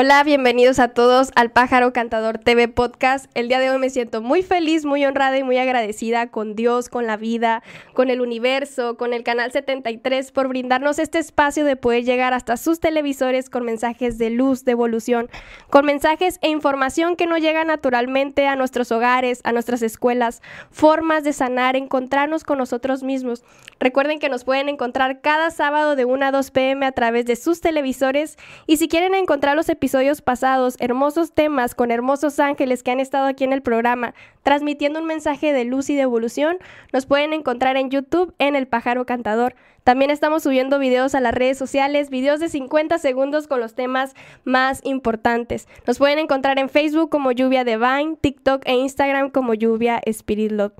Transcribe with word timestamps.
Hola, 0.00 0.22
bienvenidos 0.22 0.78
a 0.78 0.86
todos 0.86 1.32
al 1.34 1.50
Pájaro 1.50 1.92
Cantador 1.92 2.38
TV 2.38 2.68
Podcast. 2.68 3.26
El 3.34 3.48
día 3.48 3.58
de 3.58 3.68
hoy 3.68 3.78
me 3.78 3.90
siento 3.90 4.22
muy 4.22 4.44
feliz, 4.44 4.84
muy 4.84 5.04
honrada 5.04 5.36
y 5.36 5.42
muy 5.42 5.58
agradecida 5.58 6.28
con 6.28 6.54
Dios, 6.54 6.88
con 6.88 7.08
la 7.08 7.16
vida, 7.16 7.64
con 7.94 8.08
el 8.08 8.20
universo, 8.20 8.96
con 8.96 9.12
el 9.12 9.24
Canal 9.24 9.50
73 9.50 10.30
por 10.30 10.46
brindarnos 10.46 11.00
este 11.00 11.18
espacio 11.18 11.64
de 11.64 11.74
poder 11.74 12.04
llegar 12.04 12.32
hasta 12.32 12.56
sus 12.56 12.78
televisores 12.78 13.50
con 13.50 13.64
mensajes 13.64 14.18
de 14.18 14.30
luz, 14.30 14.64
de 14.64 14.70
evolución, 14.70 15.30
con 15.68 15.84
mensajes 15.84 16.38
e 16.42 16.48
información 16.48 17.16
que 17.16 17.26
no 17.26 17.36
llega 17.36 17.64
naturalmente 17.64 18.46
a 18.46 18.54
nuestros 18.54 18.92
hogares, 18.92 19.40
a 19.42 19.50
nuestras 19.50 19.82
escuelas, 19.82 20.42
formas 20.70 21.24
de 21.24 21.32
sanar, 21.32 21.74
encontrarnos 21.74 22.44
con 22.44 22.58
nosotros 22.58 23.02
mismos. 23.02 23.42
Recuerden 23.80 24.20
que 24.20 24.28
nos 24.28 24.44
pueden 24.44 24.68
encontrar 24.68 25.22
cada 25.22 25.50
sábado 25.50 25.96
de 25.96 26.04
1 26.04 26.26
a 26.26 26.30
2 26.30 26.52
pm 26.52 26.86
a 26.86 26.92
través 26.92 27.26
de 27.26 27.34
sus 27.34 27.60
televisores 27.60 28.38
y 28.68 28.76
si 28.76 28.86
quieren 28.86 29.14
encontrar 29.16 29.56
los 29.56 29.68
episodios 29.68 29.87
pasados, 30.24 30.76
hermosos 30.80 31.32
temas 31.32 31.74
con 31.74 31.90
hermosos 31.90 32.38
ángeles 32.40 32.82
que 32.82 32.90
han 32.90 33.00
estado 33.00 33.26
aquí 33.26 33.44
en 33.44 33.52
el 33.52 33.62
programa, 33.62 34.14
transmitiendo 34.42 35.00
un 35.00 35.06
mensaje 35.06 35.52
de 35.52 35.64
luz 35.64 35.90
y 35.90 35.94
de 35.94 36.02
evolución, 36.02 36.58
nos 36.92 37.06
pueden 37.06 37.32
encontrar 37.32 37.76
en 37.76 37.90
YouTube 37.90 38.34
en 38.38 38.56
El 38.56 38.66
Pájaro 38.66 39.06
Cantador. 39.06 39.54
También 39.84 40.10
estamos 40.10 40.42
subiendo 40.42 40.78
videos 40.78 41.14
a 41.14 41.20
las 41.20 41.32
redes 41.32 41.56
sociales, 41.56 42.10
videos 42.10 42.40
de 42.40 42.50
50 42.50 42.98
segundos 42.98 43.46
con 43.46 43.60
los 43.60 43.74
temas 43.74 44.14
más 44.44 44.80
importantes. 44.84 45.66
Nos 45.86 45.98
pueden 45.98 46.18
encontrar 46.18 46.58
en 46.58 46.68
Facebook 46.68 47.08
como 47.08 47.32
Lluvia 47.32 47.64
Divine, 47.64 48.16
TikTok 48.20 48.62
e 48.66 48.74
Instagram 48.74 49.30
como 49.30 49.54
Lluvia 49.54 50.00
Spirit 50.04 50.52
Love. 50.52 50.72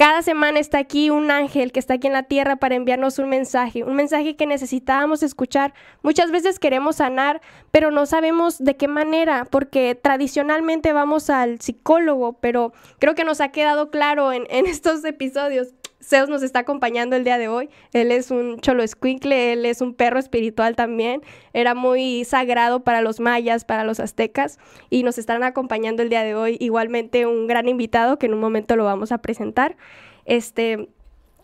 Cada 0.00 0.22
semana 0.22 0.60
está 0.60 0.78
aquí 0.78 1.10
un 1.10 1.30
ángel 1.30 1.72
que 1.72 1.78
está 1.78 1.92
aquí 1.92 2.06
en 2.06 2.14
la 2.14 2.22
tierra 2.22 2.56
para 2.56 2.74
enviarnos 2.74 3.18
un 3.18 3.28
mensaje, 3.28 3.84
un 3.84 3.96
mensaje 3.96 4.34
que 4.34 4.46
necesitábamos 4.46 5.22
escuchar. 5.22 5.74
Muchas 6.02 6.30
veces 6.30 6.58
queremos 6.58 6.96
sanar, 6.96 7.42
pero 7.70 7.90
no 7.90 8.06
sabemos 8.06 8.56
de 8.64 8.78
qué 8.78 8.88
manera, 8.88 9.44
porque 9.44 9.94
tradicionalmente 9.94 10.94
vamos 10.94 11.28
al 11.28 11.60
psicólogo, 11.60 12.38
pero 12.40 12.72
creo 12.98 13.14
que 13.14 13.24
nos 13.24 13.42
ha 13.42 13.50
quedado 13.50 13.90
claro 13.90 14.32
en, 14.32 14.46
estos 14.66 15.04
episodios 15.04 15.68
Zeus 16.02 16.28
nos 16.28 16.42
está 16.42 16.60
acompañando 16.60 17.16
el 17.16 17.24
día 17.24 17.38
de 17.38 17.48
hoy. 17.48 17.68
Él 17.92 18.10
es 18.10 18.30
un 18.30 18.60
cholo 18.60 18.82
escuincle, 18.82 19.52
él 19.52 19.66
es 19.66 19.80
un 19.80 19.94
perro 19.94 20.18
espiritual 20.18 20.74
también. 20.74 21.22
Era 21.52 21.74
muy 21.74 22.24
sagrado 22.24 22.80
para 22.80 23.02
los 23.02 23.20
mayas, 23.20 23.64
para 23.64 23.84
los 23.84 24.00
aztecas, 24.00 24.58
y 24.88 25.02
nos 25.02 25.18
están 25.18 25.42
acompañando 25.42 26.02
el 26.02 26.08
día 26.08 26.22
de 26.22 26.34
hoy. 26.34 26.56
Igualmente 26.60 27.26
un 27.26 27.46
gran 27.46 27.68
invitado 27.68 28.18
que 28.18 28.26
en 28.26 28.34
un 28.34 28.40
momento 28.40 28.76
lo 28.76 28.84
vamos 28.84 29.12
a 29.12 29.18
presentar. 29.18 29.76
Este, 30.24 30.88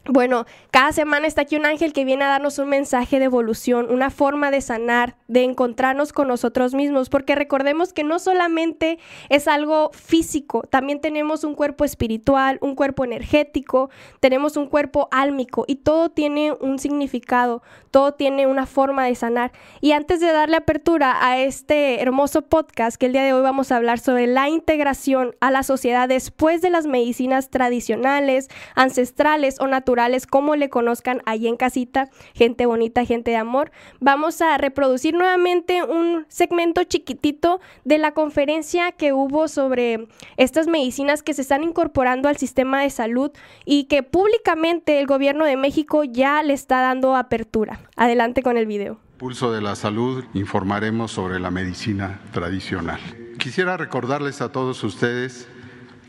bueno, 0.09 0.47
cada 0.71 0.93
semana 0.93 1.27
está 1.27 1.43
aquí 1.43 1.57
un 1.57 1.67
ángel 1.67 1.93
que 1.93 2.05
viene 2.05 2.25
a 2.25 2.29
darnos 2.29 2.59
un 2.59 2.69
mensaje 2.69 3.19
de 3.19 3.25
evolución, 3.25 3.87
una 3.91 4.11
forma 4.11 4.51
de 4.51 4.61
sanar, 4.61 5.17
de 5.27 5.43
encontrarnos 5.43 6.13
con 6.13 6.29
nosotros 6.29 6.75
mismos, 6.75 7.09
porque 7.09 7.35
recordemos 7.35 7.93
que 7.93 8.05
no 8.05 8.19
solamente 8.19 8.99
es 9.29 9.49
algo 9.49 9.91
físico, 9.93 10.63
también 10.63 11.01
tenemos 11.01 11.45
un 11.45 11.55
cuerpo 11.55 11.85
espiritual, 11.85 12.59
un 12.61 12.75
cuerpo 12.75 13.05
energético, 13.05 13.91
tenemos 14.21 14.57
un 14.57 14.67
cuerpo 14.67 15.09
álmico 15.11 15.65
y 15.67 15.77
todo 15.77 16.11
tiene 16.11 16.53
un 16.53 16.79
significado, 16.79 17.63
todo 17.91 18.15
tiene 18.15 18.47
una 18.47 18.67
forma 18.67 19.07
de 19.07 19.15
sanar. 19.15 19.53
Y 19.81 19.93
antes 19.93 20.21
de 20.21 20.31
darle 20.33 20.57
apertura 20.57 21.27
a 21.27 21.39
este 21.39 22.01
hermoso 22.01 22.43
podcast 22.43 22.97
que 22.97 23.07
el 23.07 23.13
día 23.13 23.25
de 23.25 23.33
hoy 23.33 23.43
vamos 23.43 23.73
a 23.73 23.77
hablar 23.77 23.99
sobre 23.99 24.27
la 24.27 24.49
integración 24.49 25.35
a 25.41 25.51
la 25.51 25.63
sociedad 25.63 26.09
después 26.09 26.63
de 26.63 26.71
las 26.71 26.87
medicinas 26.87 27.51
tradicionales, 27.51 28.49
ancestrales 28.75 29.61
o 29.61 29.67
naturales, 29.67 29.96
como 30.31 30.57
le 30.57 30.69
conozcan 30.69 31.23
ahí 31.25 31.47
en 31.49 31.57
casita, 31.57 32.11
gente 32.35 32.67
bonita, 32.67 33.05
gente 33.05 33.31
de 33.31 33.37
amor. 33.37 33.73
Vamos 33.99 34.43
a 34.43 34.57
reproducir 34.59 35.15
nuevamente 35.15 35.83
un 35.83 36.27
segmento 36.29 36.85
chiquitito 36.85 37.61
de 37.85 37.99
la 37.99 38.13
conferencia 38.13 38.93
que 38.93 39.13
hubo 39.13 39.49
sobre 39.49 40.09
estas 40.37 40.67
medicinas 40.69 41.23
que 41.23 41.35
se 41.35 41.43
están 41.43 41.65
incorporando 41.65 42.29
al 42.29 42.37
sistema 42.37 42.83
de 42.83 42.91
salud 42.91 43.31
y 43.65 43.85
que 43.85 44.03
públicamente 44.03 45.01
el 45.01 45.07
gobierno 45.07 45.45
de 45.45 45.57
México 45.57 46.05
ya 46.05 46.43
le 46.43 46.53
está 46.53 46.81
dando 46.83 47.17
apertura. 47.17 47.81
Adelante 47.97 48.43
con 48.43 48.57
el 48.57 48.67
video. 48.67 48.99
Pulso 49.17 49.51
de 49.51 49.63
la 49.63 49.77
Salud 49.77 50.25
informaremos 50.35 51.11
sobre 51.11 51.41
la 51.41 51.51
medicina 51.51 52.21
tradicional. 52.33 53.01
Quisiera 53.39 53.79
recordarles 53.79 54.43
a 54.43 54.53
todos 54.53 54.85
ustedes 54.85 55.49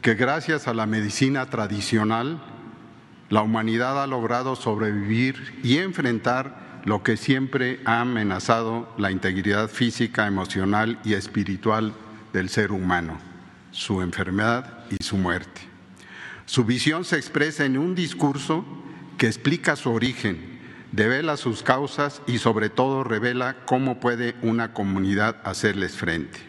que 0.02 0.16
gracias 0.16 0.68
a 0.68 0.74
la 0.74 0.86
medicina 0.86 1.50
tradicional 1.50 2.42
la 3.30 3.42
humanidad 3.42 4.02
ha 4.02 4.08
logrado 4.08 4.56
sobrevivir 4.56 5.60
y 5.64 5.78
enfrentar 5.78 6.82
lo 6.86 7.04
que 7.04 7.18
siempre 7.18 7.82
ha 7.86 8.02
amenazado 8.02 8.94
la 8.98 9.12
integridad 9.12 9.70
física, 9.70 10.28
emocional 10.28 11.00
y 11.04 11.14
espiritual 11.14 11.94
del 12.32 12.50
ser 12.50 12.72
humano, 12.72 13.18
su 13.72 14.02
enfermedad 14.02 14.86
y 14.90 15.04
su 15.04 15.18
muerte. 15.18 15.62
Su 16.46 16.64
visión 16.64 17.04
se 17.04 17.18
expresa 17.18 17.66
en 17.66 17.78
un 17.78 17.94
discurso 17.94 18.64
que 19.18 19.28
explica 19.28 19.76
su 19.76 19.92
origen, 19.92 20.60
devela 20.94 21.36
sus 21.36 21.62
causas 21.62 22.22
y 22.26 22.38
sobre 22.38 22.70
todo 22.70 23.04
revela 23.04 23.58
cómo 23.66 24.00
puede 24.00 24.36
una 24.42 24.74
comunidad 24.74 25.36
hacerles 25.44 25.98
frente. 25.98 26.40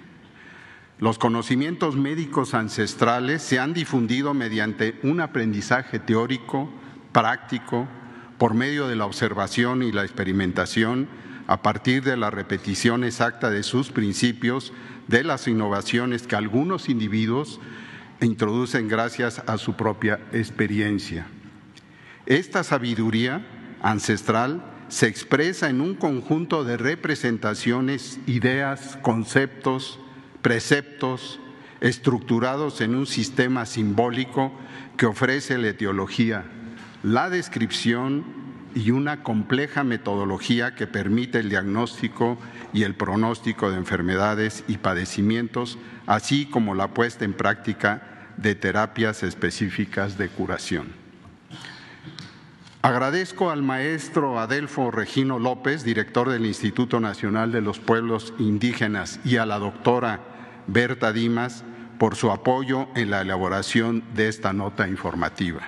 Los 0.99 1.19
conocimientos 1.19 1.95
médicos 1.95 2.55
ancestrales 2.55 3.41
se 3.43 3.61
han 3.61 3.73
difundido 3.73 4.35
mediante 4.35 4.99
un 5.05 5.21
aprendizaje 5.21 6.01
teórico, 6.01 6.69
práctico, 7.13 7.87
por 8.37 8.55
medio 8.55 8.89
de 8.89 8.97
la 8.97 9.07
observación 9.07 9.85
y 9.85 9.93
la 9.93 10.03
experimentación, 10.03 11.09
a 11.47 11.63
partir 11.63 12.03
de 12.03 12.17
la 12.17 12.31
repetición 12.31 13.05
exacta 13.05 13.49
de 13.49 13.63
sus 13.63 13.91
principios, 13.91 14.73
de 15.07 15.23
las 15.23 15.47
innovaciones 15.47 16.27
que 16.27 16.35
algunos 16.35 16.89
individuos 16.89 17.61
introducen 18.21 18.89
gracias 18.89 19.41
a 19.47 19.57
su 19.57 19.75
propia 19.75 20.19
experiencia. 20.33 21.27
Esta 22.27 22.65
sabiduría 22.65 23.47
ancestral 23.83 24.65
se 24.89 25.07
expresa 25.07 25.71
en 25.71 25.81
un 25.81 25.95
conjunto 25.95 26.65
de 26.65 26.77
representaciones, 26.77 28.19
ideas, 28.27 28.99
conceptos, 29.01 30.01
preceptos 30.43 31.41
estructurados 31.81 32.81
en 32.81 32.95
un 32.95 33.07
sistema 33.07 33.67
simbólico 33.67 34.53
que 34.97 35.07
ofrece 35.07 35.59
la 35.59 35.69
etiología, 35.69 36.45
la 37.03 37.31
descripción 37.31 38.25
y 38.75 38.91
una 38.91 39.23
compleja 39.23 39.85
metodología 39.85 40.75
que 40.75 40.87
permite 40.87 41.39
el 41.39 41.49
diagnóstico 41.49 42.39
y 42.73 42.83
el 42.83 42.95
pronóstico 42.95 43.71
de 43.71 43.79
enfermedades 43.79 44.65
y 44.69 44.79
padecimientos, 44.79 45.79
así 46.07 46.47
como 46.47 46.75
la 46.75 46.89
puesta 46.89 47.25
en 47.25 47.33
práctica 47.33 48.31
de 48.37 48.55
terapias 48.55 49.23
específicas 49.23 50.19
de 50.19 50.29
curación. 50.29 50.98
Agradezco 52.81 53.51
al 53.51 53.63
maestro 53.63 54.39
Adelfo 54.39 54.93
Regino 54.93 55.41
López, 55.41 55.83
director 55.83 56.31
del 56.31 56.47
Instituto 56.47 57.01
Nacional 57.01 57.51
de 57.51 57.61
los 57.61 57.81
Pueblos 57.81 58.33
Indígenas, 58.39 59.19
y 59.25 59.39
a 59.39 59.47
la 59.47 59.59
doctora 59.59 60.21
Berta 60.69 61.13
Dimas 61.13 61.65
por 61.99 62.15
su 62.15 62.31
apoyo 62.31 62.87
en 62.95 63.11
la 63.11 63.23
elaboración 63.23 64.05
de 64.15 64.29
esta 64.29 64.53
nota 64.53 64.87
informativa. 64.87 65.63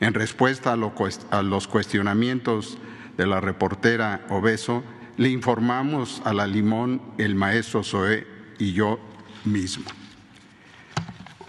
En 0.00 0.14
respuesta 0.14 0.72
a, 0.72 1.42
los 1.42 1.68
cuestionamientos 1.68 2.76
de 3.16 3.26
la 3.28 3.40
reportera 3.40 4.26
Obeso, 4.28 4.82
le 5.16 5.28
informamos 5.28 6.22
a 6.24 6.34
la 6.34 6.48
Limón, 6.48 7.00
el 7.18 7.36
maestro 7.36 7.84
Zoé 7.84 8.26
y 8.58 8.72
yo 8.72 8.98
mismo. 9.44 9.84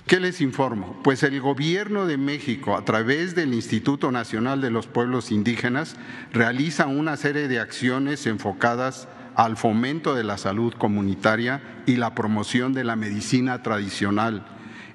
¿Qué 0.08 0.22
les 0.22 0.40
informo? 0.40 0.98
Pues 1.04 1.22
el 1.24 1.42
Gobierno 1.42 2.06
de 2.06 2.16
México, 2.16 2.78
a 2.78 2.86
través 2.86 3.36
del 3.36 3.54
Instituto 3.54 4.10
Nacional 4.10 4.62
de 4.62 4.72
los 4.72 4.88
Pueblos 4.88 5.32
Indígenas, 5.32 5.98
realiza 6.32 6.88
una 6.88 7.18
serie 7.18 7.50
de 7.50 7.60
acciones 7.60 8.26
enfocadas 8.26 9.10
al 9.36 9.58
fomento 9.58 10.16
de 10.16 10.24
la 10.24 10.38
salud 10.38 10.74
comunitaria 10.76 11.62
y 11.86 11.98
la 11.98 12.16
promoción 12.16 12.72
de 12.72 12.86
la 12.86 12.96
medicina 12.96 13.62
tradicional 13.64 14.46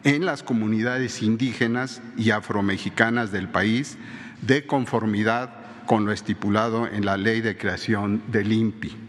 en 0.02 0.24
las 0.24 0.42
comunidades 0.42 1.20
indígenas 1.20 2.00
y 2.16 2.30
afromexicanas 2.30 3.30
del 3.32 3.48
país, 3.48 3.98
de 4.40 4.64
conformidad 4.64 5.50
con 5.84 6.06
lo 6.06 6.12
estipulado 6.12 6.86
en 6.86 7.04
la 7.04 7.18
ley 7.18 7.42
de 7.42 7.58
creación 7.58 8.22
del 8.28 8.50
INPI. 8.50 9.01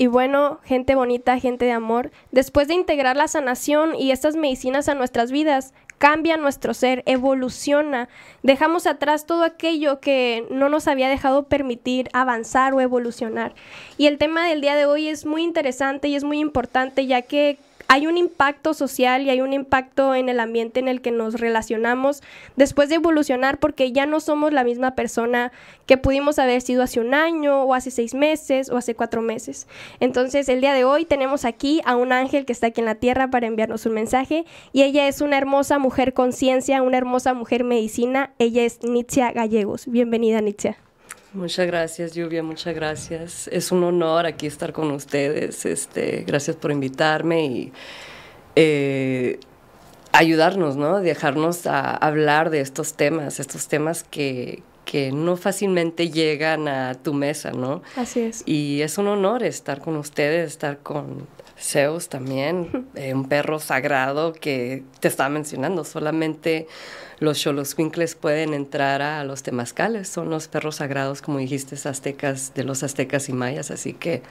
Y 0.00 0.06
bueno, 0.06 0.60
gente 0.64 0.94
bonita, 0.94 1.38
gente 1.38 1.66
de 1.66 1.72
amor, 1.72 2.10
después 2.30 2.66
de 2.68 2.72
integrar 2.72 3.18
la 3.18 3.28
sanación 3.28 3.94
y 3.94 4.12
estas 4.12 4.34
medicinas 4.34 4.88
a 4.88 4.94
nuestras 4.94 5.30
vidas, 5.30 5.74
cambia 5.98 6.38
nuestro 6.38 6.72
ser, 6.72 7.02
evoluciona, 7.04 8.08
dejamos 8.42 8.86
atrás 8.86 9.26
todo 9.26 9.44
aquello 9.44 10.00
que 10.00 10.46
no 10.50 10.70
nos 10.70 10.88
había 10.88 11.10
dejado 11.10 11.48
permitir 11.48 12.08
avanzar 12.14 12.72
o 12.72 12.80
evolucionar. 12.80 13.54
Y 13.98 14.06
el 14.06 14.16
tema 14.16 14.48
del 14.48 14.62
día 14.62 14.74
de 14.74 14.86
hoy 14.86 15.08
es 15.08 15.26
muy 15.26 15.42
interesante 15.42 16.08
y 16.08 16.14
es 16.14 16.24
muy 16.24 16.38
importante 16.38 17.06
ya 17.06 17.20
que 17.20 17.58
hay 17.92 18.06
un 18.06 18.16
impacto 18.16 18.72
social 18.72 19.22
y 19.22 19.30
hay 19.30 19.40
un 19.40 19.52
impacto 19.52 20.14
en 20.14 20.28
el 20.28 20.38
ambiente 20.38 20.78
en 20.78 20.86
el 20.86 21.00
que 21.00 21.10
nos 21.10 21.40
relacionamos 21.40 22.22
después 22.54 22.88
de 22.88 22.94
evolucionar 22.94 23.58
porque 23.58 23.90
ya 23.90 24.06
no 24.06 24.20
somos 24.20 24.52
la 24.52 24.62
misma 24.62 24.94
persona 24.94 25.50
que 25.86 25.96
pudimos 25.96 26.38
haber 26.38 26.62
sido 26.62 26.84
hace 26.84 27.00
un 27.00 27.14
año 27.14 27.64
o 27.64 27.74
hace 27.74 27.90
seis 27.90 28.14
meses 28.14 28.70
o 28.70 28.76
hace 28.76 28.94
cuatro 28.94 29.22
meses. 29.22 29.66
Entonces 29.98 30.48
el 30.48 30.60
día 30.60 30.72
de 30.72 30.84
hoy 30.84 31.04
tenemos 31.04 31.44
aquí 31.44 31.80
a 31.84 31.96
un 31.96 32.12
ángel 32.12 32.44
que 32.46 32.52
está 32.52 32.68
aquí 32.68 32.80
en 32.80 32.86
la 32.86 32.94
tierra 32.94 33.28
para 33.28 33.48
enviarnos 33.48 33.84
un 33.86 33.94
mensaje 33.94 34.44
y 34.72 34.84
ella 34.84 35.08
es 35.08 35.20
una 35.20 35.36
hermosa 35.36 35.80
mujer 35.80 36.14
conciencia, 36.14 36.82
una 36.82 36.96
hermosa 36.96 37.34
mujer 37.34 37.64
medicina. 37.64 38.30
Ella 38.38 38.62
es 38.62 38.84
Nitzia 38.84 39.32
Gallegos. 39.32 39.88
Bienvenida 39.88 40.40
Nitzia. 40.40 40.78
Muchas 41.32 41.66
gracias, 41.66 42.12
Lluvia, 42.12 42.42
muchas 42.42 42.74
gracias. 42.74 43.48
Es 43.48 43.70
un 43.70 43.84
honor 43.84 44.26
aquí 44.26 44.46
estar 44.46 44.72
con 44.72 44.90
ustedes. 44.90 45.64
Este, 45.64 46.24
gracias 46.26 46.56
por 46.56 46.72
invitarme 46.72 47.46
y 47.46 47.72
eh, 48.56 49.38
ayudarnos, 50.12 50.76
¿no? 50.76 51.00
Dejarnos 51.00 51.66
a 51.66 51.94
hablar 51.94 52.50
de 52.50 52.60
estos 52.60 52.94
temas, 52.94 53.38
estos 53.38 53.68
temas 53.68 54.02
que, 54.02 54.64
que 54.84 55.12
no 55.12 55.36
fácilmente 55.36 56.10
llegan 56.10 56.66
a 56.66 56.94
tu 56.94 57.14
mesa, 57.14 57.52
¿no? 57.52 57.82
Así 57.94 58.20
es. 58.20 58.42
Y 58.44 58.82
es 58.82 58.98
un 58.98 59.06
honor 59.06 59.44
estar 59.44 59.80
con 59.80 59.96
ustedes, 59.96 60.50
estar 60.50 60.78
con 60.78 61.28
Zeus 61.56 62.08
también, 62.08 62.88
eh, 62.96 63.14
un 63.14 63.28
perro 63.28 63.60
sagrado 63.60 64.32
que 64.32 64.82
te 64.98 65.06
estaba 65.06 65.28
mencionando. 65.28 65.84
Solamente 65.84 66.66
los 67.20 67.38
Xoloscuincles 67.38 68.14
pueden 68.14 68.54
entrar 68.54 69.02
a 69.02 69.22
los 69.24 69.42
temazcales, 69.42 70.08
son 70.08 70.30
los 70.30 70.48
perros 70.48 70.76
sagrados, 70.76 71.20
como 71.20 71.38
dijiste, 71.38 71.76
aztecas, 71.86 72.54
de 72.54 72.64
los 72.64 72.82
aztecas 72.82 73.28
y 73.28 73.34
mayas, 73.34 73.70
así 73.70 73.92
que 73.92 74.22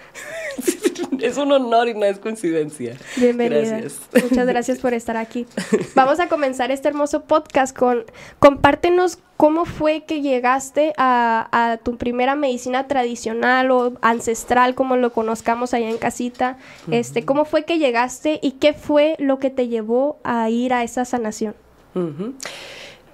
es 1.20 1.38
un 1.38 1.52
honor 1.52 1.88
y 1.88 1.94
no 1.94 2.06
es 2.06 2.18
coincidencia. 2.18 2.98
Bienvenida. 3.16 3.82
Muchas 4.24 4.48
gracias 4.48 4.80
por 4.80 4.96
estar 4.96 5.18
aquí. 5.18 5.46
Vamos 5.96 6.20
a 6.20 6.28
comenzar 6.28 6.72
este 6.72 6.88
hermoso 6.88 7.26
podcast 7.26 7.78
con, 7.78 8.06
compártenos 8.40 9.20
cómo 9.38 9.66
fue 9.66 10.04
que 10.06 10.22
llegaste 10.22 10.94
a, 10.98 11.78
tu 11.84 11.98
primera 11.98 12.34
medicina 12.36 12.88
tradicional 12.88 13.70
o 13.70 13.94
ancestral, 14.02 14.74
como 14.74 14.98
lo 14.98 15.14
conozcamos 15.14 15.76
allá 15.76 15.90
en 15.90 16.00
casita. 16.00 16.58
Este, 16.90 17.24
¿Cómo 17.24 17.46
fue 17.46 17.66
que 17.66 17.78
llegaste 17.78 18.40
y 18.42 18.54
qué 18.54 18.74
fue 18.74 19.16
lo 19.20 19.38
que 19.38 19.52
te 19.52 19.68
llevó 19.68 20.18
a 20.24 20.50
ir 20.50 20.74
a 20.74 20.84
esa 20.84 21.06
sanación? 21.06 21.54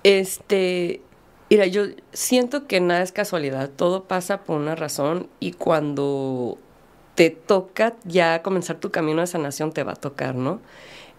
Este, 0.03 1.01
mira, 1.49 1.65
yo 1.65 1.85
siento 2.13 2.67
que 2.67 2.79
nada 2.79 3.01
es 3.01 3.11
casualidad, 3.11 3.69
todo 3.75 4.03
pasa 4.03 4.43
por 4.43 4.57
una 4.57 4.75
razón 4.75 5.27
y 5.39 5.53
cuando 5.53 6.57
te 7.15 7.29
toca 7.29 7.95
ya 8.03 8.43
comenzar 8.43 8.79
tu 8.79 8.91
camino 8.91 9.21
de 9.21 9.27
sanación 9.27 9.71
te 9.71 9.83
va 9.83 9.93
a 9.93 9.95
tocar, 9.95 10.35
¿no? 10.35 10.59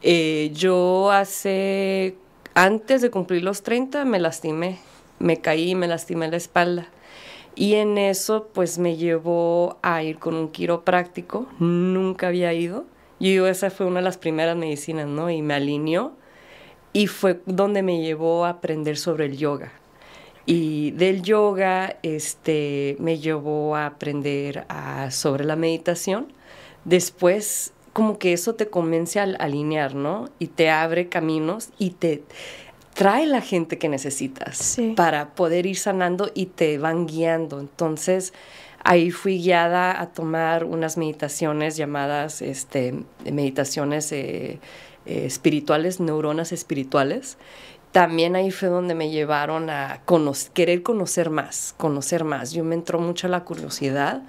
Eh, 0.02 0.52
yo 0.54 1.10
hace, 1.10 2.16
antes 2.54 3.02
de 3.02 3.10
cumplir 3.10 3.42
los 3.42 3.62
30 3.62 4.04
me 4.04 4.20
lastimé, 4.20 4.78
me 5.18 5.40
caí, 5.40 5.74
me 5.74 5.88
lastimé 5.88 6.28
la 6.28 6.36
espalda. 6.36 6.88
Y 7.54 7.74
en 7.74 7.96
eso 7.96 8.48
pues 8.52 8.78
me 8.78 8.96
llevó 8.96 9.78
a 9.82 10.02
ir 10.02 10.18
con 10.18 10.34
un 10.34 10.50
quiropráctico, 10.50 11.46
nunca 11.58 12.28
había 12.28 12.52
ido. 12.52 12.84
Y 13.18 13.38
esa 13.38 13.70
fue 13.70 13.86
una 13.86 14.00
de 14.00 14.04
las 14.04 14.18
primeras 14.18 14.56
medicinas, 14.56 15.06
¿no? 15.06 15.30
Y 15.30 15.40
me 15.40 15.54
alineó 15.54 16.12
y 16.96 17.08
fue 17.08 17.42
donde 17.44 17.82
me 17.82 18.00
llevó 18.00 18.46
a 18.46 18.48
aprender 18.48 18.96
sobre 18.96 19.26
el 19.26 19.36
yoga. 19.36 19.70
Y 20.46 20.92
del 20.92 21.20
yoga 21.20 21.98
este, 22.02 22.96
me 23.00 23.18
llevó 23.18 23.76
a 23.76 23.84
aprender 23.84 24.66
sobre 25.10 25.44
la 25.44 25.56
meditación. 25.56 26.32
Después, 26.86 27.74
como 27.92 28.18
que 28.18 28.32
eso 28.32 28.54
te 28.54 28.68
convence 28.68 29.20
a 29.20 29.24
alinear, 29.24 29.94
¿no? 29.94 30.30
Y 30.38 30.46
te 30.46 30.70
abre 30.70 31.10
caminos 31.10 31.68
y 31.76 31.90
te 31.90 32.22
trae 32.94 33.26
la 33.26 33.42
gente 33.42 33.76
que 33.76 33.90
necesitas 33.90 34.78
para 34.96 35.34
poder 35.34 35.66
ir 35.66 35.76
sanando 35.76 36.30
y 36.32 36.46
te 36.46 36.78
van 36.78 37.06
guiando. 37.06 37.60
Entonces, 37.60 38.32
ahí 38.84 39.10
fui 39.10 39.42
guiada 39.42 40.00
a 40.00 40.06
tomar 40.14 40.64
unas 40.64 40.96
meditaciones 40.96 41.76
llamadas 41.76 42.40
este, 42.40 42.94
meditaciones 43.30 44.12
eh, 44.12 44.60
espirituales, 45.06 46.00
neuronas 46.00 46.52
espirituales, 46.52 47.38
también 47.92 48.36
ahí 48.36 48.50
fue 48.50 48.68
donde 48.68 48.94
me 48.94 49.10
llevaron 49.10 49.70
a 49.70 50.02
querer 50.52 50.82
conocer 50.82 51.30
más, 51.30 51.74
conocer 51.78 52.24
más. 52.24 52.52
Yo 52.52 52.62
me 52.62 52.74
entró 52.74 52.98
mucho 52.98 53.26
la 53.26 53.44
curiosidad, 53.44 54.22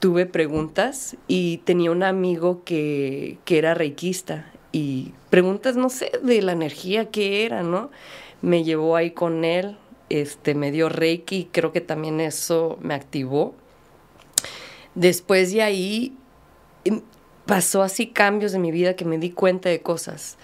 tuve 0.00 0.26
preguntas 0.26 1.16
y 1.28 1.58
tenía 1.58 1.92
un 1.92 2.02
amigo 2.02 2.64
que, 2.64 3.38
que 3.44 3.58
era 3.58 3.74
reikista 3.74 4.50
y 4.72 5.12
preguntas, 5.30 5.76
no 5.76 5.90
sé, 5.90 6.10
de 6.22 6.42
la 6.42 6.52
energía 6.52 7.10
que 7.10 7.44
era, 7.44 7.62
¿no? 7.62 7.90
Me 8.42 8.64
llevó 8.64 8.96
ahí 8.96 9.12
con 9.12 9.44
él, 9.44 9.76
este, 10.08 10.54
me 10.54 10.72
dio 10.72 10.88
reiki, 10.88 11.48
creo 11.52 11.72
que 11.72 11.80
también 11.80 12.20
eso 12.20 12.78
me 12.80 12.94
activó. 12.94 13.54
Después 14.94 15.52
de 15.52 15.62
ahí 15.62 16.16
pasó 17.48 17.82
así 17.82 18.08
cambios 18.08 18.52
en 18.52 18.60
mi 18.60 18.70
vida 18.70 18.94
que 18.94 19.06
me 19.06 19.16
di 19.16 19.30
cuenta 19.30 19.70
de 19.70 19.80
cosas 19.80 20.36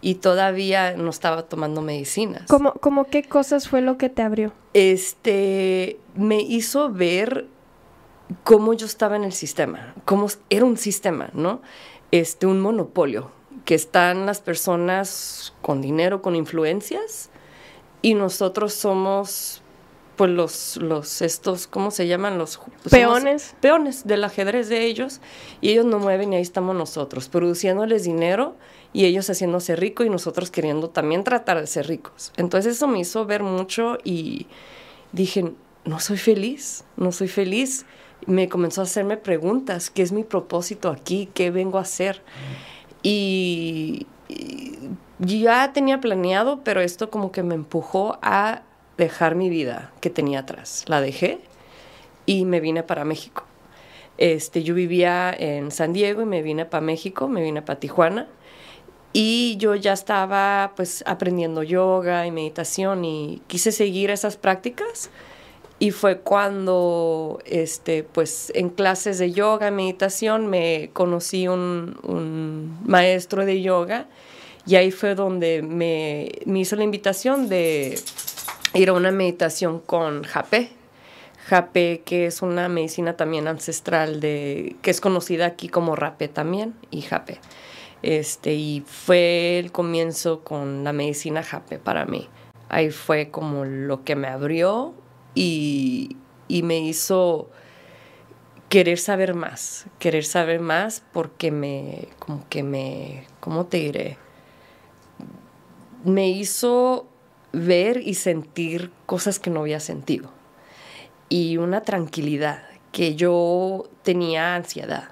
y 0.00 0.16
todavía 0.16 0.96
no 0.96 1.10
estaba 1.10 1.42
tomando 1.42 1.82
medicinas. 1.82 2.44
¿Cómo, 2.48 2.74
cómo 2.74 3.04
qué 3.04 3.24
cosas 3.24 3.68
fue 3.68 3.82
lo 3.82 3.98
que 3.98 4.08
te 4.08 4.22
abrió? 4.22 4.52
Este, 4.72 5.98
me 6.14 6.40
hizo 6.40 6.88
ver 6.90 7.46
cómo 8.44 8.74
yo 8.74 8.86
estaba 8.86 9.16
en 9.16 9.24
el 9.24 9.32
sistema, 9.32 9.92
cómo 10.04 10.28
era 10.50 10.64
un 10.64 10.76
sistema, 10.76 11.30
¿no? 11.32 11.62
Este, 12.12 12.46
un 12.46 12.60
monopolio, 12.60 13.32
que 13.64 13.74
están 13.74 14.24
las 14.24 14.40
personas 14.40 15.54
con 15.62 15.82
dinero, 15.82 16.22
con 16.22 16.36
influencias, 16.36 17.28
y 18.02 18.14
nosotros 18.14 18.72
somos 18.72 19.61
pues 20.16 20.30
los, 20.30 20.76
los 20.76 21.22
estos, 21.22 21.66
¿cómo 21.66 21.90
se 21.90 22.06
llaman? 22.06 22.38
Los 22.38 22.60
peones. 22.90 23.54
Peones 23.60 24.06
del 24.06 24.24
ajedrez 24.24 24.68
de 24.68 24.84
ellos 24.84 25.20
y 25.60 25.70
ellos 25.70 25.86
no 25.86 25.98
mueven 25.98 26.32
y 26.32 26.36
ahí 26.36 26.42
estamos 26.42 26.76
nosotros, 26.76 27.28
produciéndoles 27.28 28.04
dinero 28.04 28.56
y 28.92 29.06
ellos 29.06 29.28
haciéndose 29.30 29.74
rico 29.76 30.04
y 30.04 30.10
nosotros 30.10 30.50
queriendo 30.50 30.90
también 30.90 31.24
tratar 31.24 31.60
de 31.60 31.66
ser 31.66 31.86
ricos. 31.88 32.32
Entonces 32.36 32.76
eso 32.76 32.88
me 32.88 33.00
hizo 33.00 33.24
ver 33.24 33.42
mucho 33.42 33.98
y 34.04 34.46
dije, 35.12 35.52
no 35.84 35.98
soy 35.98 36.18
feliz, 36.18 36.84
no 36.96 37.12
soy 37.12 37.28
feliz. 37.28 37.86
Me 38.26 38.48
comenzó 38.48 38.82
a 38.82 38.84
hacerme 38.84 39.16
preguntas, 39.16 39.90
¿qué 39.90 40.02
es 40.02 40.12
mi 40.12 40.24
propósito 40.24 40.90
aquí? 40.90 41.28
¿Qué 41.34 41.50
vengo 41.50 41.78
a 41.78 41.82
hacer? 41.82 42.22
y 43.04 44.06
ya 45.18 45.72
tenía 45.72 46.00
planeado, 46.00 46.60
pero 46.62 46.80
esto 46.80 47.10
como 47.10 47.32
que 47.32 47.42
me 47.42 47.56
empujó 47.56 48.18
a 48.22 48.62
dejar 48.96 49.34
mi 49.34 49.48
vida 49.48 49.92
que 50.00 50.10
tenía 50.10 50.40
atrás. 50.40 50.84
La 50.86 51.00
dejé 51.00 51.40
y 52.26 52.44
me 52.44 52.60
vine 52.60 52.82
para 52.82 53.04
México. 53.04 53.44
Este, 54.18 54.62
yo 54.62 54.74
vivía 54.74 55.34
en 55.36 55.70
San 55.70 55.92
Diego 55.92 56.22
y 56.22 56.26
me 56.26 56.42
vine 56.42 56.66
para 56.66 56.80
México, 56.80 57.28
me 57.28 57.42
vine 57.42 57.62
para 57.62 57.80
Tijuana. 57.80 58.28
Y 59.12 59.56
yo 59.58 59.74
ya 59.74 59.92
estaba 59.92 60.72
pues 60.74 61.04
aprendiendo 61.06 61.62
yoga 61.62 62.26
y 62.26 62.30
meditación 62.30 63.04
y 63.04 63.42
quise 63.46 63.72
seguir 63.72 64.10
esas 64.10 64.36
prácticas. 64.36 65.10
Y 65.78 65.90
fue 65.90 66.20
cuando, 66.20 67.40
este, 67.44 68.04
pues 68.04 68.52
en 68.54 68.70
clases 68.70 69.18
de 69.18 69.32
yoga, 69.32 69.70
meditación, 69.70 70.46
me 70.46 70.90
conocí 70.92 71.48
un, 71.48 71.98
un 72.04 72.78
maestro 72.84 73.44
de 73.44 73.60
yoga 73.60 74.06
y 74.64 74.76
ahí 74.76 74.92
fue 74.92 75.14
donde 75.14 75.62
me, 75.62 76.30
me 76.46 76.60
hizo 76.60 76.76
la 76.76 76.84
invitación 76.84 77.48
de 77.48 77.98
ir 78.74 78.88
a 78.88 78.92
una 78.92 79.10
meditación 79.10 79.80
con 79.80 80.22
japé. 80.24 80.70
Japé, 81.46 82.02
que 82.04 82.26
es 82.26 82.40
una 82.40 82.68
medicina 82.68 83.16
también 83.16 83.48
ancestral 83.48 84.20
de, 84.20 84.76
que 84.80 84.90
es 84.90 85.00
conocida 85.00 85.46
aquí 85.46 85.68
como 85.68 85.96
rapé 85.96 86.28
también, 86.28 86.74
y 86.90 87.02
japé. 87.02 87.40
Este, 88.02 88.54
y 88.54 88.82
fue 88.86 89.58
el 89.58 89.72
comienzo 89.72 90.40
con 90.40 90.84
la 90.84 90.92
medicina 90.92 91.42
japé 91.42 91.78
para 91.78 92.04
mí. 92.04 92.28
Ahí 92.68 92.90
fue 92.90 93.30
como 93.30 93.64
lo 93.64 94.04
que 94.04 94.16
me 94.16 94.28
abrió 94.28 94.94
y, 95.34 96.16
y 96.48 96.62
me 96.62 96.78
hizo 96.78 97.50
querer 98.68 98.98
saber 98.98 99.34
más, 99.34 99.86
querer 99.98 100.24
saber 100.24 100.60
más 100.60 101.02
porque 101.12 101.50
me, 101.50 102.08
como 102.18 102.48
que 102.48 102.62
me, 102.62 103.26
¿cómo 103.40 103.66
te 103.66 103.76
diré? 103.76 104.16
Me 106.04 106.30
hizo 106.30 107.06
ver 107.52 107.98
y 107.98 108.14
sentir 108.14 108.90
cosas 109.06 109.38
que 109.38 109.50
no 109.50 109.60
había 109.60 109.80
sentido. 109.80 110.30
Y 111.28 111.56
una 111.56 111.82
tranquilidad, 111.82 112.62
que 112.92 113.14
yo 113.14 113.88
tenía 114.02 114.54
ansiedad. 114.54 115.08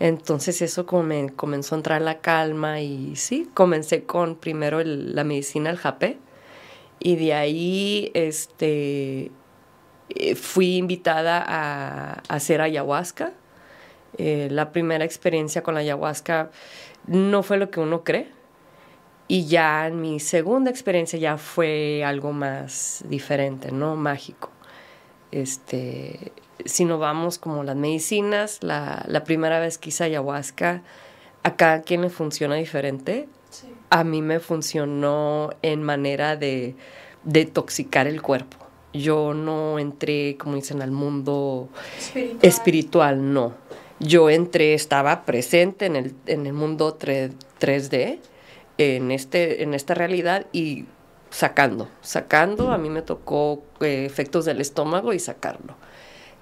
Entonces 0.00 0.62
eso 0.62 0.86
me 1.02 1.30
comenzó 1.30 1.74
a 1.74 1.78
entrar 1.78 2.00
la 2.02 2.20
calma 2.20 2.80
y 2.80 3.16
sí, 3.16 3.48
comencé 3.52 4.04
con 4.04 4.36
primero 4.36 4.80
la 4.82 5.24
medicina, 5.24 5.70
el 5.70 5.76
japé, 5.76 6.18
y 7.00 7.16
de 7.16 7.34
ahí 7.34 8.10
este, 8.14 9.30
eh, 10.10 10.34
fui 10.34 10.76
invitada 10.76 11.44
a, 11.46 12.22
hacer 12.28 12.60
ayahuasca. 12.60 13.32
Eh, 14.16 14.48
la 14.50 14.72
primera 14.72 15.04
experiencia 15.04 15.62
con 15.62 15.74
la 15.74 15.80
ayahuasca 15.80 16.50
no 17.06 17.42
fue 17.42 17.58
lo 17.58 17.70
que 17.70 17.80
uno 17.80 18.04
cree. 18.04 18.37
Y 19.28 19.44
ya 19.46 19.86
en 19.86 20.00
mi 20.00 20.20
segunda 20.20 20.70
experiencia 20.70 21.18
ya 21.18 21.36
fue 21.36 22.02
algo 22.02 22.32
más 22.32 23.04
diferente, 23.08 23.70
¿no? 23.70 23.94
Mágico. 23.94 24.50
Este, 25.30 26.32
si 26.64 26.86
no 26.86 26.98
vamos 26.98 27.38
como 27.38 27.62
las 27.62 27.76
medicinas, 27.76 28.62
la, 28.62 29.04
la 29.06 29.24
primera 29.24 29.60
vez 29.60 29.76
que 29.76 29.90
hice 29.90 30.04
ayahuasca, 30.04 30.82
a 31.42 31.56
cada 31.56 31.82
quien 31.82 32.00
le 32.00 32.10
funciona 32.10 32.54
diferente. 32.54 33.28
A 33.90 34.02
mí 34.02 34.22
me 34.22 34.40
funcionó 34.40 35.50
en 35.62 35.82
manera 35.82 36.36
de 36.36 36.74
detoxicar 37.24 38.06
el 38.06 38.22
cuerpo. 38.22 38.56
Yo 38.92 39.34
no 39.34 39.78
entré, 39.78 40.36
como 40.38 40.54
dicen, 40.56 40.80
al 40.80 40.90
mundo 40.90 41.68
espiritual, 41.98 42.38
espiritual 42.42 43.32
no. 43.32 43.52
Yo 44.00 44.30
entré, 44.30 44.74
estaba 44.74 45.24
presente 45.24 45.86
en 45.86 45.96
el, 45.96 46.14
en 46.26 46.46
el 46.46 46.52
mundo 46.52 46.94
3, 46.94 47.90
d 47.90 48.20
en, 48.78 49.10
este, 49.10 49.62
en 49.62 49.74
esta 49.74 49.94
realidad 49.94 50.46
y 50.52 50.86
sacando, 51.30 51.88
sacando, 52.00 52.70
a 52.72 52.78
mí 52.78 52.88
me 52.88 53.02
tocó 53.02 53.62
eh, 53.80 54.04
efectos 54.06 54.44
del 54.44 54.60
estómago 54.60 55.12
y 55.12 55.18
sacarlo. 55.18 55.76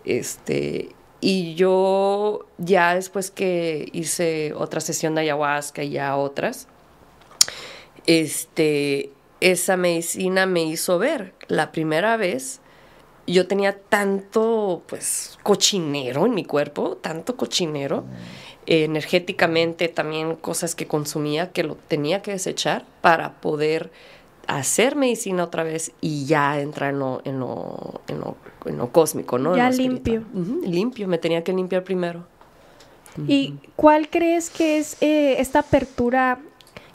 Este, 0.05 0.91
y 1.21 1.55
yo 1.55 2.47
ya 2.59 2.95
después 2.95 3.31
que 3.31 3.89
hice 3.93 4.53
otra 4.55 4.81
sesión 4.81 5.15
de 5.15 5.23
ayahuasca 5.23 5.83
y 5.83 5.91
ya 5.91 6.17
otras, 6.17 6.69
este, 8.07 9.11
esa 9.41 9.77
medicina 9.77 10.47
me 10.47 10.63
hizo 10.63 10.99
ver 10.99 11.35
la 11.49 11.73
primera 11.73 12.17
vez 12.17 12.61
yo 13.27 13.47
tenía 13.47 13.79
tanto 13.79 14.83
pues 14.87 15.39
cochinero 15.43 16.27
en 16.27 16.35
mi 16.35 16.45
cuerpo, 16.45 16.97
tanto 16.97 17.37
cochinero 17.37 18.05
energéticamente 18.67 19.89
también 19.89 20.37
cosas 20.37 20.75
que 20.75 20.87
consumía 20.87 21.53
que 21.53 21.63
lo 21.63 21.77
tenía 21.77 22.23
que 22.23 22.33
desechar 22.33 22.85
para 23.01 23.35
poder 23.35 23.91
hacer 24.47 24.97
medicina 24.97 25.45
otra 25.45 25.63
vez 25.63 25.93
y 26.01 26.27
ya 26.27 26.61
entrar 26.61 26.93
en 26.93 26.99
lo, 27.01 27.23
en 27.25 27.41
lo, 27.41 28.01
en 28.65 28.79
lo, 28.79 28.93
cósmico, 28.93 29.39
¿no? 29.39 29.57
Ya 29.57 29.71
limpio. 29.71 30.25
limpio, 30.65 31.09
me 31.09 31.19
tenía 31.19 31.43
que 31.43 31.53
limpiar 31.53 31.85
primero. 31.85 32.27
¿Y 33.27 33.55
cuál 33.77 34.11
crees 34.11 34.51
que 34.51 34.79
es 34.79 35.01
eh, 35.01 35.37
esta 35.39 35.61
apertura? 35.61 36.39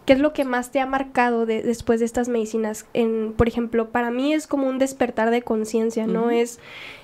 ¿Qué 0.05 0.13
es 0.13 0.19
lo 0.19 0.33
que 0.33 0.45
más 0.45 0.71
te 0.71 0.79
ha 0.79 0.85
marcado 0.85 1.45
después 1.45 1.99
de 1.99 2.05
estas 2.05 2.29
medicinas? 2.29 2.85
En, 2.93 3.33
por 3.35 3.47
ejemplo, 3.47 3.89
para 3.89 4.11
mí 4.11 4.33
es 4.33 4.45
como 4.45 4.67
un 4.67 4.77
despertar 4.77 5.31
de 5.31 5.41
conciencia, 5.41 6.05
¿no? 6.05 6.29
es, 6.29 6.59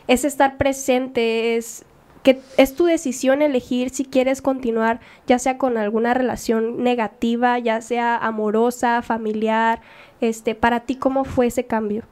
es 0.07 0.23
estar 0.23 0.57
presente, 0.57 1.57
es 1.57 1.83
que 2.23 2.41
es 2.57 2.75
tu 2.75 2.85
decisión 2.85 3.41
elegir 3.41 3.89
si 3.89 4.05
quieres 4.05 4.41
continuar, 4.41 4.99
ya 5.27 5.39
sea 5.39 5.57
con 5.57 5.77
alguna 5.77 6.13
relación 6.13 6.83
negativa, 6.83 7.57
ya 7.59 7.81
sea 7.81 8.17
amorosa, 8.17 9.01
familiar, 9.01 9.81
este, 10.21 10.55
para 10.55 10.81
ti, 10.81 10.95
¿cómo 10.95 11.23
fue 11.23 11.47
ese 11.47 11.65
cambio? 11.65 12.03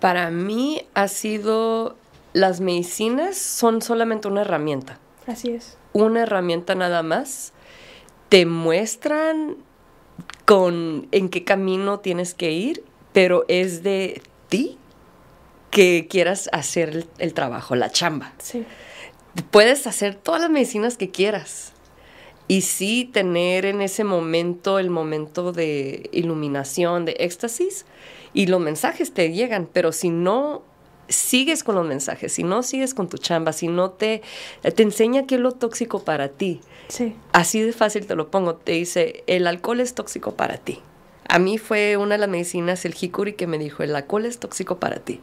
Para 0.00 0.30
mí 0.30 0.82
ha 0.94 1.08
sido, 1.08 1.96
las 2.32 2.60
medicinas 2.60 3.36
son 3.36 3.82
solamente 3.82 4.28
una 4.28 4.42
herramienta. 4.42 4.98
Así 5.26 5.50
es. 5.50 5.78
Una 5.92 6.22
herramienta 6.22 6.74
nada 6.74 7.02
más. 7.02 7.52
Te 8.28 8.46
muestran 8.46 9.56
con 10.44 11.08
en 11.10 11.30
qué 11.30 11.44
camino 11.44 12.00
tienes 12.00 12.34
que 12.34 12.52
ir, 12.52 12.84
pero 13.12 13.44
es 13.48 13.82
de 13.82 14.20
ti 14.48 14.78
que 15.74 16.06
quieras 16.08 16.48
hacer 16.52 16.90
el, 16.90 17.06
el 17.18 17.34
trabajo, 17.34 17.74
la 17.74 17.90
chamba. 17.90 18.32
Sí. 18.38 18.64
Puedes 19.50 19.88
hacer 19.88 20.14
todas 20.14 20.40
las 20.40 20.48
medicinas 20.48 20.96
que 20.96 21.10
quieras, 21.10 21.72
y 22.46 22.60
sí 22.60 23.10
tener 23.12 23.64
en 23.64 23.80
ese 23.80 24.04
momento 24.04 24.78
el 24.78 24.90
momento 24.90 25.52
de 25.52 26.08
iluminación, 26.12 27.04
de 27.04 27.16
éxtasis, 27.18 27.86
y 28.32 28.46
los 28.46 28.60
mensajes 28.60 29.12
te 29.12 29.32
llegan, 29.32 29.68
pero 29.72 29.92
si 29.92 30.10
no 30.10 30.62
sigues 31.08 31.64
con 31.64 31.74
los 31.74 31.86
mensajes, 31.86 32.32
si 32.32 32.44
no 32.44 32.62
sigues 32.62 32.94
con 32.94 33.08
tu 33.08 33.18
chamba, 33.18 33.52
si 33.52 33.68
no 33.68 33.90
te, 33.90 34.22
te 34.62 34.82
enseña 34.82 35.26
qué 35.26 35.34
es 35.36 35.40
lo 35.40 35.52
tóxico 35.52 36.04
para 36.04 36.28
ti, 36.28 36.60
sí. 36.88 37.16
así 37.32 37.60
de 37.60 37.72
fácil 37.72 38.06
te 38.06 38.14
lo 38.14 38.30
pongo, 38.30 38.54
te 38.54 38.72
dice, 38.72 39.24
el 39.26 39.46
alcohol 39.48 39.80
es 39.80 39.94
tóxico 39.94 40.34
para 40.34 40.58
ti. 40.58 40.80
A 41.34 41.40
mí 41.40 41.58
fue 41.58 41.96
una 41.96 42.14
de 42.14 42.18
las 42.18 42.28
medicinas, 42.28 42.84
el 42.84 42.94
Hikuri, 42.94 43.32
que 43.32 43.48
me 43.48 43.58
dijo, 43.58 43.82
el 43.82 43.96
alcohol 43.96 44.24
es 44.24 44.38
tóxico 44.38 44.78
para 44.78 45.00
ti. 45.00 45.20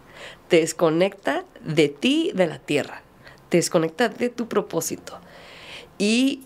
Te 0.50 0.58
desconecta 0.58 1.46
de 1.64 1.88
ti, 1.88 2.34
de 2.36 2.48
la 2.48 2.60
tierra. 2.60 3.02
Te 3.48 3.56
desconecta 3.56 4.10
de 4.10 4.28
tu 4.28 4.50
propósito. 4.50 5.22
Y 5.98 6.42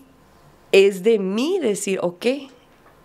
es 0.70 1.02
de 1.02 1.18
mí 1.18 1.58
decir, 1.60 1.98
ok, 2.00 2.26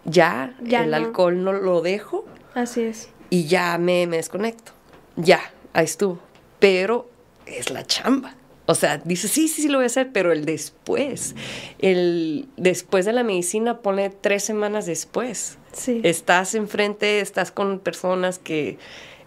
ya, 0.05 0.55
el 0.63 0.93
alcohol 0.93 1.43
no 1.43 1.51
lo 1.51 1.81
dejo. 1.81 2.25
Así 2.53 2.81
es. 2.81 3.09
Y 3.31 3.45
ya 3.47 3.75
me, 3.79 4.05
me 4.05 4.17
desconecto. 4.17 4.73
Ya, 5.15 5.39
ahí 5.73 5.85
estuvo. 5.85 6.19
Pero 6.59 7.09
es 7.47 7.71
la 7.71 7.87
chamba. 7.87 8.35
O 8.67 8.75
sea, 8.75 8.99
dice, 8.99 9.27
sí, 9.27 9.47
sí, 9.47 9.63
sí 9.63 9.67
lo 9.67 9.79
voy 9.79 9.85
a 9.85 9.87
hacer, 9.87 10.11
pero 10.13 10.31
el 10.31 10.45
después, 10.45 11.33
el 11.79 12.49
después 12.55 13.05
de 13.05 13.13
la 13.13 13.23
medicina, 13.23 13.79
pone 13.79 14.11
tres 14.11 14.43
semanas 14.43 14.85
después. 14.85 15.57
Sí. 15.73 16.01
Estás 16.03 16.55
enfrente, 16.55 17.21
estás 17.21 17.51
con 17.51 17.79
personas 17.79 18.39
que 18.39 18.77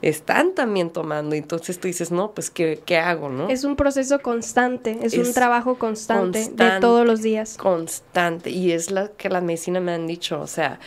están 0.03 0.55
también 0.55 0.91
tomando. 0.91 1.35
Entonces 1.35 1.81
tú 1.81 1.89
dices, 1.89 2.11
no, 2.11 2.33
pues, 2.33 2.51
¿qué, 2.51 2.83
qué 2.85 2.99
hago, 2.99 3.31
no? 3.31 3.49
Es 3.49 3.65
un 3.65 3.77
proceso 3.77 4.21
constante, 4.21 4.99
es, 5.03 5.17
un 5.17 5.33
trabajo 5.33 5.79
constante, 5.79 6.51
de 6.53 6.81
todos 6.81 7.07
los 7.07 7.23
días. 7.23 7.57
Constante. 7.57 8.51
Y 8.51 8.73
es 8.73 8.91
lo 8.91 9.17
que 9.17 9.31
la 9.31 9.41
medicina 9.41 9.81
me 9.81 9.93
han 9.93 10.07
dicho. 10.07 10.41
O 10.41 10.47
sea, 10.47 10.79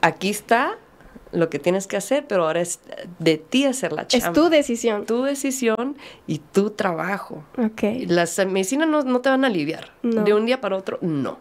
aquí 0.00 0.30
está 0.30 0.78
lo 1.32 1.48
que 1.48 1.58
tienes 1.58 1.86
que 1.86 1.96
hacer, 1.96 2.26
pero 2.28 2.46
ahora 2.46 2.60
es 2.60 2.78
de 3.18 3.38
ti 3.38 3.64
hacer 3.64 3.92
la 3.92 4.06
chamba. 4.06 4.28
Es 4.28 4.32
tu 4.32 4.48
decisión. 4.48 5.06
Tu 5.06 5.22
decisión 5.22 5.96
y 6.26 6.38
tu 6.38 6.70
trabajo. 6.70 7.42
Ok. 7.58 7.82
Las 8.06 8.38
medicinas 8.46 8.86
no, 8.86 9.02
no 9.02 9.20
te 9.22 9.30
van 9.30 9.42
a 9.44 9.48
aliviar. 9.48 9.92
De 10.02 10.34
un 10.34 10.46
día 10.46 10.60
para 10.60 10.76
otro, 10.76 10.98
no 11.00 11.38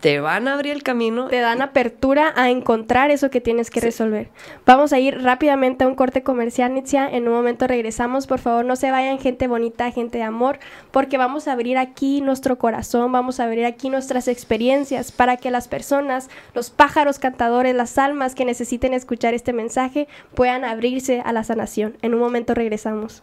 te 0.00 0.20
van 0.20 0.46
a 0.46 0.54
abrir 0.54 0.72
el 0.72 0.82
camino. 0.82 1.28
Te 1.28 1.40
dan 1.40 1.62
apertura 1.62 2.32
a 2.36 2.50
encontrar 2.50 3.10
eso 3.10 3.30
que 3.30 3.40
tienes 3.40 3.70
que 3.70 3.80
resolver. 3.80 4.28
Vamos 4.64 4.92
a 4.92 4.98
ir 4.98 5.22
rápidamente 5.22 5.84
a 5.84 5.88
un 5.88 5.94
corte 5.94 6.22
comercial, 6.22 6.74
Nitzia. 6.74 7.08
En 7.08 7.26
un 7.26 7.34
momento 7.34 7.66
regresamos. 7.66 8.26
Por 8.26 8.38
favor, 8.38 8.64
no 8.64 8.76
se 8.76 8.90
vayan, 8.90 9.18
gente 9.18 9.48
bonita, 9.48 9.90
gente 9.90 10.18
de 10.18 10.24
amor, 10.24 10.58
porque 10.90 11.18
vamos 11.18 11.48
a 11.48 11.52
abrir 11.52 11.78
aquí 11.78 12.20
nuestro 12.20 12.58
corazón, 12.58 13.10
vamos 13.12 13.40
a 13.40 13.44
abrir 13.44 13.64
aquí 13.64 13.88
nuestras 13.90 14.28
experiencias 14.28 15.12
para 15.12 15.36
que 15.36 15.50
las 15.50 15.68
personas, 15.68 16.28
los 16.54 16.70
pájaros 16.70 17.18
cantadores, 17.18 17.74
las 17.74 17.98
almas 17.98 18.34
que 18.34 18.44
necesiten 18.44 18.92
escuchar 18.92 19.34
este 19.34 19.52
mensaje 19.52 20.08
puedan 20.34 20.64
abrirse 20.64 21.22
a 21.24 21.32
la 21.32 21.44
sanación. 21.44 21.96
En 22.02 22.14
un 22.14 22.20
momento 22.20 22.54
regresamos. 22.54 23.22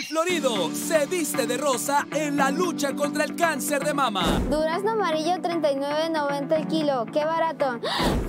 El 0.00 0.06
Florido 0.06 0.70
se 0.74 1.04
viste 1.04 1.46
de 1.46 1.58
rosa 1.58 2.06
en 2.10 2.38
la 2.38 2.50
lucha 2.50 2.94
contra 2.94 3.22
el 3.22 3.36
cáncer 3.36 3.84
de 3.84 3.92
mama. 3.92 4.40
Durazno 4.48 4.92
amarillo 4.92 5.32
39.90 5.32 6.52
el 6.56 6.66
kilo, 6.68 7.04
qué 7.12 7.26
barato. 7.26 7.78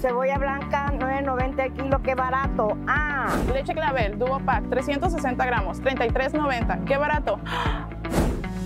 Cebolla 0.02 0.38
blanca 0.38 0.92
9.90 1.00 1.64
el 1.64 1.74
kilo, 1.74 2.04
qué 2.04 2.14
barato. 2.14 2.78
Ah. 2.90 3.34
Leche 3.54 3.74
clavel, 3.74 4.20
Duo 4.20 4.42
Pack 4.46 4.70
360 4.70 5.46
gramos, 5.46 5.82
33.90, 5.82 6.84
qué 6.84 6.98
barato. 6.98 7.40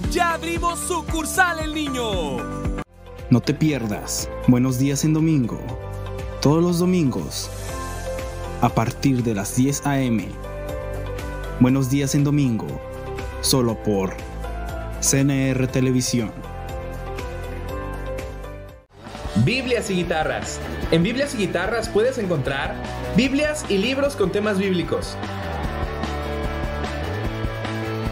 Ya 0.09 0.33
abrimos 0.33 0.79
sucursal 0.79 1.59
el 1.59 1.75
niño. 1.75 2.37
No 3.29 3.39
te 3.39 3.53
pierdas. 3.53 4.27
Buenos 4.47 4.79
días 4.79 5.05
en 5.05 5.13
domingo. 5.13 5.59
Todos 6.41 6.63
los 6.63 6.79
domingos. 6.79 7.51
A 8.61 8.69
partir 8.69 9.21
de 9.21 9.35
las 9.35 9.55
10 9.55 9.85
a.m 9.85 10.27
Buenos 11.61 11.89
días 11.89 12.15
en 12.15 12.25
domingo, 12.25 12.67
solo 13.45 13.81
por 13.83 14.15
CNR 15.01 15.67
Televisión. 15.67 16.31
Biblias 19.43 19.89
y 19.89 19.95
guitarras. 19.95 20.59
En 20.91 21.03
Biblias 21.03 21.35
y 21.35 21.37
guitarras 21.37 21.89
puedes 21.89 22.17
encontrar 22.17 22.73
Biblias 23.15 23.65
y 23.69 23.77
libros 23.77 24.15
con 24.15 24.31
temas 24.31 24.57
bíblicos 24.57 25.15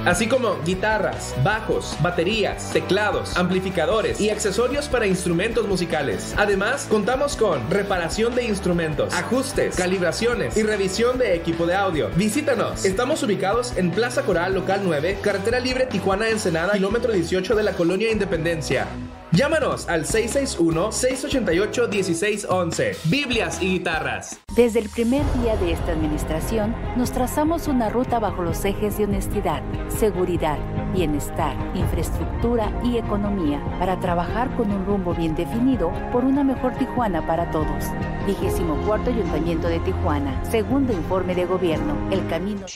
así 0.06 0.28
como 0.28 0.62
guitarras, 0.64 1.34
bajos, 1.44 1.96
baterías, 2.02 2.72
teclados, 2.72 3.36
amplificadores 3.38 4.20
y 4.20 4.30
accesorios 4.30 4.88
para 4.88 5.08
instrumentos 5.08 5.68
musicales. 5.68 6.34
Además, 6.38 6.88
contamos 6.90 7.36
con 7.36 7.70
reparación 7.70 8.36
de 8.36 8.46
instrumentos, 8.46 9.14
ajustes, 9.14 9.76
calibraciones 9.76 10.58
y 10.58 10.64
revisión 10.64 11.18
de 11.18 11.36
equipo 11.36 11.66
de 11.66 11.76
audio. 11.76 12.10
Visítanos. 12.16 12.86
Estamos 12.86 13.24
ubicados 13.24 13.78
en 13.78 13.92
Plaza 13.92 14.24
Coral 14.24 14.54
Local 14.54 14.82
9, 14.84 15.20
Carretera 15.22 15.60
Libre 15.60 15.86
Tijuana 15.86 16.30
Ensenada, 16.30 16.74
kilómetro 16.74 17.14
18 17.14 17.56
de 17.56 17.64
la 17.64 17.74
Colonia 17.74 18.12
Independencia. 18.12 18.88
Llámanos 19.36 19.90
al 19.90 20.06
661-688-1611. 20.06 22.98
Biblias 23.06 23.60
y 23.64 23.72
guitarras. 23.72 24.40
Desde 24.56 24.80
el 24.80 24.90
primer 24.90 25.24
día 25.42 25.58
de 25.58 25.72
esta 25.72 25.94
administración, 25.94 26.76
nos 26.96 27.12
trazamos 27.12 27.68
una 27.68 27.90
ruta 27.90 28.20
bajo 28.20 28.44
los 28.44 28.64
ejes 28.64 29.00
de 29.00 29.06
honestidad, 29.06 29.64
seguridad, 29.90 30.60
bienestar, 30.94 31.56
infraestructura 31.74 32.72
y 32.84 32.98
economía 32.98 33.60
para 33.80 34.00
trabajar 34.00 34.56
con 34.56 34.70
un 34.70 34.86
rumbo 34.86 35.16
bien 35.16 35.34
definido 35.34 35.92
por 36.12 36.26
una 36.26 36.44
mejor 36.44 36.78
Tijuana 36.78 37.26
para 37.26 37.50
todos. 37.50 37.86
24 38.28 39.12
Ayuntamiento 39.12 39.68
de 39.68 39.80
Tijuana, 39.80 40.46
segundo 40.46 40.94
informe 40.94 41.34
de 41.34 41.46
gobierno, 41.46 41.98
el 42.12 42.28
camino. 42.28 42.68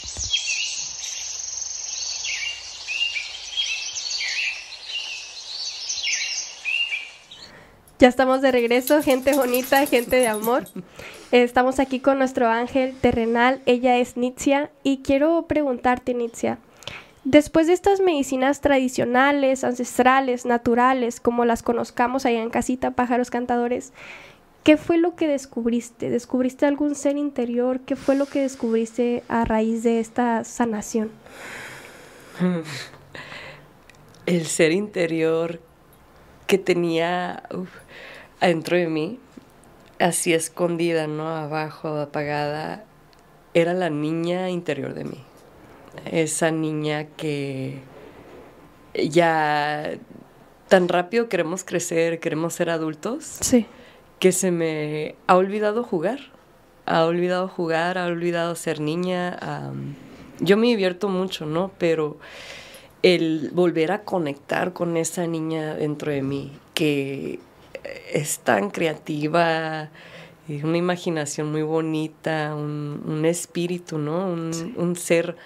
Ya 7.99 8.09
estamos 8.09 8.41
de 8.41 8.51
regreso, 8.51 9.01
gente 9.01 9.33
bonita, 9.35 9.83
gente 9.87 10.17
de 10.17 10.27
amor. 10.27 10.65
Estamos 11.31 11.79
aquí 11.79 11.99
con 11.99 12.19
nuestro 12.19 12.47
ángel 12.47 12.95
terrenal, 13.01 13.59
ella 13.65 13.97
es 13.97 14.17
Nitzia, 14.17 14.69
y 14.83 14.99
quiero 14.99 15.47
preguntarte, 15.47 16.13
Nitzia, 16.13 16.59
después 17.23 17.65
de 17.67 17.73
estas 17.73 17.99
medicinas 17.99 18.61
tradicionales, 18.61 19.63
ancestrales, 19.63 20.45
naturales, 20.45 21.19
como 21.19 21.43
las 21.43 21.63
conozcamos 21.63 22.25
allá 22.25 22.43
en 22.43 22.51
casita, 22.51 22.91
pájaros 22.91 23.31
cantadores, 23.31 23.93
¿qué 24.63 24.77
fue 24.77 24.99
lo 24.99 25.15
que 25.15 25.27
descubriste? 25.27 26.11
¿Descubriste 26.11 26.67
algún 26.67 26.93
ser 26.93 27.17
interior? 27.17 27.79
¿Qué 27.79 27.95
fue 27.95 28.15
lo 28.15 28.27
que 28.27 28.41
descubriste 28.41 29.23
a 29.27 29.43
raíz 29.43 29.81
de 29.81 29.99
esta 29.99 30.43
sanación? 30.43 31.09
El 34.27 34.45
ser 34.45 34.71
interior 34.71 35.66
que 36.47 36.57
tenía 36.57 37.43
adentro 38.39 38.77
de 38.77 38.87
mí, 38.87 39.19
así 39.99 40.33
escondida, 40.33 41.07
¿no? 41.07 41.27
Abajo, 41.29 41.89
apagada, 41.89 42.85
era 43.53 43.73
la 43.73 43.89
niña 43.89 44.49
interior 44.49 44.93
de 44.93 45.03
mí. 45.03 45.23
Esa 46.05 46.51
niña 46.51 47.07
que 47.17 47.81
ya 48.93 49.97
tan 50.67 50.87
rápido 50.87 51.29
queremos 51.29 51.63
crecer, 51.63 52.19
queremos 52.19 52.53
ser 52.53 52.69
adultos, 52.69 53.23
sí. 53.41 53.65
que 54.19 54.31
se 54.31 54.51
me 54.51 55.15
ha 55.27 55.35
olvidado 55.35 55.83
jugar. 55.83 56.19
Ha 56.85 57.03
olvidado 57.03 57.49
jugar, 57.49 57.97
ha 57.97 58.05
olvidado 58.05 58.55
ser 58.55 58.79
niña. 58.79 59.37
yo 60.39 60.55
me 60.55 60.67
divierto 60.67 61.09
mucho, 61.09 61.45
¿no? 61.45 61.71
Pero 61.77 62.17
el 63.15 63.51
volver 63.53 63.91
a 63.91 64.03
conectar 64.03 64.73
con 64.73 64.97
esa 64.97 65.27
niña 65.27 65.75
dentro 65.75 66.11
de 66.11 66.21
mí, 66.21 66.51
que 66.73 67.39
es 68.11 68.39
tan 68.39 68.69
creativa, 68.69 69.89
una 70.49 70.77
imaginación 70.77 71.51
muy 71.51 71.61
bonita, 71.61 72.53
un, 72.55 73.23
espíritu, 73.25 73.97
¿no? 73.97 74.27
Un, 74.27 74.95
ser 74.95 75.37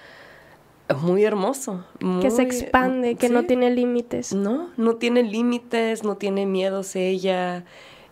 muy 1.02 1.24
hermoso. 1.24 1.86
que 2.22 2.32
se 2.32 2.42
expande, 2.42 3.16
que 3.16 3.30
no 3.30 3.46
tiene 3.46 3.70
límites. 3.70 4.34
No, 4.34 4.70
no 4.78 4.96
tiene 4.96 5.24
límites, 5.24 6.04
no 6.04 6.18
tiene 6.18 6.46
miedos 6.46 6.96
ella. 6.96 7.64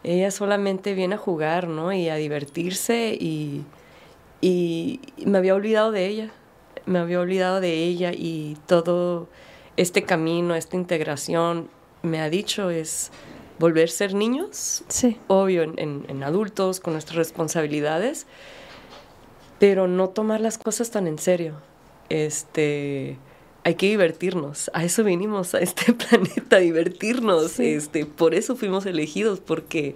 Ella 0.04 0.32
solamente 0.32 0.94
viene 0.94 1.16
a 1.16 1.18
jugar, 1.18 1.68
¿no? 1.68 1.92
Y 1.92 2.08
a 2.10 2.16
divertirse 2.16 3.18
y, 3.20 3.64
y 4.42 5.00
me 5.26 5.40
había 5.40 5.56
olvidado 5.56 5.92
de 5.92 6.06
ella. 6.06 6.32
Me 6.86 7.00
había 7.00 7.20
olvidado 7.20 7.62
de 7.62 7.84
ella 7.84 8.12
y 8.14 8.58
todo 8.68 9.28
este 9.78 10.04
camino, 10.04 10.56
esta 10.56 10.76
integración, 10.76 11.70
me 12.02 12.22
ha 12.22 12.30
dicho 12.30 12.70
es 12.70 13.12
volver 13.60 13.90
a 13.90 13.92
ser 13.92 14.14
niños, 14.14 14.84
sí. 14.88 15.18
obvio, 15.28 15.64
en, 15.64 16.24
adultos, 16.24 16.80
con 16.80 16.94
nuestras 16.94 17.18
responsabilidades, 17.18 18.26
pero 19.60 19.88
no 19.88 20.10
tomar 20.10 20.40
las 20.40 20.58
cosas 20.58 20.92
tan 20.92 21.08
en 21.08 21.20
serio. 21.20 21.56
Este, 22.08 23.18
hay 23.64 23.76
que 23.76 23.88
divertirnos. 23.88 24.72
A 24.74 24.86
eso 24.86 25.04
vinimos 25.04 25.54
a 25.54 25.60
este 25.60 25.94
planeta, 26.10 26.56
a 26.56 26.60
divertirnos. 26.60 27.60
Este, 27.60 28.06
por 28.06 28.34
eso 28.34 28.56
fuimos 28.56 28.86
elegidos, 28.86 29.42
porque 29.42 29.96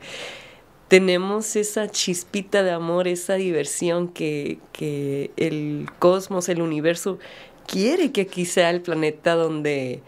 tenemos 0.87 1.55
esa 1.55 1.89
chispita 1.89 2.63
de 2.63 2.71
amor, 2.71 3.07
esa 3.07 3.35
diversión 3.35 4.07
que, 4.07 4.59
que 4.71 5.31
el 5.37 5.87
cosmos, 5.99 6.49
el 6.49 6.61
universo 6.61 7.19
quiere 7.65 8.11
que 8.11 8.21
aquí 8.21 8.45
sea 8.45 8.69
el 8.69 8.81
planeta 8.81 9.35
donde 9.35 10.01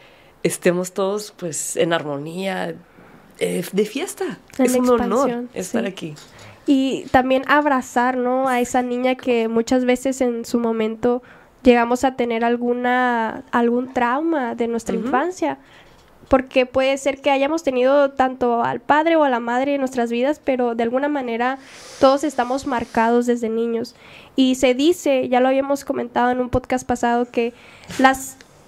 estemos 0.43 0.93
todos 0.93 1.33
pues 1.35 1.75
en 1.75 1.93
armonía, 1.93 2.75
eh, 3.39 3.65
de 3.71 3.85
fiesta. 3.85 4.39
es 4.57 4.75
un 4.75 4.89
honor 4.89 5.45
estar 5.53 5.85
aquí. 5.85 6.13
Y 6.67 7.05
también 7.11 7.43
abrazar, 7.47 8.17
¿no? 8.17 8.47
A 8.47 8.59
esa 8.59 8.81
niña 8.81 9.15
que 9.15 9.47
muchas 9.47 9.85
veces 9.85 10.21
en 10.21 10.45
su 10.45 10.59
momento 10.59 11.21
llegamos 11.63 12.03
a 12.03 12.15
tener 12.15 12.43
alguna 12.43 13.43
algún 13.51 13.93
trauma 13.93 14.55
de 14.55 14.67
nuestra 14.67 14.95
infancia. 14.95 15.57
Porque 16.29 16.65
puede 16.65 16.97
ser 16.97 17.21
que 17.21 17.29
hayamos 17.29 17.63
tenido 17.63 18.11
tanto 18.11 18.63
al 18.63 18.79
padre 18.79 19.15
o 19.15 19.23
a 19.23 19.29
la 19.29 19.39
madre 19.39 19.75
en 19.75 19.79
nuestras 19.79 20.09
vidas, 20.09 20.41
pero 20.43 20.73
de 20.73 20.83
alguna 20.83 21.07
manera 21.07 21.59
todos 21.99 22.23
estamos 22.23 22.65
marcados 22.65 23.25
desde 23.25 23.49
niños. 23.49 23.95
Y 24.35 24.55
se 24.55 24.73
dice, 24.73 25.29
ya 25.29 25.39
lo 25.39 25.47
habíamos 25.47 25.85
comentado 25.85 26.31
en 26.31 26.39
un 26.39 26.49
podcast 26.49 26.85
pasado, 26.85 27.29
que 27.31 27.53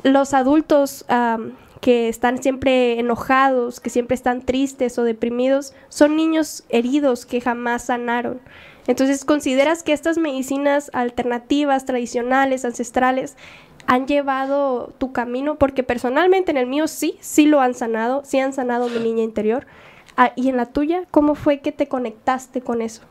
los 0.04 0.34
adultos 0.34 1.06
que 1.82 2.10
están 2.10 2.42
siempre 2.42 3.00
enojados, 3.00 3.80
que 3.80 3.90
siempre 3.90 4.16
están 4.16 4.42
tristes 4.42 4.98
o 4.98 5.04
deprimidos, 5.04 5.74
son 5.90 6.16
niños 6.16 6.64
heridos 6.70 7.26
que 7.26 7.42
jamás 7.42 7.86
sanaron. 7.86 8.40
Entonces, 8.88 9.26
¿consideras 9.26 9.84
que 9.84 9.92
estas 9.92 10.18
medicinas 10.18 10.90
alternativas, 10.94 11.86
tradicionales, 11.86 12.64
ancestrales, 12.64 13.36
han 13.88 14.06
llevado 14.06 14.94
tu 14.98 15.12
camino? 15.12 15.58
Porque 15.58 15.84
personalmente 15.84 16.52
en 16.52 16.58
el 16.58 16.68
mío 16.68 16.88
sí, 16.88 17.18
sí 17.22 17.46
lo 17.46 17.62
han 17.62 17.74
sanado, 17.74 18.22
sí 18.26 18.40
han 18.40 18.54
sanado 18.54 18.90
mi 18.90 19.00
niña 19.00 19.24
interior. 19.24 19.66
Ah, 20.18 20.34
¿Y 20.36 20.50
en 20.50 20.58
la 20.58 20.66
tuya, 20.66 21.06
cómo 21.10 21.36
fue 21.36 21.60
que 21.60 21.72
te 21.72 21.88
conectaste 21.88 22.62
con 22.62 22.82
eso? 22.82 23.02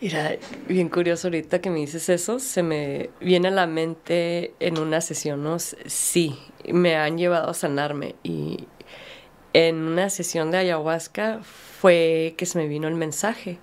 Mira, 0.00 0.36
bien 0.68 0.88
curioso 0.88 1.26
ahorita 1.26 1.60
que 1.60 1.70
me 1.70 1.80
dices 1.80 2.08
eso, 2.08 2.38
se 2.38 2.62
me 2.62 3.10
viene 3.20 3.48
a 3.48 3.50
la 3.50 3.66
mente 3.66 4.54
en 4.60 4.78
una 4.78 5.00
sesión, 5.00 5.42
¿no? 5.42 5.58
Sí, 5.58 6.38
me 6.72 6.94
han 6.94 7.18
llevado 7.18 7.50
a 7.50 7.54
sanarme 7.54 8.14
y 8.22 8.68
en 9.54 9.76
una 9.76 10.08
sesión 10.08 10.52
de 10.52 10.58
ayahuasca 10.58 11.40
fue 11.42 12.34
que 12.36 12.46
se 12.46 12.58
me 12.58 12.68
vino 12.68 12.86
el 12.86 12.94
mensaje 12.94 13.58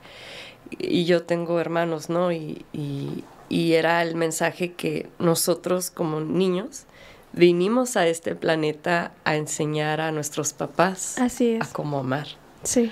y 0.77 1.05
yo 1.05 1.23
tengo 1.23 1.59
hermanos, 1.59 2.09
¿no? 2.09 2.33
Y, 2.33 2.65
y 2.73 3.23
era 3.49 4.01
el 4.01 4.15
mensaje 4.15 4.73
que 4.73 5.07
nosotros 5.19 5.91
como 5.91 6.19
niños 6.19 6.85
vinimos 7.33 7.97
a 7.97 8.07
este 8.07 8.35
planeta 8.35 9.11
a 9.23 9.35
enseñar 9.35 10.01
a 10.01 10.11
nuestros 10.11 10.53
papás 10.53 11.17
Así 11.19 11.57
a 11.59 11.65
cómo 11.71 11.99
amar. 11.99 12.27
Sí. 12.63 12.91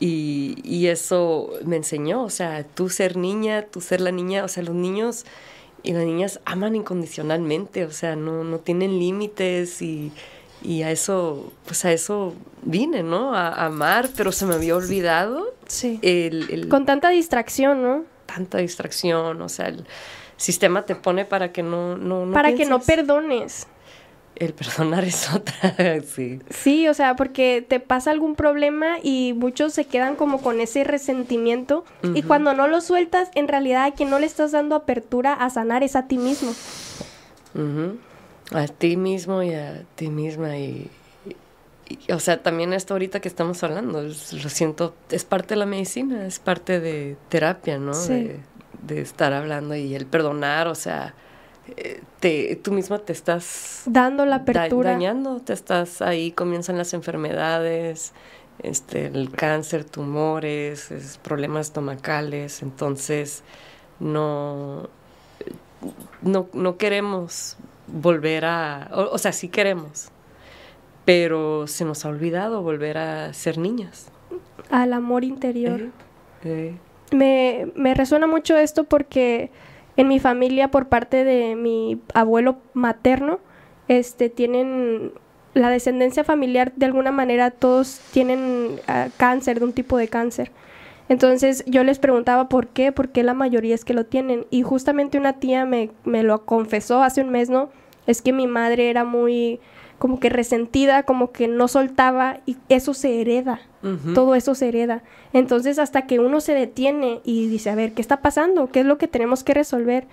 Y, 0.00 0.86
eso 0.88 1.50
me 1.64 1.76
enseñó, 1.76 2.24
o 2.24 2.30
sea, 2.30 2.64
tú 2.64 2.90
ser 2.90 3.16
niña, 3.16 3.62
tú 3.62 3.80
ser 3.80 4.02
la 4.02 4.10
niña, 4.10 4.44
o 4.44 4.48
sea, 4.48 4.62
los 4.62 4.74
niños 4.74 5.24
y 5.82 5.92
las 5.92 6.04
niñas 6.04 6.40
aman 6.44 6.76
incondicionalmente, 6.76 7.84
o 7.86 7.90
sea, 7.90 8.14
no, 8.14 8.44
no 8.44 8.58
tienen 8.58 8.98
límites 8.98 9.80
y, 9.80 10.12
a 10.82 10.90
eso, 10.90 11.52
pues 11.64 11.84
a 11.84 11.92
eso 11.92 12.34
vine, 12.62 13.02
¿no? 13.02 13.34
A, 13.34 13.64
amar, 13.64 14.10
pero 14.14 14.30
se 14.32 14.44
me 14.44 14.54
había 14.54 14.76
olvidado. 14.76 15.54
Sí. 15.68 15.98
El, 16.02 16.68
Con 16.68 16.84
tanta 16.84 17.08
distracción, 17.08 17.82
¿no? 17.82 18.04
Tanta 18.26 18.58
distracción, 18.58 19.40
o 19.40 19.48
sea, 19.48 19.68
el 19.68 19.86
sistema 20.36 20.82
te 20.82 20.94
pone 20.94 21.24
para 21.24 21.52
que 21.52 21.62
no... 21.62 21.96
no, 21.96 22.32
para 22.32 22.54
que 22.54 22.64
no 22.64 22.80
perdones. 22.80 23.66
El 24.36 24.52
perdonar 24.52 25.04
es 25.04 25.32
otra, 25.32 26.00
sí. 26.02 26.40
Sí, 26.50 26.88
o 26.88 26.94
sea, 26.94 27.16
porque 27.16 27.64
te 27.66 27.80
pasa 27.80 28.10
algún 28.10 28.34
problema 28.34 28.96
y 29.02 29.32
muchos 29.36 29.72
se 29.74 29.84
quedan 29.84 30.16
como 30.16 30.40
con 30.40 30.60
ese 30.60 30.84
resentimiento 30.84 31.84
y 32.02 32.22
cuando 32.22 32.54
no 32.54 32.66
lo 32.66 32.80
sueltas, 32.80 33.30
en 33.34 33.48
realidad 33.48 33.84
a 33.84 33.92
quien 33.92 34.10
no 34.10 34.18
le 34.18 34.26
estás 34.26 34.52
dando 34.52 34.74
apertura 34.74 35.32
a 35.32 35.50
sanar 35.50 35.82
es 35.82 35.94
a 35.96 36.08
ti 36.08 36.18
mismo. 36.18 36.52
A 38.52 38.66
ti 38.66 38.96
mismo 38.96 39.42
y 39.42 39.54
a 39.54 39.84
ti 39.94 40.08
misma 40.08 40.56
y, 40.58 40.90
o 42.12 42.18
sea, 42.18 42.42
también 42.42 42.72
esto 42.72 42.94
ahorita 42.94 43.20
que 43.20 43.28
estamos 43.28 43.62
hablando, 43.62 44.02
lo 44.02 44.12
siento, 44.12 44.94
es 45.10 45.24
parte 45.24 45.54
de 45.54 45.56
la 45.56 45.66
medicina, 45.66 46.26
es 46.26 46.38
parte 46.38 46.80
de 46.80 47.16
terapia, 47.28 47.78
¿no? 47.78 47.98
De, 47.98 48.40
de 48.82 49.00
estar 49.00 49.32
hablando 49.32 49.74
y 49.74 49.94
el 49.94 50.06
perdonar, 50.06 50.68
o 50.68 50.74
sea 50.74 51.14
te, 52.20 52.56
tú 52.56 52.72
misma 52.72 52.98
te 52.98 53.12
estás 53.12 53.82
dando 53.86 54.26
la 54.26 54.36
apertura. 54.36 54.92
dañando, 54.92 55.40
te 55.40 55.52
estás 55.52 56.02
ahí, 56.02 56.32
comienzan 56.32 56.76
las 56.76 56.94
enfermedades, 56.94 58.12
este, 58.62 59.06
el 59.06 59.30
cáncer, 59.30 59.84
tumores, 59.84 61.18
problemas 61.22 61.68
estomacales, 61.68 62.62
entonces 62.62 63.42
no, 63.98 64.88
no, 66.22 66.48
no 66.52 66.76
queremos 66.76 67.56
volver 67.86 68.44
a, 68.44 68.90
o, 68.92 69.18
sea, 69.18 69.32
sí 69.32 69.48
queremos, 69.48 70.08
pero 71.04 71.66
se 71.66 71.84
nos 71.84 72.04
ha 72.04 72.08
olvidado 72.08 72.62
volver 72.62 72.98
a 72.98 73.32
ser 73.32 73.58
niñas. 73.58 74.08
Al 74.70 74.92
amor 74.92 75.24
interior. 75.24 75.80
Eh, 75.80 75.90
eh. 76.44 76.74
Me, 77.12 77.68
me 77.74 77.94
resuena 77.94 78.26
mucho 78.26 78.56
esto 78.56 78.84
porque 78.84 79.50
en 79.96 80.08
mi 80.08 80.18
familia, 80.18 80.70
por 80.70 80.88
parte 80.88 81.24
de 81.24 81.54
mi 81.56 82.00
abuelo 82.14 82.56
materno, 82.72 83.38
este, 83.88 84.30
tienen 84.30 85.12
la 85.52 85.70
descendencia 85.70 86.24
familiar, 86.24 86.72
de 86.74 86.86
alguna 86.86 87.12
manera 87.12 87.50
todos 87.50 88.00
tienen 88.12 88.80
ah, 88.88 89.08
cáncer, 89.16 89.60
de 89.60 89.66
un 89.66 89.72
tipo 89.72 89.96
de 89.96 90.08
cáncer. 90.08 90.50
Entonces 91.08 91.62
yo 91.66 91.84
les 91.84 91.98
preguntaba 91.98 92.48
por 92.48 92.68
qué, 92.68 92.90
por 92.90 93.10
qué 93.10 93.22
la 93.22 93.34
mayoría 93.34 93.74
es 93.74 93.84
que 93.84 93.94
lo 93.94 94.06
tienen. 94.06 94.46
Y 94.50 94.62
justamente 94.62 95.18
una 95.18 95.34
tía 95.34 95.64
me, 95.66 95.90
me 96.04 96.22
lo 96.22 96.44
confesó 96.44 97.02
hace 97.02 97.20
un 97.20 97.30
mes, 97.30 97.50
¿no? 97.50 97.68
Es 98.06 98.22
que 98.22 98.32
mi 98.32 98.46
madre 98.46 98.90
era 98.90 99.04
muy 99.04 99.60
como 100.04 100.20
que 100.20 100.28
resentida, 100.28 101.04
como 101.04 101.32
que 101.32 101.48
no 101.48 101.66
soltaba 101.66 102.40
y 102.44 102.58
eso 102.68 102.92
se 102.92 103.22
hereda, 103.22 103.62
todo 104.14 104.34
eso 104.34 104.54
se 104.54 104.68
hereda. 104.68 105.02
Entonces 105.32 105.78
hasta 105.78 106.06
que 106.06 106.18
uno 106.18 106.42
se 106.42 106.52
detiene 106.52 107.22
y 107.24 107.46
dice, 107.46 107.70
a 107.70 107.74
ver, 107.74 107.94
¿qué 107.94 108.02
está 108.02 108.20
pasando? 108.20 108.68
¿Qué 108.70 108.80
es 108.80 108.86
lo 108.86 108.98
que 108.98 109.08
tenemos 109.08 109.44
que 109.44 109.54
resolver? 109.54 110.06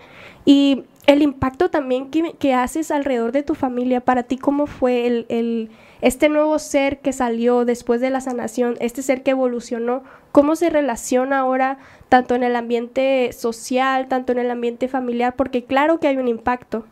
Y 0.45 0.85
el 1.07 1.21
impacto 1.21 1.69
también 1.69 2.09
que, 2.09 2.53
haces 2.53 2.89
alrededor 2.89 3.33
de 3.33 3.43
tu 3.43 3.53
familia, 3.53 3.99
para 3.99 4.23
ti, 4.23 4.37
¿cómo 4.37 4.65
fue 4.65 5.07
el, 5.07 5.25
el, 5.27 5.69
este 5.99 6.29
nuevo 6.29 6.57
ser 6.57 6.99
que 6.99 7.11
salió 7.11 7.65
después 7.65 7.99
de 7.99 8.11
la 8.11 8.21
sanación, 8.21 8.77
este 8.79 9.01
ser 9.01 9.23
que 9.23 9.31
evolucionó? 9.31 10.03
¿Cómo 10.31 10.55
se 10.55 10.69
relaciona 10.69 11.39
ahora 11.39 11.79
tanto 12.07 12.33
en 12.33 12.43
el 12.43 12.55
ambiente 12.55 13.33
social, 13.33 14.07
tanto 14.07 14.31
en 14.31 14.39
el 14.39 14.51
ambiente 14.51 14.87
familiar? 14.87 15.35
Porque 15.35 15.65
claro 15.65 15.99
que 15.99 16.07
hay 16.07 16.15
un 16.15 16.29
impacto. 16.29 16.85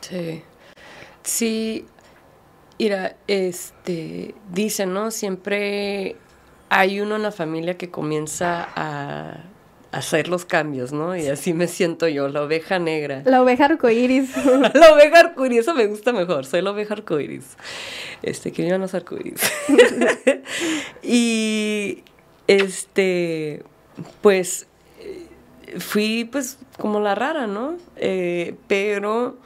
Sí. 0.00 0.44
Sí, 1.22 1.84
mira, 2.80 3.14
este, 3.26 4.34
dice, 4.50 4.86
¿no? 4.86 5.10
Siempre 5.10 6.16
hay 6.70 7.00
uno 7.00 7.16
en 7.16 7.22
la 7.22 7.30
familia 7.30 7.76
que 7.76 7.90
comienza 7.90 8.66
a 8.74 9.44
hacer 9.92 10.28
los 10.28 10.46
cambios, 10.46 10.90
¿no? 10.90 11.14
Y 11.14 11.26
así 11.26 11.52
me 11.52 11.68
siento 11.68 12.08
yo, 12.08 12.28
la 12.28 12.42
oveja 12.42 12.78
negra. 12.78 13.20
La 13.26 13.42
oveja 13.42 13.66
arcoíris. 13.66 14.34
la 14.74 14.94
oveja 14.94 15.20
arcoíris, 15.20 15.58
eso 15.58 15.74
me 15.74 15.86
gusta 15.88 16.14
mejor, 16.14 16.46
soy 16.46 16.62
la 16.62 16.70
oveja 16.70 16.94
arcoíris. 16.94 17.58
Este, 18.22 18.50
que 18.50 18.62
vivan 18.62 18.80
los 18.80 18.94
arcoíris. 18.94 19.42
y, 21.02 22.02
este, 22.46 23.62
pues, 24.22 24.68
fui 25.78 26.24
pues 26.24 26.58
como 26.78 26.98
la 27.00 27.14
rara, 27.14 27.46
¿no? 27.46 27.76
Eh, 27.96 28.54
pero 28.68 29.36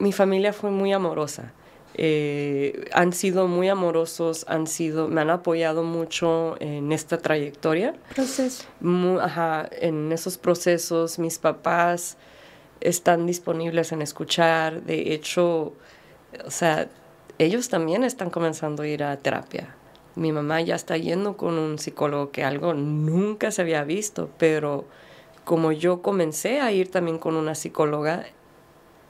mi 0.00 0.10
familia 0.10 0.52
fue 0.52 0.72
muy 0.72 0.92
amorosa. 0.92 1.52
Eh, 1.94 2.88
han 2.92 3.12
sido 3.12 3.48
muy 3.48 3.68
amorosos, 3.68 4.46
han 4.48 4.66
sido, 4.66 5.08
me 5.08 5.20
han 5.20 5.30
apoyado 5.30 5.82
mucho 5.82 6.56
en 6.60 6.92
esta 6.92 7.18
trayectoria. 7.18 7.94
Proceso. 8.14 8.64
ajá, 9.20 9.68
en 9.72 10.10
esos 10.12 10.38
procesos, 10.38 11.18
mis 11.18 11.38
papás 11.38 12.16
están 12.80 13.26
disponibles 13.26 13.92
en 13.92 14.02
escuchar. 14.02 14.82
De 14.82 15.12
hecho, 15.12 15.74
o 16.44 16.50
sea, 16.50 16.88
ellos 17.38 17.68
también 17.68 18.04
están 18.04 18.30
comenzando 18.30 18.82
a 18.82 18.88
ir 18.88 19.04
a 19.04 19.16
terapia. 19.18 19.74
Mi 20.14 20.32
mamá 20.32 20.60
ya 20.60 20.74
está 20.74 20.96
yendo 20.96 21.36
con 21.36 21.58
un 21.58 21.78
psicólogo 21.78 22.30
que 22.30 22.44
algo 22.44 22.74
nunca 22.74 23.50
se 23.50 23.62
había 23.62 23.84
visto, 23.84 24.30
pero 24.38 24.84
como 25.44 25.72
yo 25.72 26.02
comencé 26.02 26.60
a 26.60 26.70
ir 26.72 26.90
también 26.90 27.18
con 27.18 27.34
una 27.34 27.54
psicóloga 27.54 28.26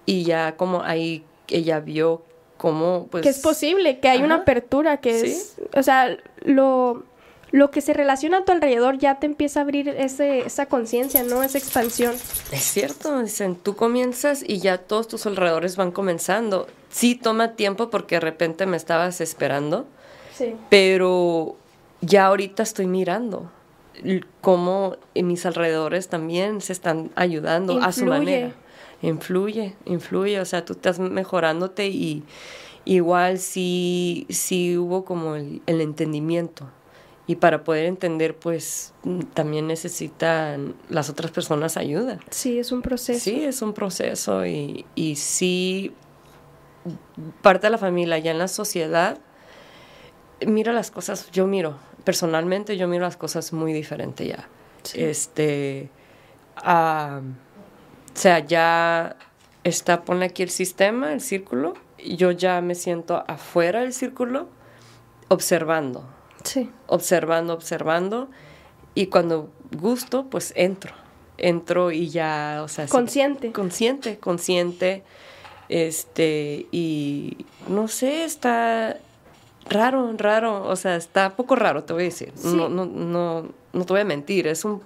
y 0.06 0.24
ya 0.24 0.56
como 0.56 0.82
ahí 0.82 1.24
ella 1.48 1.80
vio 1.80 2.22
pues... 3.10 3.22
Que 3.22 3.28
es 3.28 3.40
posible, 3.40 3.98
que 3.98 4.08
hay 4.08 4.22
una 4.22 4.36
apertura, 4.36 4.98
que 4.98 5.20
es... 5.20 5.56
O 5.74 5.82
sea, 5.82 6.16
lo, 6.42 7.02
lo 7.50 7.70
que 7.70 7.80
se 7.80 7.92
relaciona 7.92 8.38
a 8.38 8.44
tu 8.44 8.52
alrededor 8.52 8.98
ya 8.98 9.16
te 9.16 9.26
empieza 9.26 9.60
a 9.60 9.62
abrir 9.64 9.88
ese, 9.88 10.46
esa 10.46 10.66
conciencia, 10.66 11.24
¿no? 11.24 11.42
Esa 11.42 11.58
expansión. 11.58 12.14
Es 12.52 12.62
cierto, 12.62 13.20
dicen, 13.20 13.56
tú 13.56 13.74
comienzas 13.74 14.44
y 14.46 14.58
ya 14.60 14.78
todos 14.78 15.08
tus 15.08 15.26
alrededores 15.26 15.76
van 15.76 15.90
comenzando. 15.90 16.68
Sí 16.88 17.14
toma 17.14 17.54
tiempo 17.56 17.90
porque 17.90 18.16
de 18.16 18.20
repente 18.20 18.66
me 18.66 18.76
estabas 18.76 19.20
esperando, 19.20 19.86
sí. 20.36 20.54
pero 20.70 21.56
ya 22.00 22.26
ahorita 22.26 22.62
estoy 22.62 22.86
mirando 22.86 23.50
cómo 24.40 24.96
en 25.14 25.26
mis 25.26 25.44
alrededores 25.44 26.08
también 26.08 26.60
se 26.60 26.72
están 26.72 27.10
ayudando 27.16 27.82
a 27.82 27.92
su 27.92 28.06
manera 28.06 28.52
influye, 29.02 29.74
influye, 29.84 30.40
o 30.40 30.44
sea, 30.44 30.64
tú 30.64 30.74
estás 30.74 30.98
mejorándote 30.98 31.88
y 31.88 32.22
igual 32.84 33.38
sí, 33.38 34.26
sí 34.30 34.76
hubo 34.78 35.04
como 35.04 35.36
el, 35.36 35.62
entendimiento. 35.66 36.68
Y 37.26 37.36
para 37.36 37.62
poder 37.62 37.86
entender, 37.86 38.36
pues 38.36 38.94
también 39.32 39.68
necesitan 39.68 40.74
las 40.88 41.08
otras 41.08 41.30
personas 41.30 41.76
ayuda. 41.76 42.18
Sí, 42.30 42.58
es 42.58 42.72
un 42.72 42.82
proceso. 42.82 43.20
Sí, 43.20 43.44
es 43.44 43.62
un 43.62 43.74
proceso 43.74 44.44
y, 44.44 44.84
y 44.96 45.16
sí, 45.16 45.92
parte 47.42 47.68
de 47.68 47.70
la 47.70 47.78
familia, 47.78 48.18
ya 48.18 48.32
en 48.32 48.38
la 48.38 48.48
sociedad, 48.48 49.18
mira 50.46 50.72
las 50.72 50.90
cosas, 50.90 51.30
yo 51.30 51.46
miro, 51.46 51.76
personalmente 52.04 52.76
yo 52.76 52.88
miro 52.88 53.04
las 53.04 53.16
cosas 53.16 53.52
muy 53.52 53.72
diferente 53.72 54.26
ya. 54.26 54.48
Este, 54.94 55.88
o 58.14 58.18
sea, 58.18 58.40
ya 58.40 59.16
está, 59.64 60.02
pone 60.02 60.26
aquí 60.26 60.42
el 60.42 60.50
sistema, 60.50 61.12
el 61.12 61.20
círculo, 61.20 61.74
y 61.98 62.16
yo 62.16 62.30
ya 62.30 62.60
me 62.60 62.74
siento 62.74 63.24
afuera 63.26 63.80
del 63.80 63.92
círculo 63.92 64.48
observando. 65.28 66.04
Sí. 66.44 66.70
Observando, 66.86 67.54
observando. 67.54 68.28
Y 68.94 69.06
cuando 69.06 69.50
gusto, 69.70 70.26
pues 70.26 70.52
entro. 70.56 70.92
Entro 71.38 71.90
y 71.90 72.10
ya, 72.10 72.60
o 72.62 72.68
sea... 72.68 72.86
Consciente. 72.86 73.52
consciente, 73.52 74.18
consciente. 74.18 75.02
Este, 75.68 76.66
y 76.70 77.46
no 77.68 77.88
sé, 77.88 78.24
está 78.24 78.98
raro, 79.70 80.12
raro. 80.18 80.64
O 80.64 80.76
sea, 80.76 80.96
está 80.96 81.34
poco 81.36 81.56
raro, 81.56 81.84
te 81.84 81.92
voy 81.92 82.02
a 82.02 82.06
decir. 82.06 82.32
No, 82.44 82.68
no, 82.68 82.84
no, 82.84 83.48
no 83.72 83.84
te 83.84 83.92
voy 83.92 84.00
a 84.00 84.04
mentir. 84.04 84.46
Es 84.46 84.64
un... 84.64 84.82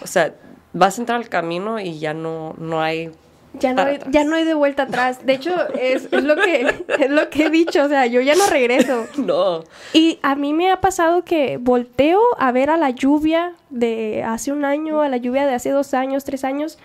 O 0.00 0.06
sea, 0.06 0.34
vas 0.76 0.98
a 0.98 1.02
entrar 1.02 1.18
al 1.18 1.28
camino 1.28 1.80
y 1.80 1.98
ya 1.98 2.14
no, 2.14 2.54
no 2.58 2.82
hay 2.82 3.10
ya 3.58 3.72
no, 3.72 3.82
hay, 3.82 3.98
ya 4.10 4.24
no 4.24 4.36
hay 4.36 4.44
de 4.44 4.54
vuelta 4.54 4.82
atrás. 4.82 5.24
De 5.24 5.34
hecho, 5.34 5.54
es, 5.80 6.08
es, 6.10 6.24
lo 6.24 6.36
que, 6.36 6.84
es 6.98 7.10
lo 7.10 7.30
que 7.30 7.46
he 7.46 7.50
dicho. 7.50 7.84
O 7.84 7.88
sea, 7.88 8.06
yo 8.06 8.20
ya 8.20 8.34
no 8.34 8.46
regreso. 8.46 9.06
No. 9.16 9.64
Y 9.92 10.18
a 10.22 10.34
mí 10.34 10.52
me 10.52 10.70
ha 10.70 10.80
pasado 10.80 11.24
que 11.24 11.56
volteo 11.56 12.20
a 12.38 12.52
ver 12.52 12.70
a 12.70 12.76
la 12.76 12.90
lluvia 12.90 13.54
de 13.70 14.22
hace 14.22 14.52
un 14.52 14.64
año, 14.64 15.00
a 15.00 15.08
la 15.08 15.16
lluvia 15.16 15.46
de 15.46 15.54
hace 15.54 15.70
dos 15.70 15.94
años, 15.94 16.24
tres 16.24 16.44
años, 16.44 16.78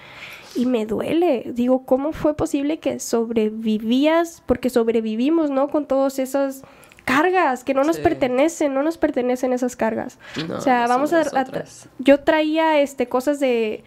y 0.56 0.66
me 0.66 0.86
duele. 0.86 1.52
Digo, 1.54 1.86
¿cómo 1.86 2.14
fue 2.14 2.36
posible 2.36 2.80
que 2.80 3.00
sobrevivías? 3.00 4.42
Porque 4.46 4.70
sobrevivimos, 4.70 5.50
¿no? 5.50 5.68
Con 5.68 5.86
todos 5.86 6.20
esos 6.20 6.62
cargas 7.06 7.64
que 7.64 7.74
no 7.74 7.84
nos 7.84 8.00
pertenecen, 8.00 8.74
no 8.74 8.84
nos 8.84 8.98
pertenecen 8.98 9.54
esas 9.54 9.76
cargas. 9.76 10.18
o 10.56 10.62
sea, 10.62 10.88
vamos 10.88 11.14
a, 11.14 11.24
yo 12.00 12.20
traía 12.20 12.80
este 12.80 13.08
cosas 13.08 13.40
de 13.40 13.84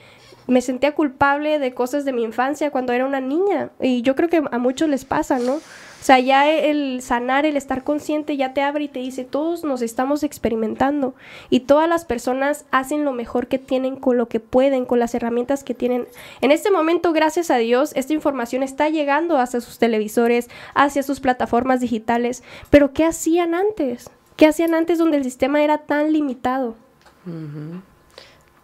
me 0.47 0.61
sentía 0.61 0.95
culpable 0.95 1.59
de 1.59 1.73
cosas 1.73 2.05
de 2.05 2.13
mi 2.13 2.23
infancia 2.23 2.71
cuando 2.71 2.93
era 2.93 3.07
una 3.07 3.21
niña 3.21 3.71
y 3.81 4.03
yo 4.03 4.15
creo 4.15 4.29
que 4.29 4.43
a 4.51 4.59
muchos 4.59 4.89
les 4.89 5.05
pasa, 5.05 5.39
¿no? 5.39 5.59
O 6.05 6.07
sea, 6.07 6.21
ya 6.21 6.51
el 6.51 7.01
sanar, 7.01 7.47
el 7.47 7.57
estar 7.57 7.83
consciente 7.83 8.37
ya 8.37 8.53
te 8.53 8.61
abre 8.61 8.85
y 8.85 8.89
te 8.89 8.99
dice, 8.99 9.25
todos 9.25 9.65
nos 9.65 9.81
estamos 9.81 10.23
experimentando 10.23 11.15
y 11.49 11.61
todas 11.61 11.89
las 11.89 12.05
personas 12.05 12.67
hacen 12.71 13.07
lo 13.07 13.13
mejor 13.13 13.47
que 13.47 13.59
tienen 13.59 13.97
con 13.97 14.19
lo 14.19 14.29
que 14.29 14.39
pueden, 14.39 14.85
con 14.85 14.99
las 14.99 15.15
herramientas 15.15 15.65
que 15.65 15.73
tienen. 15.73 16.07
En 16.43 16.51
este 16.51 16.71
momento, 16.71 17.15
gracias 17.15 17.51
a 17.51 17.57
Dios, 17.57 17.93
esta 17.97 18.13
información 18.13 18.63
está 18.63 18.91
llegando 18.91 19.39
hacia 19.39 19.63
sus 19.63 19.79
televisores, 19.79 20.51
hacia 20.75 21.03
sus 21.03 21.21
plataformas 21.21 21.81
digitales, 21.81 22.43
pero 22.69 22.93
¿qué 22.93 23.07
hacían 23.07 23.55
antes? 23.55 24.11
¿Qué 24.37 24.47
hacían 24.47 24.75
antes 24.75 24.99
donde 24.99 25.17
el 25.17 25.25
sistema 25.25 25.65
era 25.65 25.79
tan 25.79 26.13
limitado? 26.13 26.75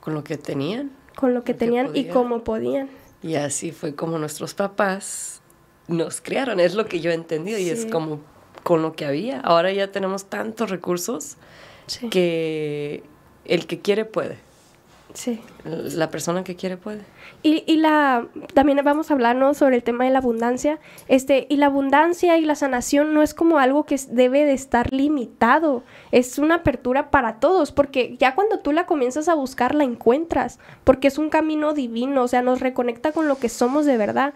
Con 0.00 0.12
lo 0.12 0.22
que 0.24 0.36
tenían. 0.36 0.90
Con 1.16 1.32
lo 1.32 1.42
que 1.42 1.54
tenían 1.54 1.96
y 1.96 2.04
cómo 2.08 2.44
podían. 2.44 2.90
Y 3.22 3.36
así 3.36 3.72
fue 3.72 3.94
como 3.94 4.18
nuestros 4.18 4.52
papás 4.52 5.39
nos 5.90 6.20
criaron, 6.20 6.60
es 6.60 6.74
lo 6.74 6.86
que 6.86 7.00
yo 7.00 7.10
he 7.10 7.14
entendido 7.14 7.58
y 7.58 7.68
es 7.68 7.86
como 7.86 8.20
con 8.62 8.82
lo 8.82 8.92
que 8.94 9.04
había. 9.04 9.40
Ahora 9.40 9.72
ya 9.72 9.90
tenemos 9.90 10.26
tantos 10.26 10.70
recursos 10.70 11.36
que 12.10 13.02
el 13.44 13.66
que 13.66 13.80
quiere 13.80 14.04
puede. 14.04 14.38
Sí. 15.14 15.40
La 15.64 16.08
persona 16.10 16.44
que 16.44 16.54
quiere 16.54 16.76
puede. 16.76 17.00
Y, 17.42 17.64
y 17.66 17.78
la 17.78 18.28
también 18.54 18.78
vamos 18.84 19.10
a 19.10 19.14
hablar 19.14 19.36
sobre 19.54 19.76
el 19.76 19.82
tema 19.82 20.04
de 20.04 20.10
la 20.10 20.18
abundancia. 20.18 20.78
Este, 21.08 21.46
y 21.48 21.56
la 21.56 21.66
abundancia 21.66 22.38
y 22.38 22.44
la 22.44 22.54
sanación 22.54 23.12
no 23.12 23.22
es 23.22 23.34
como 23.34 23.58
algo 23.58 23.84
que 23.84 23.98
debe 24.08 24.44
de 24.44 24.52
estar 24.52 24.92
limitado. 24.92 25.82
Es 26.12 26.38
una 26.38 26.56
apertura 26.56 27.10
para 27.10 27.40
todos, 27.40 27.72
porque 27.72 28.16
ya 28.18 28.34
cuando 28.34 28.60
tú 28.60 28.72
la 28.72 28.86
comienzas 28.86 29.28
a 29.28 29.34
buscar 29.34 29.74
la 29.74 29.84
encuentras, 29.84 30.58
porque 30.84 31.08
es 31.08 31.18
un 31.18 31.30
camino 31.30 31.72
divino, 31.74 32.22
o 32.22 32.28
sea, 32.28 32.42
nos 32.42 32.60
reconecta 32.60 33.12
con 33.12 33.26
lo 33.26 33.38
que 33.38 33.48
somos 33.48 33.86
de 33.86 33.96
verdad 33.96 34.34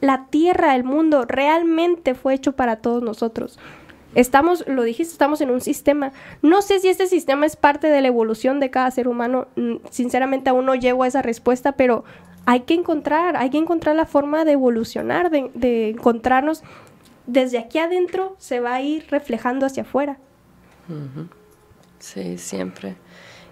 la 0.00 0.26
tierra, 0.26 0.74
el 0.74 0.84
mundo, 0.84 1.24
realmente 1.26 2.14
fue 2.14 2.34
hecho 2.34 2.52
para 2.52 2.76
todos 2.76 3.02
nosotros. 3.02 3.58
Estamos, 4.14 4.64
lo 4.68 4.84
dijiste, 4.84 5.12
estamos 5.12 5.40
en 5.40 5.50
un 5.50 5.60
sistema. 5.60 6.12
No 6.40 6.62
sé 6.62 6.78
si 6.78 6.88
este 6.88 7.06
sistema 7.06 7.46
es 7.46 7.56
parte 7.56 7.88
de 7.88 8.00
la 8.00 8.08
evolución 8.08 8.60
de 8.60 8.70
cada 8.70 8.90
ser 8.90 9.08
humano. 9.08 9.48
Mm, 9.56 9.76
sinceramente 9.90 10.50
aún 10.50 10.66
no 10.66 10.74
llego 10.74 11.02
a 11.02 11.08
esa 11.08 11.22
respuesta, 11.22 11.72
pero 11.72 12.04
hay 12.46 12.60
que 12.60 12.74
encontrar, 12.74 13.36
hay 13.36 13.50
que 13.50 13.58
encontrar 13.58 13.96
la 13.96 14.06
forma 14.06 14.44
de 14.44 14.52
evolucionar, 14.52 15.30
de, 15.30 15.50
de 15.54 15.90
encontrarnos. 15.90 16.62
Desde 17.26 17.58
aquí 17.58 17.78
adentro 17.78 18.36
se 18.38 18.60
va 18.60 18.74
a 18.74 18.82
ir 18.82 19.06
reflejando 19.10 19.66
hacia 19.66 19.82
afuera. 19.82 20.18
Sí, 21.98 22.38
siempre. 22.38 22.96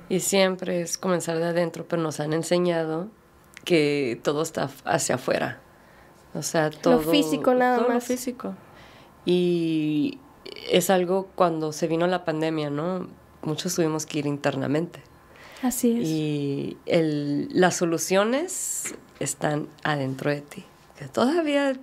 Y 0.09 0.20
siempre 0.20 0.83
es 0.83 0.98
comenzar 0.98 1.38
de 1.38 1.46
adentro, 1.46 1.87
pero 1.88 2.02
nos 2.02 2.20
han 2.20 2.35
enseñado 2.35 3.09
que 3.64 4.20
todo 4.22 4.42
está 4.42 4.68
hacia 4.85 5.14
afuera. 5.14 5.61
O 6.34 6.42
sea, 6.42 6.70
todo. 6.70 6.94
Lo 6.94 7.00
físico 7.00 7.54
nada 7.54 7.78
todo 7.78 7.88
más. 7.88 8.08
Lo 8.08 8.16
físico. 8.16 8.54
Y 9.24 10.18
es 10.70 10.90
algo 10.90 11.28
cuando 11.34 11.72
se 11.72 11.86
vino 11.86 12.06
la 12.06 12.24
pandemia, 12.24 12.70
¿no? 12.70 13.08
Muchos 13.42 13.74
tuvimos 13.74 14.06
que 14.06 14.20
ir 14.20 14.26
internamente. 14.26 15.02
Así 15.62 15.92
es. 15.92 16.08
Y 16.08 16.76
el, 16.86 17.48
las 17.52 17.76
soluciones 17.76 18.94
están 19.20 19.68
adentro 19.84 20.30
de 20.30 20.40
ti. 20.40 20.64
Que 20.98 21.06
todavía 21.06 21.74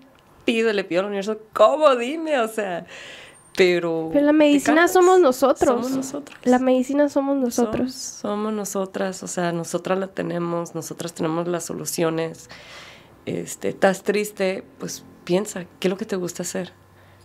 pido, 0.45 0.73
le 0.73 0.83
pido 0.83 1.01
al 1.01 1.07
universo, 1.07 1.39
¿cómo? 1.53 1.95
Dime, 1.95 2.39
o 2.39 2.47
sea. 2.47 2.85
Pero, 3.55 4.09
Pero 4.13 4.25
la 4.25 4.31
medicina 4.31 4.87
somos 4.87 5.19
nosotros. 5.19 5.85
Somos 5.85 5.91
nosotros. 5.91 6.37
La 6.43 6.59
medicina 6.59 7.09
somos 7.09 7.35
nosotros. 7.35 7.93
Somos, 7.93 8.21
somos, 8.21 8.53
nosotras, 8.53 9.21
o 9.23 9.27
sea, 9.27 9.51
nosotras 9.51 9.99
la 9.99 10.07
tenemos, 10.07 10.75
nosotras 10.75 11.13
tenemos 11.13 11.47
las 11.47 11.65
soluciones. 11.65 12.49
Este, 13.25 13.69
estás 13.69 14.03
triste, 14.03 14.63
pues 14.79 15.03
piensa, 15.23 15.65
¿qué 15.79 15.87
es 15.87 15.89
lo 15.89 15.97
que 15.97 16.05
te 16.05 16.15
gusta 16.15 16.43
hacer? 16.43 16.73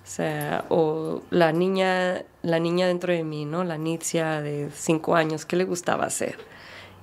O 0.04 0.06
sea, 0.06 0.66
o 0.68 1.22
la 1.30 1.52
niña, 1.52 2.24
la 2.42 2.58
niña 2.58 2.86
dentro 2.86 3.12
de 3.12 3.24
mí, 3.24 3.46
¿no? 3.46 3.64
La 3.64 3.78
Nitzia 3.78 4.42
de 4.42 4.68
cinco 4.74 5.16
años, 5.16 5.46
¿qué 5.46 5.56
le 5.56 5.64
gustaba 5.64 6.04
hacer? 6.04 6.36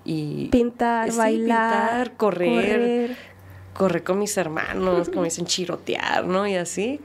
Y 0.06 0.49
pintar, 0.49 1.12
sí, 1.12 1.17
bailar, 1.17 2.08
pintar, 2.08 2.17
correr, 2.17 2.51
correr, 2.51 3.17
correr 3.73 4.04
con 4.04 4.19
mis 4.19 4.38
hermanos, 4.38 5.10
como 5.10 5.23
dicen, 5.23 5.45
chirotear, 5.45 6.25
¿no? 6.25 6.45
Y 6.45 6.56
así. 6.56 6.99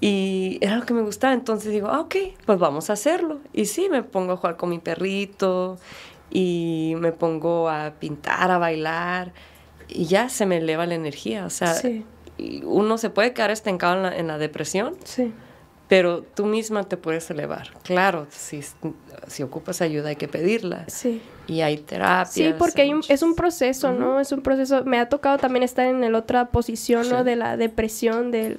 Y 0.00 0.58
era 0.62 0.76
lo 0.76 0.86
que 0.86 0.94
me 0.94 1.02
gustaba, 1.02 1.34
entonces 1.34 1.72
digo, 1.72 1.88
ah, 1.88 2.00
ok, 2.00 2.16
pues 2.46 2.58
vamos 2.58 2.88
a 2.88 2.94
hacerlo. 2.94 3.40
Y 3.52 3.66
sí, 3.66 3.88
me 3.90 4.02
pongo 4.02 4.32
a 4.32 4.36
jugar 4.38 4.56
con 4.56 4.70
mi 4.70 4.78
perrito 4.78 5.78
y 6.30 6.94
me 6.98 7.12
pongo 7.12 7.68
a 7.68 7.92
pintar, 7.98 8.50
a 8.50 8.56
bailar 8.56 9.32
y 9.94 10.04
ya 10.06 10.28
se 10.28 10.44
me 10.44 10.58
eleva 10.58 10.84
la 10.84 10.94
energía. 10.94 11.46
O 11.46 11.50
sea, 11.50 11.72
Sí. 11.74 12.04
uno 12.64 12.98
se 12.98 13.08
puede 13.10 13.32
quedar 13.32 13.50
estancado 13.50 13.96
en 13.96 14.02
la, 14.02 14.16
en 14.16 14.26
la 14.26 14.38
depresión, 14.38 14.94
Sí. 15.04 15.32
pero 15.88 16.22
tú 16.22 16.46
misma 16.46 16.82
te 16.84 16.96
puedes 16.96 17.30
elevar. 17.30 17.68
Claro, 17.84 18.26
si, 18.30 18.60
si 19.28 19.42
ocupas 19.42 19.80
ayuda 19.80 20.08
hay 20.10 20.16
que 20.16 20.28
pedirla. 20.28 20.84
Sí. 20.88 21.22
Y 21.46 21.60
hay 21.60 21.76
terapias. 21.78 22.32
Sí, 22.32 22.52
porque 22.58 22.82
hay 22.82 22.92
un- 22.94 23.02
es 23.08 23.22
un 23.22 23.34
proceso, 23.34 23.92
¿no? 23.92 24.18
Es 24.20 24.32
un 24.32 24.42
proceso. 24.42 24.84
Me 24.84 24.98
ha 24.98 25.08
tocado 25.08 25.38
también 25.38 25.62
estar 25.62 25.86
en 25.86 26.00
la 26.10 26.18
otra 26.18 26.48
posición. 26.48 27.24
De 27.24 27.36
la 27.36 27.56
depresión, 27.56 28.30
del, 28.30 28.58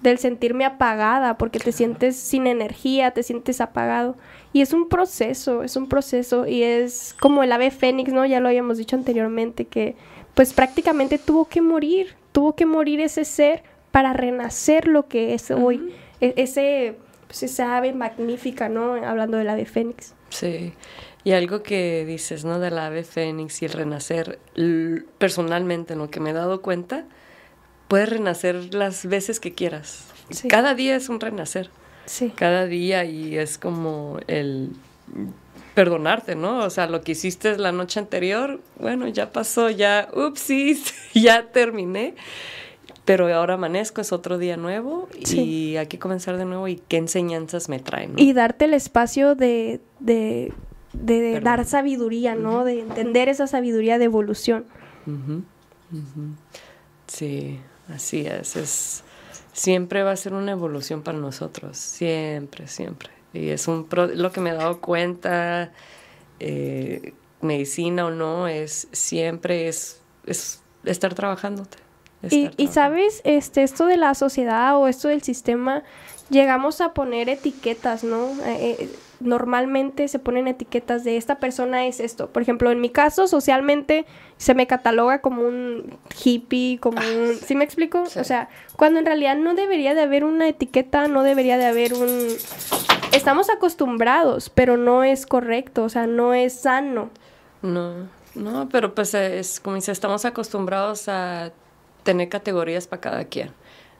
del 0.00 0.18
sentirme 0.18 0.64
apagada, 0.64 1.38
porque 1.38 1.60
te 1.60 1.70
sientes 1.72 2.16
sin 2.16 2.46
energía, 2.48 3.12
te 3.12 3.22
sientes 3.22 3.60
apagado. 3.60 4.16
Y 4.54 4.62
es 4.62 4.72
un 4.72 4.88
proceso, 4.88 5.62
es 5.62 5.76
un 5.76 5.88
proceso. 5.88 6.46
Y 6.48 6.62
es 6.64 7.14
como 7.20 7.42
el 7.44 7.52
ave 7.52 7.70
fénix, 7.70 8.12
¿no? 8.12 8.24
Ya 8.26 8.40
lo 8.40 8.48
habíamos 8.48 8.78
dicho 8.78 8.96
anteriormente, 8.96 9.66
que 9.66 9.94
pues 10.34 10.52
prácticamente 10.52 11.18
tuvo 11.18 11.48
que 11.48 11.60
morir, 11.60 12.14
tuvo 12.32 12.54
que 12.54 12.66
morir 12.66 13.00
ese 13.00 13.24
ser 13.24 13.62
para 13.90 14.12
renacer 14.12 14.86
lo 14.86 15.08
que 15.08 15.34
es 15.34 15.50
hoy. 15.50 15.94
E- 16.20 16.34
ese, 16.36 16.96
pues 17.26 17.42
esa 17.42 17.76
ave 17.76 17.92
magnífica, 17.92 18.68
¿no? 18.68 18.94
Hablando 18.94 19.36
del 19.36 19.48
ave 19.48 19.66
fénix. 19.66 20.14
Sí. 20.30 20.72
Y 21.24 21.32
algo 21.32 21.62
que 21.62 22.04
dices, 22.06 22.44
¿no? 22.44 22.58
Del 22.58 22.78
ave 22.78 23.04
fénix 23.04 23.62
y 23.62 23.66
el 23.66 23.72
renacer, 23.72 24.38
personalmente, 25.18 25.92
en 25.92 26.00
lo 26.00 26.10
que 26.10 26.20
me 26.20 26.30
he 26.30 26.32
dado 26.32 26.62
cuenta, 26.62 27.04
puedes 27.88 28.08
renacer 28.08 28.74
las 28.74 29.06
veces 29.06 29.38
que 29.38 29.52
quieras. 29.52 30.06
Sí. 30.30 30.48
Cada 30.48 30.74
día 30.74 30.96
es 30.96 31.08
un 31.08 31.20
renacer. 31.20 31.70
Sí. 32.06 32.32
Cada 32.34 32.66
día 32.66 33.04
y 33.04 33.36
es 33.36 33.58
como 33.58 34.18
el 34.26 34.70
perdonarte, 35.74 36.34
¿no? 36.34 36.64
O 36.64 36.70
sea, 36.70 36.86
lo 36.86 37.02
que 37.02 37.12
hiciste 37.12 37.56
la 37.58 37.72
noche 37.72 38.00
anterior, 38.00 38.60
bueno, 38.78 39.08
ya 39.08 39.32
pasó, 39.32 39.70
ya, 39.70 40.08
upsis, 40.14 40.94
ya 41.14 41.50
terminé. 41.50 42.14
Pero 43.04 43.32
ahora 43.34 43.54
amanezco, 43.54 44.00
es 44.00 44.12
otro 44.12 44.38
día 44.38 44.56
nuevo 44.56 45.08
y 45.28 45.76
hay 45.76 45.86
que 45.88 45.98
comenzar 45.98 46.36
de 46.36 46.44
nuevo 46.44 46.68
y 46.68 46.76
qué 46.76 46.98
enseñanzas 46.98 47.68
me 47.68 47.80
traen. 47.80 48.12
¿no? 48.12 48.22
y 48.22 48.32
darte 48.32 48.66
el 48.66 48.74
espacio 48.74 49.34
de, 49.34 49.80
de, 49.98 50.52
de 50.92 51.40
dar 51.40 51.64
sabiduría, 51.64 52.36
¿no? 52.36 52.64
De 52.64 52.78
entender 52.78 53.28
esa 53.28 53.48
sabiduría 53.48 53.98
de 53.98 54.04
evolución. 54.04 54.66
Sí, 57.08 57.58
así 57.88 58.20
es. 58.20 58.54
es. 58.54 59.04
Siempre 59.52 60.04
va 60.04 60.12
a 60.12 60.16
ser 60.16 60.32
una 60.32 60.52
evolución 60.52 61.02
para 61.02 61.18
nosotros, 61.18 61.76
siempre, 61.76 62.68
siempre. 62.68 63.10
Y 63.32 63.48
es 63.50 63.68
un 63.68 63.84
pro- 63.86 64.08
lo 64.08 64.30
que 64.32 64.40
me 64.40 64.50
he 64.50 64.54
dado 64.54 64.80
cuenta, 64.80 65.70
eh, 66.40 67.14
medicina 67.40 68.06
o 68.06 68.10
no, 68.10 68.48
es 68.48 68.88
siempre 68.92 69.68
es, 69.68 70.00
es 70.26 70.60
estar 70.84 71.14
trabajándote. 71.14 71.78
Y, 72.22 72.24
estar 72.26 72.36
y 72.36 72.66
trabajando. 72.68 72.72
sabes, 72.72 73.20
este, 73.24 73.62
esto 73.62 73.86
de 73.86 73.96
la 73.96 74.14
sociedad 74.14 74.76
o 74.76 74.86
esto 74.86 75.08
del 75.08 75.22
sistema, 75.22 75.82
llegamos 76.30 76.80
a 76.80 76.92
poner 76.92 77.28
etiquetas, 77.28 78.04
¿no? 78.04 78.30
Eh, 78.44 78.76
eh, 78.80 78.88
normalmente 79.20 80.08
se 80.08 80.18
ponen 80.18 80.48
etiquetas 80.48 81.04
de 81.04 81.16
esta 81.16 81.36
persona 81.38 81.86
es 81.86 82.00
esto. 82.00 82.28
Por 82.30 82.42
ejemplo, 82.42 82.70
en 82.72 82.80
mi 82.80 82.90
caso, 82.90 83.28
socialmente 83.28 84.04
se 84.36 84.54
me 84.54 84.66
cataloga 84.66 85.20
como 85.20 85.42
un 85.42 85.96
hippie, 86.24 86.78
como 86.80 86.98
un... 86.98 87.34
¿Sí 87.36 87.54
me 87.54 87.64
explico? 87.64 88.06
Sí. 88.06 88.18
O 88.18 88.24
sea, 88.24 88.48
cuando 88.76 88.98
en 88.98 89.06
realidad 89.06 89.36
no 89.36 89.54
debería 89.54 89.94
de 89.94 90.02
haber 90.02 90.24
una 90.24 90.48
etiqueta, 90.48 91.06
no 91.06 91.22
debería 91.22 91.56
de 91.56 91.66
haber 91.66 91.94
un... 91.94 92.28
Estamos 93.12 93.50
acostumbrados, 93.50 94.48
pero 94.50 94.76
no 94.76 95.04
es 95.04 95.26
correcto, 95.26 95.84
o 95.84 95.88
sea, 95.88 96.06
no 96.06 96.34
es 96.34 96.60
sano. 96.60 97.10
No, 97.60 98.08
no, 98.34 98.68
pero 98.70 98.94
pues 98.94 99.14
es 99.14 99.60
como 99.60 99.76
dice, 99.76 99.92
estamos 99.92 100.24
acostumbrados 100.24 101.08
a 101.08 101.52
tener 102.02 102.28
categorías 102.28 102.86
para 102.86 103.00
cada 103.00 103.24
quien. 103.24 103.50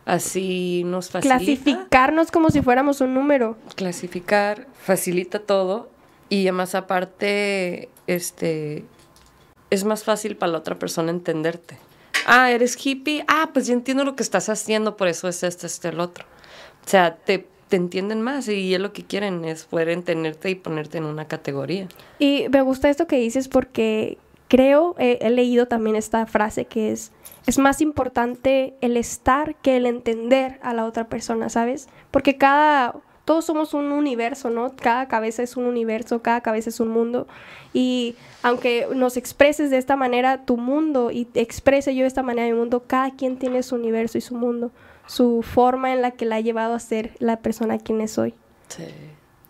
Así 0.04 0.82
nos 0.84 1.10
facilita. 1.10 1.38
Clasificarnos 1.38 2.30
como 2.30 2.50
si 2.50 2.60
fuéramos 2.60 3.00
un 3.00 3.14
número. 3.14 3.56
clasificar 3.76 4.66
facilita 4.74 5.38
todo 5.38 5.90
y 6.28 6.42
además 6.48 6.74
aparte 6.74 7.88
este 8.06 8.84
es 9.70 9.84
más 9.84 10.02
fácil 10.04 10.36
para 10.36 10.52
la 10.52 10.58
otra 10.58 10.78
persona 10.78 11.10
entenderte. 11.10 11.78
Ah, 12.26 12.50
eres 12.50 12.76
hippie. 12.84 13.24
Ah, 13.28 13.50
pues 13.52 13.66
yo 13.66 13.74
entiendo 13.74 14.04
lo 14.04 14.16
que 14.16 14.22
estás 14.22 14.48
haciendo, 14.48 14.96
por 14.96 15.08
eso 15.08 15.28
es 15.28 15.42
este, 15.42 15.66
este, 15.66 15.88
el 15.88 16.00
otro. 16.00 16.24
O 16.84 16.88
sea, 16.88 17.16
te, 17.16 17.46
te 17.72 17.76
entienden 17.76 18.20
más 18.20 18.46
y 18.48 18.74
es 18.74 18.80
lo 18.82 18.92
que 18.92 19.02
quieren, 19.02 19.46
es 19.46 19.64
poder 19.64 19.88
entenderte 19.88 20.50
y 20.50 20.54
ponerte 20.56 20.98
en 20.98 21.04
una 21.04 21.26
categoría. 21.26 21.88
Y 22.18 22.44
me 22.52 22.60
gusta 22.60 22.90
esto 22.90 23.06
que 23.06 23.16
dices 23.16 23.48
porque 23.48 24.18
creo, 24.48 24.94
he 24.98 25.30
leído 25.30 25.68
también 25.68 25.96
esta 25.96 26.26
frase 26.26 26.66
que 26.66 26.92
es, 26.92 27.12
es 27.46 27.56
más 27.56 27.80
importante 27.80 28.74
el 28.82 28.98
estar 28.98 29.54
que 29.54 29.78
el 29.78 29.86
entender 29.86 30.58
a 30.62 30.74
la 30.74 30.84
otra 30.84 31.06
persona, 31.06 31.48
¿sabes? 31.48 31.88
Porque 32.10 32.36
cada, 32.36 32.94
todos 33.24 33.46
somos 33.46 33.72
un 33.72 33.90
universo, 33.90 34.50
¿no? 34.50 34.76
Cada 34.76 35.08
cabeza 35.08 35.42
es 35.42 35.56
un 35.56 35.64
universo, 35.64 36.20
cada 36.20 36.42
cabeza 36.42 36.68
es 36.68 36.78
un 36.78 36.88
mundo. 36.88 37.26
Y 37.72 38.16
aunque 38.42 38.86
nos 38.94 39.16
expreses 39.16 39.70
de 39.70 39.78
esta 39.78 39.96
manera 39.96 40.44
tu 40.44 40.58
mundo 40.58 41.10
y 41.10 41.26
exprese 41.32 41.94
yo 41.94 42.02
de 42.02 42.08
esta 42.08 42.22
manera 42.22 42.48
mi 42.48 42.52
mundo, 42.52 42.82
cada 42.86 43.12
quien 43.12 43.38
tiene 43.38 43.62
su 43.62 43.76
universo 43.76 44.18
y 44.18 44.20
su 44.20 44.34
mundo, 44.34 44.72
su 45.06 45.42
forma 45.42 45.92
en 45.92 46.02
la 46.02 46.12
que 46.12 46.24
la 46.24 46.36
ha 46.36 46.40
llevado 46.40 46.74
a 46.74 46.78
ser 46.80 47.12
la 47.18 47.38
persona 47.40 47.78
quien 47.78 48.00
es 48.00 48.18
hoy. 48.18 48.34
Sí, 48.68 48.86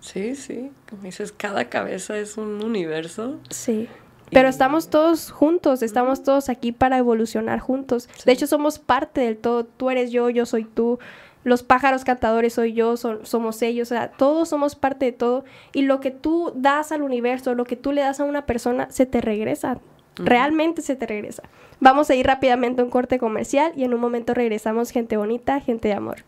sí, 0.00 0.34
sí. 0.34 0.70
Como 0.88 1.02
dices, 1.02 1.32
cada 1.32 1.68
cabeza 1.68 2.16
es 2.18 2.36
un 2.36 2.62
universo. 2.64 3.38
Sí. 3.50 3.88
Pero 4.30 4.48
estamos 4.48 4.88
todos 4.88 5.30
juntos, 5.30 5.82
estamos 5.82 6.22
todos 6.22 6.48
aquí 6.48 6.72
para 6.72 6.96
evolucionar 6.96 7.58
juntos. 7.60 8.08
De 8.24 8.32
hecho, 8.32 8.46
somos 8.46 8.78
parte 8.78 9.20
del 9.20 9.36
todo. 9.36 9.64
Tú 9.64 9.90
eres 9.90 10.10
yo, 10.10 10.30
yo 10.30 10.46
soy 10.46 10.64
tú. 10.64 10.98
Los 11.44 11.62
pájaros 11.62 12.04
cantadores 12.04 12.54
soy 12.54 12.72
yo, 12.72 12.96
son- 12.96 13.26
somos 13.26 13.60
ellos. 13.60 13.88
O 13.88 13.94
sea, 13.94 14.10
todos 14.12 14.48
somos 14.48 14.74
parte 14.74 15.04
de 15.06 15.12
todo. 15.12 15.44
Y 15.74 15.82
lo 15.82 16.00
que 16.00 16.10
tú 16.12 16.52
das 16.56 16.92
al 16.92 17.02
universo, 17.02 17.54
lo 17.54 17.64
que 17.64 17.76
tú 17.76 17.92
le 17.92 18.00
das 18.00 18.20
a 18.20 18.24
una 18.24 18.46
persona, 18.46 18.90
se 18.90 19.04
te 19.04 19.20
regresa. 19.20 19.78
Realmente 20.16 20.80
se 20.82 20.96
te 20.96 21.06
regresa. 21.06 21.42
Vamos 21.84 22.08
a 22.10 22.14
ir 22.14 22.24
rápidamente 22.24 22.80
a 22.80 22.84
un 22.84 22.92
corte 22.92 23.18
comercial 23.18 23.72
y 23.74 23.82
en 23.82 23.92
un 23.92 23.98
momento 23.98 24.34
regresamos, 24.34 24.92
gente 24.92 25.16
bonita, 25.16 25.58
gente 25.58 25.88
de 25.88 25.94
amor. 25.94 26.18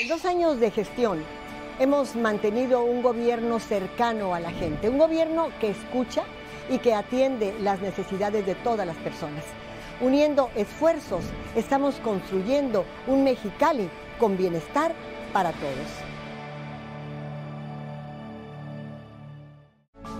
En 0.00 0.08
dos 0.08 0.24
años 0.24 0.58
de 0.58 0.72
gestión 0.72 1.22
hemos 1.78 2.16
mantenido 2.16 2.82
un 2.82 3.00
gobierno 3.00 3.60
cercano 3.60 4.34
a 4.34 4.40
la 4.40 4.50
gente, 4.50 4.88
un 4.88 4.98
gobierno 4.98 5.50
que 5.60 5.70
escucha 5.70 6.24
y 6.68 6.78
que 6.78 6.92
atiende 6.92 7.54
las 7.60 7.80
necesidades 7.80 8.44
de 8.44 8.56
todas 8.56 8.88
las 8.88 8.96
personas. 8.96 9.44
Uniendo 10.00 10.50
esfuerzos, 10.56 11.22
estamos 11.54 11.94
construyendo 12.00 12.84
un 13.06 13.22
Mexicali 13.22 13.88
con 14.18 14.36
bienestar 14.36 14.92
para 15.32 15.52
todos. 15.52 16.09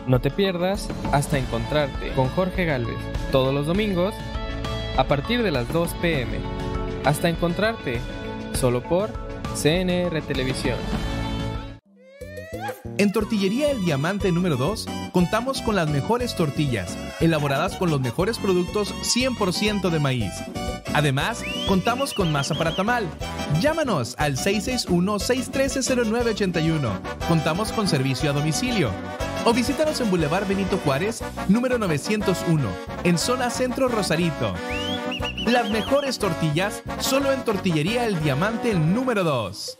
No 0.07 0.21
te 0.21 0.31
pierdas 0.31 0.89
hasta 1.13 1.39
encontrarte 1.39 2.13
con 2.13 2.29
Jorge 2.29 2.65
Galvez 2.65 2.99
todos 3.31 3.55
los 3.55 3.67
domingos 3.67 4.15
a 4.97 5.05
partir 5.05 5.43
de 5.43 5.51
las 5.51 5.73
2 5.73 5.95
pm. 6.03 6.39
Hasta 7.05 7.29
encontrarte 7.29 8.01
solo 8.55 8.83
por 8.83 9.11
CNR 9.55 10.21
Televisión. 10.23 10.77
En 12.99 13.13
Tortillería 13.13 13.71
El 13.71 13.85
Diamante 13.85 14.31
número 14.31 14.57
2 14.57 14.87
contamos 15.13 15.63
con 15.63 15.75
las 15.75 15.89
mejores 15.89 16.37
tortillas, 16.37 16.99
elaboradas 17.21 17.77
con 17.77 17.91
los 17.91 18.01
mejores 18.01 18.39
productos 18.39 18.95
100% 19.03 19.89
de 19.89 19.99
maíz. 19.99 20.33
Además, 20.93 21.43
contamos 21.67 22.13
con 22.13 22.31
masa 22.33 22.55
para 22.57 22.77
tamal. 22.77 23.09
Llámanos 23.61 24.15
al 24.19 24.37
661-613-0981. 24.37 27.01
Contamos 27.29 27.73
con 27.73 27.89
servicio 27.89 28.29
a 28.31 28.35
domicilio. 28.35 28.91
O 29.44 29.55
visítanos 29.55 29.98
en 30.03 30.11
Boulevard 30.11 30.46
Benito 30.46 30.79
Juárez, 30.85 31.22
número 31.48 31.79
901, 31.79 32.68
en 33.05 33.18
zona 33.18 33.48
Centro 33.48 33.88
Rosarito. 33.88 34.55
Las 35.46 35.70
mejores 35.70 36.18
tortillas 36.18 36.83
solo 36.98 37.33
en 37.33 37.42
Tortillería 37.42 38.05
El 38.05 38.22
Diamante 38.22 38.74
número 38.74 39.24
2. 39.24 39.79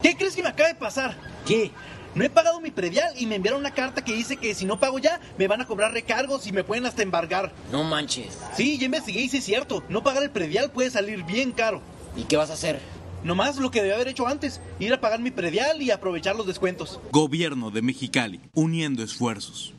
¿Qué 0.00 0.16
crees 0.16 0.34
que 0.34 0.42
me 0.42 0.48
acaba 0.48 0.70
de 0.70 0.74
pasar? 0.74 1.14
¿Qué? 1.46 1.70
No 2.14 2.24
he 2.24 2.30
pagado 2.30 2.62
mi 2.62 2.70
predial 2.70 3.12
y 3.18 3.26
me 3.26 3.34
enviaron 3.34 3.60
una 3.60 3.74
carta 3.74 4.02
que 4.02 4.14
dice 4.14 4.38
que 4.38 4.54
si 4.54 4.64
no 4.64 4.80
pago 4.80 4.98
ya, 4.98 5.20
me 5.36 5.48
van 5.48 5.60
a 5.60 5.66
cobrar 5.66 5.92
recargos 5.92 6.46
y 6.46 6.52
me 6.52 6.64
pueden 6.64 6.86
hasta 6.86 7.02
embargar. 7.02 7.52
No 7.70 7.84
manches. 7.84 8.38
Sí, 8.56 8.78
ya 8.78 8.86
investigué 8.86 9.20
y 9.20 9.28
sí 9.28 9.36
es 9.36 9.44
cierto. 9.44 9.82
No 9.90 10.02
pagar 10.02 10.22
el 10.22 10.30
predial 10.30 10.70
puede 10.70 10.90
salir 10.90 11.24
bien 11.24 11.52
caro. 11.52 11.82
¿Y 12.16 12.22
qué 12.22 12.38
vas 12.38 12.48
a 12.48 12.54
hacer? 12.54 12.80
Nomás 13.26 13.56
lo 13.56 13.72
que 13.72 13.80
debía 13.80 13.96
haber 13.96 14.06
hecho 14.06 14.28
antes, 14.28 14.60
ir 14.78 14.94
a 14.94 15.00
pagar 15.00 15.18
mi 15.18 15.32
predial 15.32 15.82
y 15.82 15.90
aprovechar 15.90 16.36
los 16.36 16.46
descuentos. 16.46 17.00
Gobierno 17.10 17.72
de 17.72 17.82
Mexicali, 17.82 18.40
uniendo 18.54 19.02
esfuerzos. 19.02 19.74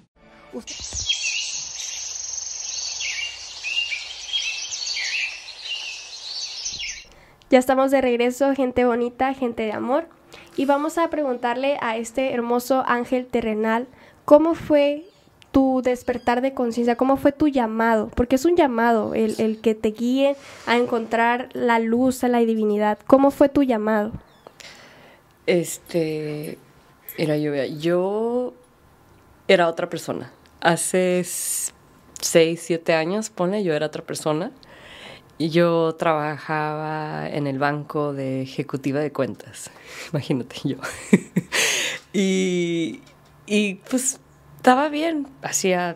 Ya 7.50 7.58
estamos 7.58 7.90
de 7.92 8.02
regreso, 8.02 8.54
gente 8.54 8.84
bonita, 8.84 9.34
gente 9.34 9.64
de 9.64 9.72
amor. 9.72 10.10
Y 10.58 10.66
vamos 10.66 10.98
a 10.98 11.10
preguntarle 11.10 11.78
a 11.80 11.96
este 11.96 12.34
hermoso 12.34 12.84
ángel 12.86 13.28
terrenal, 13.28 13.88
¿cómo 14.26 14.56
fue 14.56 15.06
tu 15.58 15.82
despertar 15.84 16.42
de 16.42 16.54
conciencia? 16.54 16.98
¿Cómo 16.98 17.18
fue 17.18 17.32
tu 17.32 17.48
llamado? 17.48 18.12
Porque 18.14 18.36
es 18.36 18.46
un 18.46 18.56
llamado, 18.56 19.16
el, 19.16 19.34
el, 19.40 19.60
que 19.60 19.74
te 19.74 19.90
guíe 19.90 20.36
a 20.68 20.78
encontrar 20.78 21.50
la 21.54 21.80
luz, 21.80 22.24
a 22.24 22.28
la 22.28 22.38
divinidad. 22.38 23.00
¿Cómo 23.08 23.32
fue 23.32 23.50
tu 23.50 23.64
llamado? 23.64 24.12
Este, 25.48 26.60
era 27.18 27.38
yo, 27.38 27.56
yo 27.56 28.54
era 29.48 29.68
otra 29.68 29.90
persona. 29.90 30.32
Hace 30.62 31.24
seis, 31.24 32.62
siete 32.64 32.94
años, 32.94 33.32
pone, 33.32 33.64
yo 33.64 33.74
era 33.74 33.88
otra 33.88 34.04
persona. 34.04 34.52
Yo 35.40 35.96
trabajaba 35.96 37.28
en 37.30 37.48
el 37.48 37.58
banco 37.58 38.14
de 38.14 38.44
ejecutiva 38.44 39.00
de 39.00 39.12
cuentas, 39.12 39.72
imagínate 40.14 40.58
yo. 40.66 40.78
y, 42.14 43.02
y 43.48 43.76
pues 43.90 44.20
estaba 44.68 44.90
bien, 44.90 45.28
hacía, 45.44 45.96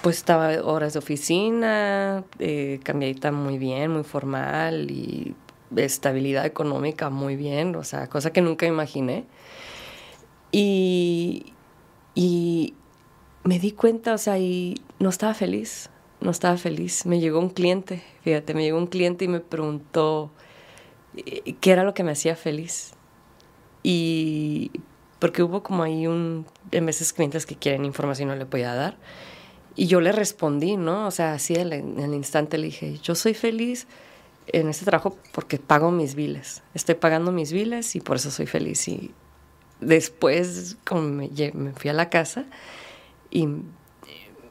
pues 0.00 0.16
estaba 0.16 0.48
horas 0.64 0.94
de 0.94 0.98
oficina, 0.98 2.24
eh, 2.38 2.80
cambiadita 2.82 3.32
muy 3.32 3.58
bien, 3.58 3.90
muy 3.90 4.02
formal 4.02 4.90
y 4.90 5.34
estabilidad 5.76 6.46
económica 6.46 7.10
muy 7.10 7.36
bien, 7.36 7.76
o 7.76 7.84
sea, 7.84 8.06
cosa 8.08 8.32
que 8.32 8.40
nunca 8.40 8.64
imaginé. 8.64 9.26
Y, 10.52 11.52
y 12.14 12.72
me 13.44 13.58
di 13.58 13.72
cuenta, 13.72 14.14
o 14.14 14.18
sea, 14.18 14.38
y 14.38 14.80
no 14.98 15.10
estaba 15.10 15.34
feliz 15.34 15.90
no 16.22 16.30
estaba 16.30 16.56
feliz. 16.56 17.04
Me 17.04 17.20
llegó 17.20 17.40
un 17.40 17.50
cliente, 17.50 18.02
fíjate, 18.22 18.54
me 18.54 18.62
llegó 18.62 18.78
un 18.78 18.86
cliente 18.86 19.26
y 19.26 19.28
me 19.28 19.40
preguntó 19.40 20.30
eh, 21.14 21.56
qué 21.60 21.72
era 21.72 21.84
lo 21.84 21.92
que 21.92 22.04
me 22.04 22.12
hacía 22.12 22.36
feliz. 22.36 22.92
Y 23.82 24.70
porque 25.22 25.44
hubo 25.44 25.62
como 25.62 25.84
ahí 25.84 26.08
un, 26.08 26.46
en 26.72 26.84
veces 26.84 27.12
clientes 27.12 27.46
que 27.46 27.54
quieren 27.54 27.84
información 27.84 28.26
no 28.30 28.34
le 28.34 28.44
podía 28.44 28.74
dar. 28.74 28.96
Y 29.76 29.86
yo 29.86 30.00
le 30.00 30.10
respondí, 30.10 30.76
¿no? 30.76 31.06
O 31.06 31.12
sea, 31.12 31.34
así 31.34 31.54
en 31.54 32.00
el 32.00 32.12
instante 32.12 32.58
le 32.58 32.64
dije, 32.64 32.98
yo 32.98 33.14
soy 33.14 33.32
feliz 33.32 33.86
en 34.48 34.68
este 34.68 34.84
trabajo 34.84 35.16
porque 35.30 35.60
pago 35.60 35.92
mis 35.92 36.16
biles. 36.16 36.64
Estoy 36.74 36.96
pagando 36.96 37.30
mis 37.30 37.52
biles 37.52 37.94
y 37.94 38.00
por 38.00 38.16
eso 38.16 38.32
soy 38.32 38.46
feliz. 38.46 38.88
Y 38.88 39.12
después 39.80 40.76
como 40.84 41.02
me, 41.02 41.30
me 41.54 41.72
fui 41.72 41.88
a 41.88 41.92
la 41.94 42.10
casa 42.10 42.44
y 43.30 43.46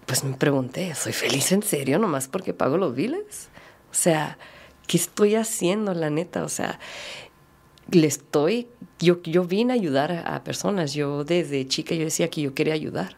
pues 0.05 0.23
me 0.23 0.37
pregunté, 0.37 0.95
¿soy 0.95 1.11
feliz 1.11 1.51
en 1.51 1.63
serio 1.63 1.99
nomás 1.99 2.29
porque 2.29 2.53
pago 2.53 2.77
los 2.77 2.95
biles? 2.95 3.49
O 3.91 3.93
sea, 3.93 4.37
¿qué 4.87 4.95
estoy 4.95 5.35
haciendo, 5.35 5.93
la 5.93 6.09
neta? 6.09 6.45
O 6.45 6.49
sea, 6.49 6.79
le 7.91 8.07
estoy, 8.07 8.67
yo, 8.99 9.21
yo 9.23 9.43
vine 9.43 9.73
a 9.73 9.75
ayudar 9.75 10.11
a, 10.25 10.43
personas. 10.43 10.93
Yo 10.93 11.23
desde 11.23 11.67
chica 11.67 11.95
yo 11.95 12.05
decía 12.05 12.29
que 12.29 12.41
yo 12.41 12.53
quería 12.53 12.73
ayudar. 12.73 13.17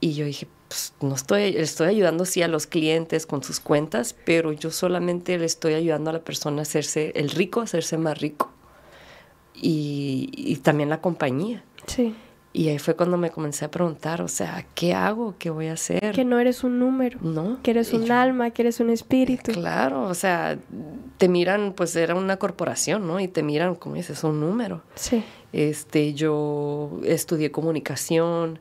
Y 0.00 0.14
yo 0.14 0.24
dije, 0.24 0.48
pues 0.68 0.94
no 1.00 1.14
estoy, 1.14 1.56
estoy 1.56 1.88
ayudando 1.88 2.24
sí 2.24 2.42
a 2.42 2.48
los 2.48 2.66
clientes 2.66 3.26
con 3.26 3.42
sus 3.42 3.60
cuentas, 3.60 4.16
pero 4.24 4.52
yo 4.52 4.70
solamente 4.70 5.38
le 5.38 5.44
estoy 5.44 5.74
ayudando 5.74 6.10
a 6.10 6.14
la 6.14 6.20
persona 6.20 6.60
a 6.60 6.62
hacerse, 6.62 7.12
el 7.14 7.30
rico 7.30 7.60
a 7.60 7.64
hacerse 7.64 7.98
más 7.98 8.18
rico. 8.18 8.50
Y, 9.54 10.30
y 10.34 10.56
también 10.56 10.88
la 10.88 11.00
compañía. 11.00 11.62
Sí. 11.86 12.14
Y 12.54 12.68
ahí 12.68 12.78
fue 12.78 12.94
cuando 12.94 13.16
me 13.16 13.30
comencé 13.30 13.64
a 13.64 13.70
preguntar, 13.70 14.20
o 14.20 14.28
sea, 14.28 14.66
¿qué 14.74 14.92
hago? 14.92 15.34
¿Qué 15.38 15.48
voy 15.48 15.68
a 15.68 15.72
hacer? 15.72 16.12
Que 16.12 16.24
no 16.24 16.38
eres 16.38 16.64
un 16.64 16.78
número. 16.78 17.18
No. 17.22 17.58
Que 17.62 17.70
eres 17.70 17.94
un 17.94 18.10
alma, 18.12 18.50
que 18.50 18.62
eres 18.62 18.78
un 18.78 18.90
espíritu. 18.90 19.52
Claro, 19.52 20.04
o 20.04 20.14
sea, 20.14 20.58
te 21.16 21.28
miran, 21.28 21.72
pues 21.74 21.96
era 21.96 22.14
una 22.14 22.36
corporación, 22.36 23.06
¿no? 23.06 23.20
Y 23.20 23.28
te 23.28 23.42
miran, 23.42 23.74
como 23.74 23.94
dices, 23.94 24.22
un 24.22 24.40
número. 24.40 24.82
Sí. 24.96 25.24
Este, 25.54 26.12
yo 26.12 27.00
estudié 27.04 27.50
comunicación 27.50 28.58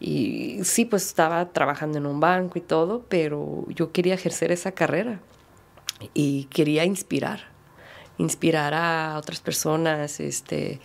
y 0.00 0.60
sí, 0.64 0.84
pues 0.84 1.06
estaba 1.06 1.50
trabajando 1.50 1.96
en 1.96 2.06
un 2.06 2.20
banco 2.20 2.58
y 2.58 2.62
todo, 2.62 3.04
pero 3.08 3.64
yo 3.68 3.90
quería 3.90 4.14
ejercer 4.14 4.52
esa 4.52 4.72
carrera 4.72 5.20
y 6.12 6.44
quería 6.44 6.84
inspirar, 6.84 7.44
inspirar 8.18 8.74
a 8.74 9.16
otras 9.18 9.40
personas, 9.40 10.20
este 10.20 10.80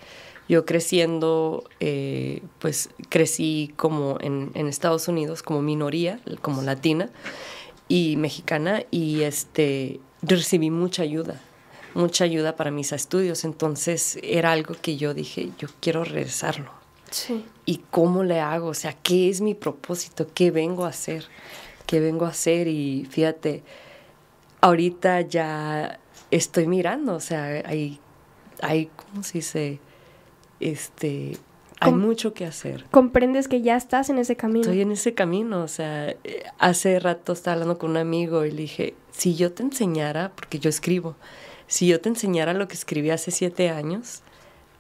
yo 0.48 0.66
creciendo, 0.66 1.64
eh, 1.80 2.42
pues 2.60 2.90
crecí 3.10 3.74
como 3.76 4.18
en, 4.22 4.52
en, 4.54 4.68
Estados 4.68 5.08
Unidos 5.08 5.42
como 5.42 5.62
minoría, 5.62 6.20
como 6.42 6.62
latina 6.62 7.10
y 7.88 8.16
mexicana, 8.18 8.84
y 8.92 9.22
este, 9.22 10.00
recibí 10.22 10.70
mucha 10.70 11.04
ayuda, 11.04 11.42
mucha 11.94 12.26
ayuda 12.26 12.56
para 12.56 12.72
mis 12.72 12.92
estudios. 12.92 13.44
Entonces 13.44 14.20
era 14.22 14.52
algo 14.52 14.76
que 14.82 14.98
yo 14.98 15.14
dije, 15.14 15.50
yo 15.58 15.68
quiero 15.80 16.04
regresarlo. 16.04 16.72
Sí. 17.10 17.46
¿Y 17.66 17.78
cómo 17.90 18.24
le 18.24 18.40
hago? 18.40 18.68
O 18.68 18.74
sea, 18.74 18.94
¿qué 18.94 19.30
es 19.30 19.42
mi 19.42 19.56
propósito? 19.56 20.28
¿Qué 20.34 20.52
vengo 20.52 20.86
a 20.86 20.90
hacer? 20.90 21.26
¿Qué 21.88 22.00
vengo 22.00 22.26
a 22.26 22.30
hacer? 22.30 22.68
Y 22.68 23.08
fíjate, 23.10 23.64
ahorita 24.62 25.22
ya 25.22 26.00
estoy 26.32 26.68
mirando, 26.68 27.16
o 27.16 27.20
sea, 27.20 27.46
hay, 27.66 28.00
hay 28.62 28.90
¿cómo 28.96 29.24
se 29.24 29.38
dice? 29.40 29.80
Este, 30.72 31.38
hay 31.80 31.94
mucho 31.94 32.34
que 32.34 32.46
hacer. 32.46 32.86
Comprendes 32.92 33.48
que 33.48 33.62
ya 33.62 33.76
estás 33.76 34.10
en 34.10 34.18
ese 34.18 34.36
camino. 34.36 34.62
Estoy 34.62 34.82
en 34.82 34.92
ese 34.92 35.14
camino, 35.14 35.62
o 35.62 35.68
sea, 35.68 36.10
eh, 36.10 36.44
hace 36.58 37.00
rato 37.00 37.34
estaba 37.34 37.54
hablando 37.54 37.78
con 37.78 37.92
un 37.92 37.98
amigo 37.98 38.46
y 38.46 38.52
le 38.52 38.64
dije, 38.64 38.96
si 39.12 39.36
yo 39.36 39.54
te 39.54 39.64
enseñara, 39.64 40.32
porque 40.36 40.60
yo 40.60 40.70
escribo, 40.70 41.16
si 41.68 41.88
yo 41.88 42.02
te 42.02 42.10
enseñara 42.10 42.54
lo 42.54 42.68
que 42.68 42.76
escribí 42.76 43.10
hace 43.10 43.32
siete 43.32 43.70
años, 43.70 44.24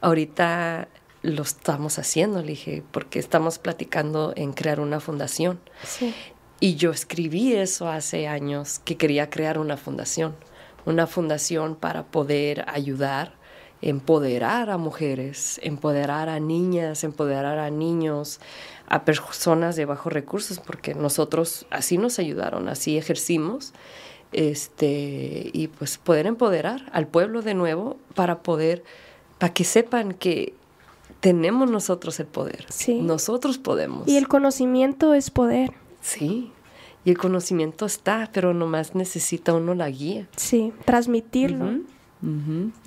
ahorita 0.01 0.87
lo 1.21 1.41
estamos 1.41 1.99
haciendo, 1.99 2.41
le 2.41 2.49
dije, 2.49 2.83
porque 2.91 3.19
estamos 3.19 3.59
platicando 3.59 4.33
en 4.35 4.53
crear 4.53 4.79
una 4.79 4.99
fundación. 4.99 5.59
Sí. 5.83 6.13
Y 6.59 6.75
yo 6.75 6.91
escribí 6.91 7.53
eso 7.53 7.89
hace 7.89 8.27
años, 8.27 8.79
que 8.79 8.95
quería 8.95 9.29
crear 9.29 9.59
una 9.59 9.77
fundación, 9.77 10.35
una 10.85 11.07
fundación 11.07 11.75
para 11.75 12.05
poder 12.05 12.65
ayudar 12.67 13.33
empoderar 13.85 14.71
a 14.71 14.77
mujeres, 14.77 15.59
empoderar 15.61 16.27
a 16.27 16.39
niñas, 16.39 17.03
empoderar 17.03 17.59
a 17.59 17.69
niños, 17.69 18.39
a 18.87 19.05
personas 19.05 19.75
de 19.75 19.85
bajos 19.85 20.11
recursos, 20.11 20.59
porque 20.59 20.95
nosotros 20.95 21.67
así 21.69 21.99
nos 21.99 22.17
ayudaron, 22.17 22.67
así 22.67 22.97
ejercimos, 22.97 23.73
este, 24.31 25.51
y 25.53 25.67
pues 25.67 25.99
poder 25.99 26.25
empoderar 26.25 26.89
al 26.93 27.07
pueblo 27.07 27.43
de 27.43 27.53
nuevo 27.53 27.97
para 28.15 28.39
poder, 28.39 28.83
para 29.37 29.53
que 29.53 29.63
sepan 29.63 30.13
que 30.13 30.55
tenemos 31.19 31.69
nosotros 31.69 32.19
el 32.19 32.25
poder. 32.25 32.65
Sí. 32.69 33.01
Nosotros 33.01 33.59
podemos. 33.59 34.07
Y 34.07 34.17
el 34.17 34.27
conocimiento 34.27 35.13
es 35.13 35.29
poder. 35.29 35.73
Sí. 36.01 36.51
Y 37.03 37.11
el 37.11 37.19
conocimiento 37.19 37.85
está, 37.85 38.31
pero 38.33 38.55
nomás 38.55 38.95
necesita 38.95 39.53
uno 39.53 39.75
la 39.75 39.91
guía. 39.91 40.27
Sí, 40.37 40.73
transmitirlo. 40.85 41.81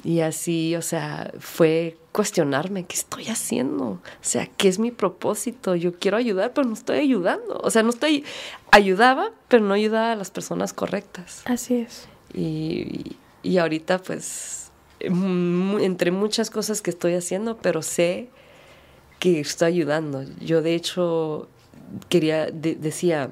Y 0.03 0.21
así, 0.21 0.75
o 0.75 0.83
sea, 0.83 1.33
fue 1.39 1.97
cuestionarme, 2.13 2.87
¿qué 2.87 2.97
estoy 2.97 3.29
haciendo? 3.29 3.85
O 3.85 4.01
sea, 4.21 4.47
¿qué 4.47 4.69
es 4.69 4.81
mi 4.81 4.91
propósito? 4.91 5.77
Yo 5.77 5.95
quiero 5.95 6.17
ayudar, 6.17 6.53
pero 6.55 6.67
no 6.67 6.75
estoy 6.75 6.99
ayudando. 6.99 7.61
O 7.63 7.71
sea, 7.71 7.85
no 7.85 7.91
estoy, 7.91 8.25
ayudaba, 8.73 9.31
pero 9.47 9.63
no 9.65 9.75
ayudaba 9.75 10.13
a 10.13 10.17
las 10.17 10.31
personas 10.31 10.73
correctas. 10.73 11.43
Así 11.45 11.75
es. 11.75 12.09
Y, 12.35 13.17
y 13.45 13.59
ahorita, 13.59 13.99
pues, 13.99 14.73
entre 15.01 16.11
muchas 16.11 16.51
cosas 16.51 16.83
que 16.83 16.91
estoy 16.91 17.15
haciendo, 17.15 17.59
pero 17.59 17.83
sé 17.83 18.29
que 19.21 19.41
estoy 19.41 19.69
ayudando. 19.69 20.25
Yo, 20.41 20.63
de 20.63 20.75
hecho, 20.75 21.49
quería, 22.09 22.47
decía, 22.47 23.31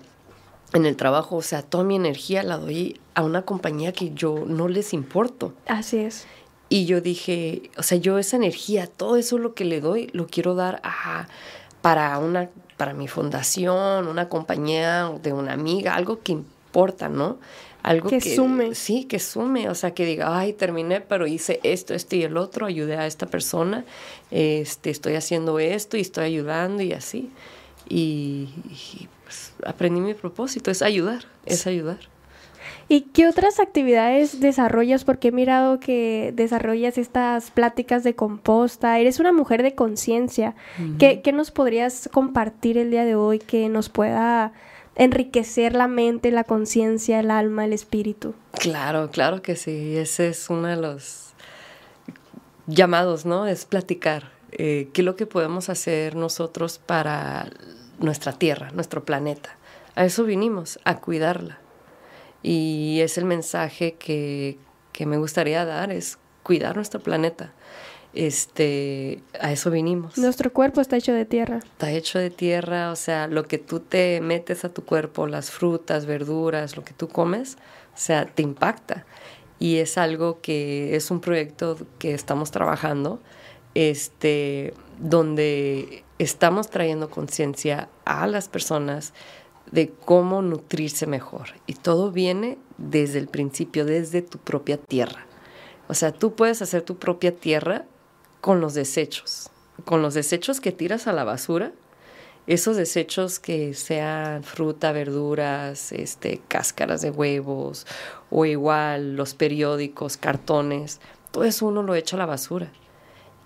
en 0.72 0.86
el 0.86 0.96
trabajo, 0.96 1.36
o 1.36 1.42
sea, 1.42 1.62
toda 1.62 1.84
mi 1.84 1.96
energía 1.96 2.42
la 2.42 2.58
doy 2.58 3.00
a 3.14 3.22
una 3.22 3.42
compañía 3.42 3.92
que 3.92 4.12
yo 4.12 4.44
no 4.46 4.68
les 4.68 4.92
importo. 4.92 5.54
Así 5.66 5.98
es. 5.98 6.26
Y 6.68 6.86
yo 6.86 7.00
dije, 7.00 7.70
o 7.76 7.82
sea, 7.82 7.98
yo 7.98 8.18
esa 8.18 8.36
energía, 8.36 8.88
todo 8.88 9.16
eso 9.16 9.38
lo 9.38 9.54
que 9.54 9.64
le 9.64 9.80
doy, 9.80 10.10
lo 10.12 10.26
quiero 10.26 10.54
dar 10.54 10.80
a, 10.82 11.28
para 11.80 12.18
una 12.18 12.50
para 12.76 12.94
mi 12.94 13.08
fundación, 13.08 14.06
una 14.06 14.28
compañía 14.28 15.10
de 15.22 15.32
una 15.32 15.52
amiga, 15.52 15.94
algo 15.94 16.22
que 16.22 16.32
importa, 16.32 17.08
¿no? 17.08 17.38
Algo 17.82 18.08
que, 18.08 18.20
sume. 18.20 18.74
Sí, 18.74 19.04
que 19.04 19.18
sume, 19.18 19.68
o 19.70 19.74
sea, 19.74 19.92
que 19.92 20.04
diga, 20.04 20.38
ay, 20.38 20.52
terminé, 20.52 21.00
pero 21.00 21.26
hice 21.26 21.60
esto, 21.62 21.94
esto 21.94 22.16
y 22.16 22.24
el 22.24 22.36
otro, 22.36 22.66
ayudé 22.66 22.96
a 22.96 23.06
esta 23.06 23.26
persona, 23.26 23.84
este, 24.30 24.90
estoy 24.90 25.14
haciendo 25.14 25.58
esto 25.58 25.96
y 25.96 26.00
estoy 26.00 26.24
ayudando 26.24 26.82
y 26.82 26.92
así. 26.92 27.30
Y, 27.88 28.48
pues, 29.26 29.52
aprendí 29.66 30.00
mi 30.00 30.14
propósito, 30.14 30.70
es 30.70 30.82
ayudar, 30.82 31.24
es 31.44 31.66
ayudar. 31.66 31.98
¿Y 32.88 33.00
qué 33.12 33.26
otras 33.26 33.58
actividades 33.58 34.38
desarrollas? 34.38 35.02
Porque 35.02 35.28
he 35.28 35.32
mirado 35.32 35.80
que 35.80 36.32
desarrollas 36.36 36.96
estas 36.96 37.50
pláticas 37.50 38.04
de 38.04 38.14
composta. 38.14 39.00
Eres 39.00 39.18
una 39.18 39.32
mujer 39.32 39.64
de 39.64 39.74
conciencia. 39.74 40.54
¿Qué, 41.00 41.20
¿Qué, 41.22 41.32
nos 41.32 41.50
podrías 41.50 42.08
compartir 42.12 42.78
el 42.78 42.92
día 42.92 43.04
de 43.04 43.16
hoy 43.16 43.40
que 43.40 43.68
nos 43.68 43.88
pueda 43.88 44.52
enriquecer 44.94 45.74
la 45.74 45.88
mente, 45.88 46.30
la 46.30 46.44
conciencia, 46.44 47.18
el 47.18 47.32
alma, 47.32 47.64
el 47.64 47.72
espíritu? 47.72 48.34
Claro, 48.52 49.10
claro 49.10 49.42
que 49.42 49.56
sí. 49.56 49.96
Ese 49.96 50.28
es 50.28 50.48
uno 50.48 50.68
de 50.68 50.76
los 50.76 51.32
llamados, 52.68 53.26
¿no? 53.26 53.48
Es 53.48 53.64
platicar. 53.64 54.30
Eh, 54.52 54.90
¿Qué 54.92 55.00
es 55.00 55.04
lo 55.04 55.16
que 55.16 55.26
podemos 55.26 55.68
hacer 55.70 56.14
nosotros 56.14 56.78
para 56.78 57.50
nuestra 57.98 58.32
tierra, 58.32 58.70
nuestro 58.72 59.04
planeta? 59.04 59.56
A 59.94 60.04
eso 60.04 60.24
vinimos, 60.24 60.78
a 60.84 61.00
cuidarla 61.00 61.58
y 62.46 63.00
es 63.00 63.18
el 63.18 63.24
mensaje 63.24 63.94
que, 63.94 64.56
me 65.04 65.18
gustaría 65.18 65.64
dar, 65.64 65.90
es 65.90 66.16
cuidar 66.44 66.76
nuestro 66.76 67.00
planeta. 67.00 67.52
Este, 68.14 69.20
a 69.40 69.50
eso 69.50 69.72
vinimos. 69.72 70.16
Nuestro 70.16 70.52
cuerpo 70.52 70.80
está 70.80 70.96
hecho 70.96 71.12
de 71.12 71.24
tierra. 71.24 71.58
Está 71.58 71.90
hecho 71.90 72.20
de 72.20 72.30
tierra, 72.30 72.92
o 72.92 72.96
sea, 72.96 73.26
lo 73.26 73.48
que 73.48 73.58
tú 73.58 73.80
te 73.80 74.20
metes 74.20 74.64
a 74.64 74.68
tu 74.68 74.84
cuerpo, 74.84 75.26
las 75.26 75.50
frutas, 75.50 76.06
verduras, 76.06 76.76
lo 76.76 76.84
que 76.84 76.94
tú 76.94 77.08
comes, 77.08 77.56
o 77.94 77.98
sea, 77.98 78.26
te 78.26 78.42
impacta. 78.42 79.04
Y 79.58 79.78
es 79.78 79.98
algo 79.98 80.40
que 80.40 80.94
es 80.94 81.10
un 81.10 81.20
proyecto 81.20 81.76
que 81.98 82.14
estamos 82.14 82.52
trabajando, 82.52 83.20
este, 83.74 84.72
donde 85.00 86.04
estamos 86.18 86.70
trayendo 86.70 87.10
conciencia 87.10 87.88
a 88.04 88.26
las 88.26 88.48
personas 88.48 89.12
de 89.70 89.90
cómo 90.04 90.42
nutrirse 90.42 91.06
mejor. 91.06 91.50
Y 91.66 91.74
todo 91.74 92.12
viene 92.12 92.58
desde 92.78 93.18
el 93.18 93.28
principio, 93.28 93.84
desde 93.84 94.22
tu 94.22 94.38
propia 94.38 94.76
tierra. 94.76 95.26
O 95.88 95.94
sea, 95.94 96.12
tú 96.12 96.34
puedes 96.34 96.62
hacer 96.62 96.82
tu 96.82 96.96
propia 96.96 97.34
tierra 97.34 97.84
con 98.40 98.60
los 98.60 98.74
desechos, 98.74 99.50
con 99.84 100.02
los 100.02 100.14
desechos 100.14 100.60
que 100.60 100.72
tiras 100.72 101.06
a 101.06 101.12
la 101.12 101.24
basura, 101.24 101.72
esos 102.46 102.76
desechos 102.76 103.40
que 103.40 103.74
sean 103.74 104.44
fruta, 104.44 104.92
verduras, 104.92 105.90
este, 105.90 106.40
cáscaras 106.46 107.02
de 107.02 107.10
huevos 107.10 107.86
o 108.30 108.44
igual 108.44 109.16
los 109.16 109.34
periódicos, 109.34 110.16
cartones, 110.16 111.00
todo 111.32 111.44
eso 111.44 111.66
uno 111.66 111.82
lo 111.82 111.94
echa 111.96 112.16
a 112.16 112.20
la 112.20 112.26
basura. 112.26 112.70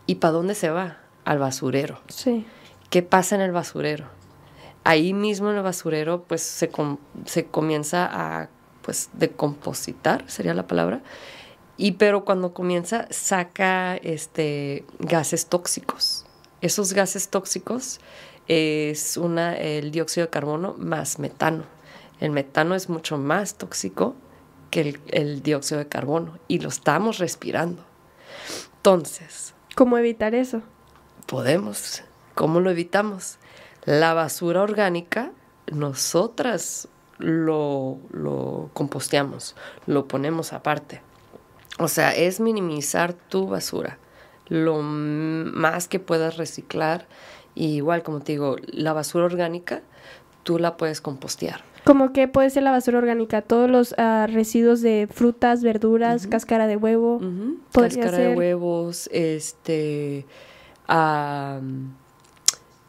¿Y 0.06 0.16
para 0.16 0.32
dónde 0.32 0.54
se 0.54 0.70
va? 0.70 0.98
Al 1.24 1.38
basurero. 1.38 2.00
Sí. 2.08 2.44
¿Qué 2.90 3.02
pasa 3.02 3.36
en 3.36 3.40
el 3.40 3.52
basurero? 3.52 4.20
ahí 4.84 5.12
mismo 5.12 5.50
en 5.50 5.56
el 5.56 5.62
basurero 5.62 6.24
pues 6.24 6.42
se, 6.42 6.70
se 7.26 7.46
comienza 7.46 8.08
a 8.10 8.48
pues 8.82 9.10
decompositar, 9.12 10.24
sería 10.28 10.54
la 10.54 10.66
palabra, 10.66 11.02
y 11.76 11.92
pero 11.92 12.24
cuando 12.24 12.54
comienza 12.54 13.06
saca 13.10 13.96
este 13.96 14.84
gases 14.98 15.46
tóxicos. 15.46 16.26
Esos 16.60 16.92
gases 16.92 17.28
tóxicos 17.28 18.00
es 18.48 19.16
una, 19.16 19.56
el 19.56 19.90
dióxido 19.90 20.26
de 20.26 20.30
carbono 20.30 20.74
más 20.76 21.18
metano. 21.18 21.64
El 22.20 22.32
metano 22.32 22.74
es 22.74 22.90
mucho 22.90 23.16
más 23.16 23.54
tóxico 23.54 24.14
que 24.70 24.80
el, 24.82 25.00
el 25.08 25.42
dióxido 25.42 25.78
de 25.78 25.88
carbono 25.88 26.38
y 26.48 26.58
lo 26.58 26.68
estamos 26.68 27.18
respirando. 27.18 27.82
Entonces. 28.76 29.54
¿Cómo 29.74 29.96
evitar 29.96 30.34
eso? 30.34 30.62
Podemos. 31.26 32.02
¿Cómo 32.40 32.60
lo 32.60 32.70
evitamos? 32.70 33.36
La 33.84 34.14
basura 34.14 34.62
orgánica, 34.62 35.30
nosotras 35.70 36.88
lo, 37.18 37.98
lo 38.12 38.70
composteamos, 38.72 39.56
lo 39.86 40.08
ponemos 40.08 40.54
aparte. 40.54 41.02
O 41.78 41.86
sea, 41.86 42.16
es 42.16 42.40
minimizar 42.40 43.12
tu 43.12 43.46
basura, 43.46 43.98
lo 44.48 44.80
más 44.80 45.86
que 45.86 46.00
puedas 46.00 46.38
reciclar. 46.38 47.06
Y 47.54 47.74
igual, 47.74 48.02
como 48.02 48.20
te 48.20 48.32
digo, 48.32 48.56
la 48.68 48.94
basura 48.94 49.26
orgánica, 49.26 49.82
tú 50.42 50.58
la 50.58 50.78
puedes 50.78 51.02
compostear. 51.02 51.60
¿Cómo 51.84 52.14
que 52.14 52.26
puede 52.26 52.48
ser 52.48 52.62
la 52.62 52.70
basura 52.70 52.96
orgánica? 52.96 53.42
Todos 53.42 53.68
los 53.68 53.94
ah, 53.98 54.26
residuos 54.30 54.80
de 54.80 55.08
frutas, 55.12 55.62
verduras, 55.62 56.26
cáscara 56.26 56.66
de 56.66 56.76
huevo. 56.76 57.20
Cáscara 57.70 58.16
de 58.16 58.34
huevos, 58.34 59.10
este... 59.12 60.24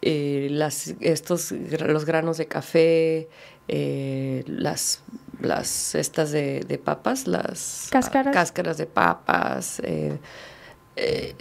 Eh, 0.02 0.48
las, 0.50 0.96
estos, 1.00 1.52
los 1.52 2.06
granos 2.06 2.38
de 2.38 2.48
café, 2.48 3.30
eh, 3.68 4.44
las, 4.48 5.04
las 5.40 5.94
estas 5.94 6.32
de, 6.32 6.82
papas, 6.84 7.28
las 7.28 7.88
cáscaras, 7.92 8.34
cáscaras 8.34 8.78
de 8.78 8.88
papas. 8.88 9.80
Eh, 9.84 10.18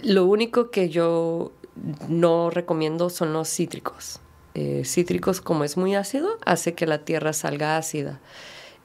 lo 0.03 0.25
único 0.25 0.69
que 0.69 0.89
yo 0.89 1.51
no 2.07 2.51
recomiendo 2.51 3.09
son 3.09 3.33
los 3.33 3.49
cítricos. 3.49 4.19
cítricos, 4.83 5.41
como 5.41 5.63
es 5.63 5.77
muy 5.77 5.95
ácido, 5.95 6.37
hace 6.45 6.73
que 6.73 6.85
la 6.85 6.99
tierra 6.99 7.33
salga 7.33 7.77
ácida. 7.77 8.19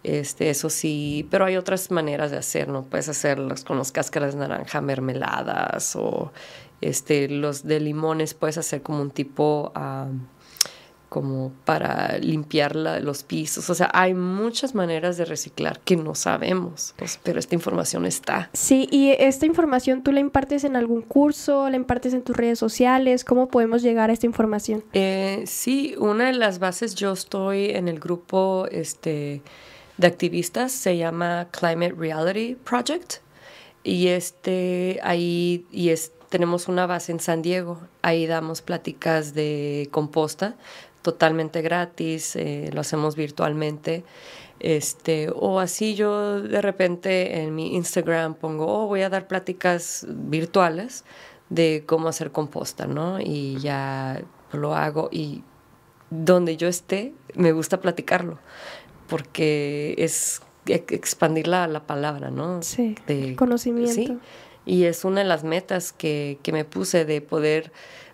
Este, 0.06 0.50
eso 0.50 0.70
sí, 0.70 1.26
pero 1.32 1.46
hay 1.46 1.56
otras 1.56 1.90
maneras 1.90 2.30
de 2.30 2.36
hacerlo. 2.36 2.86
Puedes 2.88 3.08
hacerlos 3.08 3.64
con 3.64 3.76
las 3.76 3.90
cáscaras 3.90 4.34
de 4.34 4.40
naranja 4.40 4.80
mermeladas 4.80 5.96
o 5.96 6.32
este, 6.80 7.28
los 7.28 7.64
de 7.64 7.80
limones 7.80 8.34
puedes 8.34 8.58
hacer 8.58 8.82
como 8.82 9.02
un 9.02 9.10
tipo 9.10 9.72
como 11.08 11.52
para 11.64 12.18
limpiar 12.18 12.74
los 12.74 13.22
pisos. 13.22 13.70
O 13.70 13.74
sea, 13.74 13.90
hay 13.94 14.12
muchas 14.12 14.74
maneras 14.74 15.16
de 15.16 15.24
reciclar 15.24 15.80
que 15.80 15.96
no 15.96 16.14
sabemos, 16.14 16.94
pues, 16.96 17.18
pero 17.22 17.38
esta 17.38 17.54
información 17.54 18.04
está. 18.04 18.50
Sí, 18.52 18.88
y 18.90 19.10
esta 19.18 19.46
información 19.46 20.02
tú 20.02 20.12
la 20.12 20.20
impartes 20.20 20.64
en 20.64 20.76
algún 20.76 21.02
curso, 21.02 21.70
la 21.70 21.76
impartes 21.76 22.12
en 22.12 22.22
tus 22.22 22.36
redes 22.36 22.58
sociales. 22.58 23.24
¿Cómo 23.24 23.48
podemos 23.48 23.82
llegar 23.82 24.10
a 24.10 24.12
esta 24.12 24.26
información? 24.26 24.84
Eh, 24.92 25.44
sí, 25.46 25.94
una 25.98 26.26
de 26.26 26.32
las 26.32 26.58
bases, 26.58 26.94
yo 26.94 27.12
estoy 27.12 27.70
en 27.70 27.88
el 27.88 28.00
grupo 28.00 28.66
este, 28.70 29.42
de 29.96 30.06
activistas, 30.06 30.72
se 30.72 30.96
llama 30.96 31.48
Climate 31.50 31.94
Reality 31.96 32.56
Project. 32.56 33.14
Y 33.84 34.08
este, 34.08 34.98
ahí, 35.04 35.64
y 35.70 35.90
es 35.90 36.10
tenemos 36.28 36.68
una 36.68 36.86
base 36.86 37.12
en 37.12 37.20
San 37.20 37.42
Diego, 37.42 37.80
ahí 38.02 38.26
damos 38.26 38.62
pláticas 38.62 39.34
de 39.34 39.88
composta 39.90 40.56
totalmente 41.06 41.62
gratis, 41.62 42.34
eh, 42.34 42.68
lo 42.72 42.80
hacemos 42.80 43.14
virtualmente. 43.14 44.02
Este, 44.58 45.30
o 45.32 45.60
así 45.60 45.94
yo 45.94 46.42
de 46.42 46.60
repente 46.60 47.42
en 47.42 47.54
mi 47.54 47.76
Instagram 47.76 48.34
pongo, 48.34 48.66
oh, 48.66 48.86
voy 48.88 49.02
a 49.02 49.08
dar 49.08 49.28
pláticas 49.28 50.04
virtuales 50.08 51.04
de 51.48 51.84
cómo 51.86 52.08
hacer 52.08 52.32
composta, 52.32 52.88
¿no? 52.88 53.20
Y 53.20 53.56
ya 53.58 54.20
lo 54.52 54.74
hago 54.74 55.08
y 55.12 55.44
donde 56.10 56.56
yo 56.56 56.66
esté, 56.66 57.14
me 57.34 57.52
gusta 57.52 57.80
platicarlo, 57.80 58.40
porque 59.06 59.94
es 59.98 60.42
expandir 60.66 61.46
la, 61.46 61.68
la 61.68 61.86
palabra, 61.86 62.30
¿no? 62.30 62.62
Sí, 62.62 62.96
de 63.06 63.36
conocimiento. 63.36 64.18
Y 64.66 64.84
es 64.84 65.04
una 65.04 65.20
de 65.20 65.26
las 65.26 65.44
metas 65.44 65.92
que, 65.92 66.38
me 66.52 66.64
puse 66.64 67.04
de 67.06 67.22
poder 67.22 67.72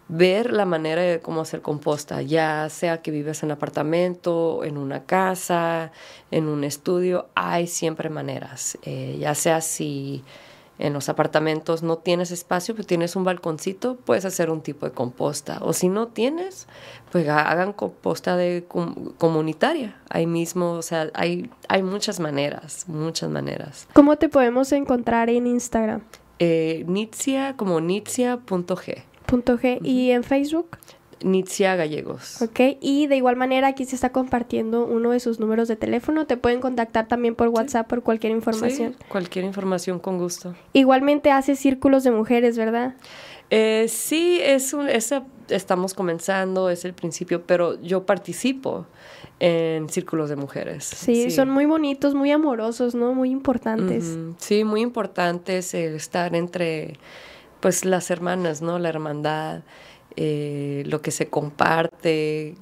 ver 0.09 0.53
la 0.53 0.67
manera 0.67 1.01
de 1.01 1.21
cómo 1.21 1.41
hacer 1.41 1.63
composta, 1.63 2.21
ya 2.23 2.69
sea 2.69 3.01
que 3.01 3.11
vives 3.11 3.43
en 3.43 3.51
apartamento, 3.51 4.63
en 4.63 4.77
una 4.77 5.05
casa, 5.05 5.91
en 6.31 6.49
un 6.49 6.65
estudio, 6.65 7.29
hay 7.35 7.67
siempre 7.67 8.11
maneras, 8.11 8.77
eh, 8.83 9.17
ya 9.19 9.35
sea 9.35 9.63
si 9.63 10.23
en 10.79 10.93
los 10.93 11.09
apartamentos 11.09 11.83
no 11.83 11.99
tienes 11.99 12.31
espacio, 12.31 12.75
pero 12.75 12.87
tienes 12.87 13.15
un 13.15 13.25
balconcito, 13.25 13.97
puedes 13.97 14.25
hacer 14.25 14.51
un 14.51 14.63
tipo 14.63 14.85
de 14.85 14.93
composta. 14.93 15.59
O 15.63 15.73
si 15.73 15.89
no 15.89 16.09
tienes, 16.09 16.67
pues 17.13 17.29
hagan 17.29 17.73
composta 17.73 18.37
de 18.37 18.65
comunitaria. 19.19 19.97
Ahí 20.11 20.27
mismo, 20.27 20.73
o 20.73 20.83
sea, 20.83 21.09
hay, 21.15 21.51
hay 21.69 21.83
muchas 21.83 22.21
maneras, 22.21 22.89
muchas 22.89 23.31
maneras. 23.31 23.87
¿Cómo 23.93 24.17
te 24.17 24.29
podemos 24.29 24.73
encontrar 24.73 25.31
en 25.31 25.47
Instagram? 25.47 26.03
Eh, 26.39 26.85
Nitzia 26.87 27.57
como 27.57 27.81
nitzia.g. 27.81 29.03
G. 29.27 29.79
¿Y 29.83 30.11
en 30.11 30.25
Facebook? 30.25 30.77
Nitzia 31.25 31.77
Gallegos. 31.77 32.43
Ok, 32.43 32.79
y 32.81 33.07
de 33.07 33.17
igual 33.17 33.37
manera 33.37 33.69
aquí 33.69 33.85
se 33.85 33.95
está 33.95 34.11
compartiendo 34.11 34.85
uno 34.85 35.11
de 35.11 35.21
sus 35.21 35.41
números 35.41 35.69
de 35.69 35.77
teléfono. 35.77 36.27
Te 36.27 36.37
pueden 36.37 36.61
contactar 36.61 37.09
también 37.09 37.35
por 37.35 37.49
WhatsApp 37.49 37.89
por 37.89 38.03
cualquier 38.03 38.33
información. 38.33 38.97
Sí, 38.99 39.05
cualquier 39.09 39.45
información 39.45 39.99
con 39.99 40.19
gusto. 40.19 40.55
Igualmente 40.73 41.31
hace 41.31 41.57
círculos 41.57 42.05
de 42.05 42.11
mujeres, 42.11 42.59
¿verdad? 42.59 42.95
Eh, 43.51 43.87
sí, 43.89 44.41
es 44.43 44.73
un, 44.73 44.89
estamos 45.49 45.95
comenzando, 45.95 46.71
es 46.71 46.85
el 46.85 46.95
principio, 46.95 47.43
pero 47.47 47.81
yo 47.83 48.07
participo 48.07 48.87
en 49.41 49.89
círculos 49.89 50.31
de 50.31 50.37
mujeres. 50.37 50.85
Sí, 50.85 51.31
son 51.31 51.51
muy 51.51 51.67
bonitos, 51.67 52.15
muy 52.15 52.31
amorosos, 52.31 52.95
¿no? 52.95 53.13
Muy 53.15 53.31
importantes. 53.31 54.17
Sí, 54.39 54.65
muy 54.65 54.81
importantes 54.81 55.75
el 55.75 55.95
estar 55.95 56.37
entre, 56.37 56.99
pues, 57.61 57.85
las 57.85 58.11
hermanas, 58.11 58.63
¿no? 58.63 58.79
La 58.79 58.89
hermandad. 58.89 59.63
Eh, 60.17 60.83
lo 60.87 61.01
que 61.01 61.11
se 61.11 61.29
comparte, 61.29 62.55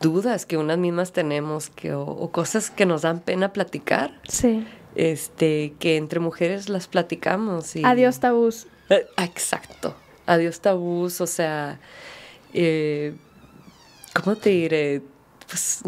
dudas 0.00 0.44
que 0.44 0.58
unas 0.58 0.76
mismas 0.76 1.12
tenemos 1.12 1.70
que, 1.70 1.94
o, 1.94 2.30
cosas 2.30 2.70
que 2.70 2.84
nos 2.84 3.02
dan 3.02 3.20
pena 3.20 3.52
platicar. 3.52 4.20
Sí. 4.28 4.66
Este, 4.94 5.72
que 5.78 5.96
entre 5.96 6.20
mujeres 6.20 6.68
las 6.68 6.86
platicamos. 6.86 7.76
Y, 7.76 7.84
Adiós 7.84 8.20
tabús. 8.20 8.66
Eh, 8.90 9.06
exacto. 9.16 9.94
Adiós 10.26 10.60
tabús, 10.60 11.20
o 11.22 11.26
sea, 11.26 11.80
eh, 12.52 13.14
¿cómo 14.12 14.36
te 14.36 14.50
diré? 14.50 15.02
Pues 15.52 15.82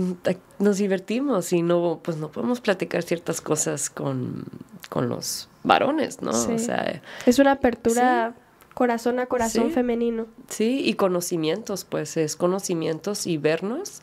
nos 0.59 0.77
divertimos 0.77 1.51
y 1.55 1.63
no, 1.63 2.01
pues 2.03 2.19
no 2.19 2.31
podemos 2.31 2.61
platicar 2.61 3.03
ciertas 3.03 3.41
cosas 3.41 3.89
con, 3.89 4.45
con 4.91 5.09
los 5.09 5.49
varones, 5.63 6.21
¿no? 6.21 6.33
O 6.33 6.59
sea, 6.59 7.01
es 7.25 7.39
una 7.39 7.53
apertura 7.53 8.35
corazón 8.75 9.21
a 9.21 9.27
corazón 9.27 9.71
femenino. 9.71 10.27
Sí, 10.51 10.83
y 10.85 10.93
conocimientos, 10.95 11.87
pues 11.87 12.19
es 12.19 12.37
conocimientos 12.37 13.27
y 13.27 13.39
vernos 13.39 14.03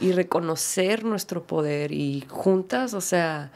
y 0.00 0.10
reconocer 0.10 1.04
nuestro 1.04 1.44
poder 1.44 1.92
y 1.92 2.24
juntas, 2.28 2.92
o 2.92 3.00
sea, 3.00 3.52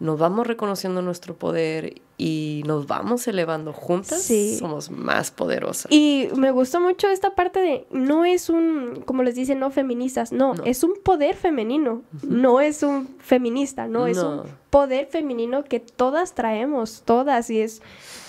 nos 0.00 0.18
vamos 0.18 0.46
reconociendo 0.46 1.02
nuestro 1.02 1.36
poder 1.36 2.00
y 2.18 2.62
nos 2.66 2.86
vamos 2.86 3.28
elevando 3.28 3.72
juntas, 3.72 4.30
somos 4.58 4.90
más 4.90 5.30
poderosas. 5.30 5.92
Y 5.92 6.28
me 6.34 6.50
gustó 6.50 6.80
mucho 6.80 7.08
esta 7.08 7.34
parte 7.34 7.60
de, 7.60 7.86
no 7.90 8.24
es 8.24 8.48
un, 8.48 9.02
como 9.04 9.22
les 9.22 9.34
dicen, 9.34 9.58
no 9.58 9.70
feministas, 9.70 10.32
no, 10.32 10.54
es 10.64 10.82
un 10.82 10.94
poder 11.02 11.36
femenino, 11.36 12.02
no 12.22 12.60
es 12.60 12.82
un 12.82 13.08
feminista, 13.18 13.86
no, 13.86 14.06
es 14.06 14.18
un 14.18 14.42
poder 14.70 15.06
femenino 15.06 15.64
que 15.64 15.78
todas 15.78 16.34
traemos, 16.34 17.02
todas, 17.04 17.50
y 17.50 17.60
es, 17.60 17.82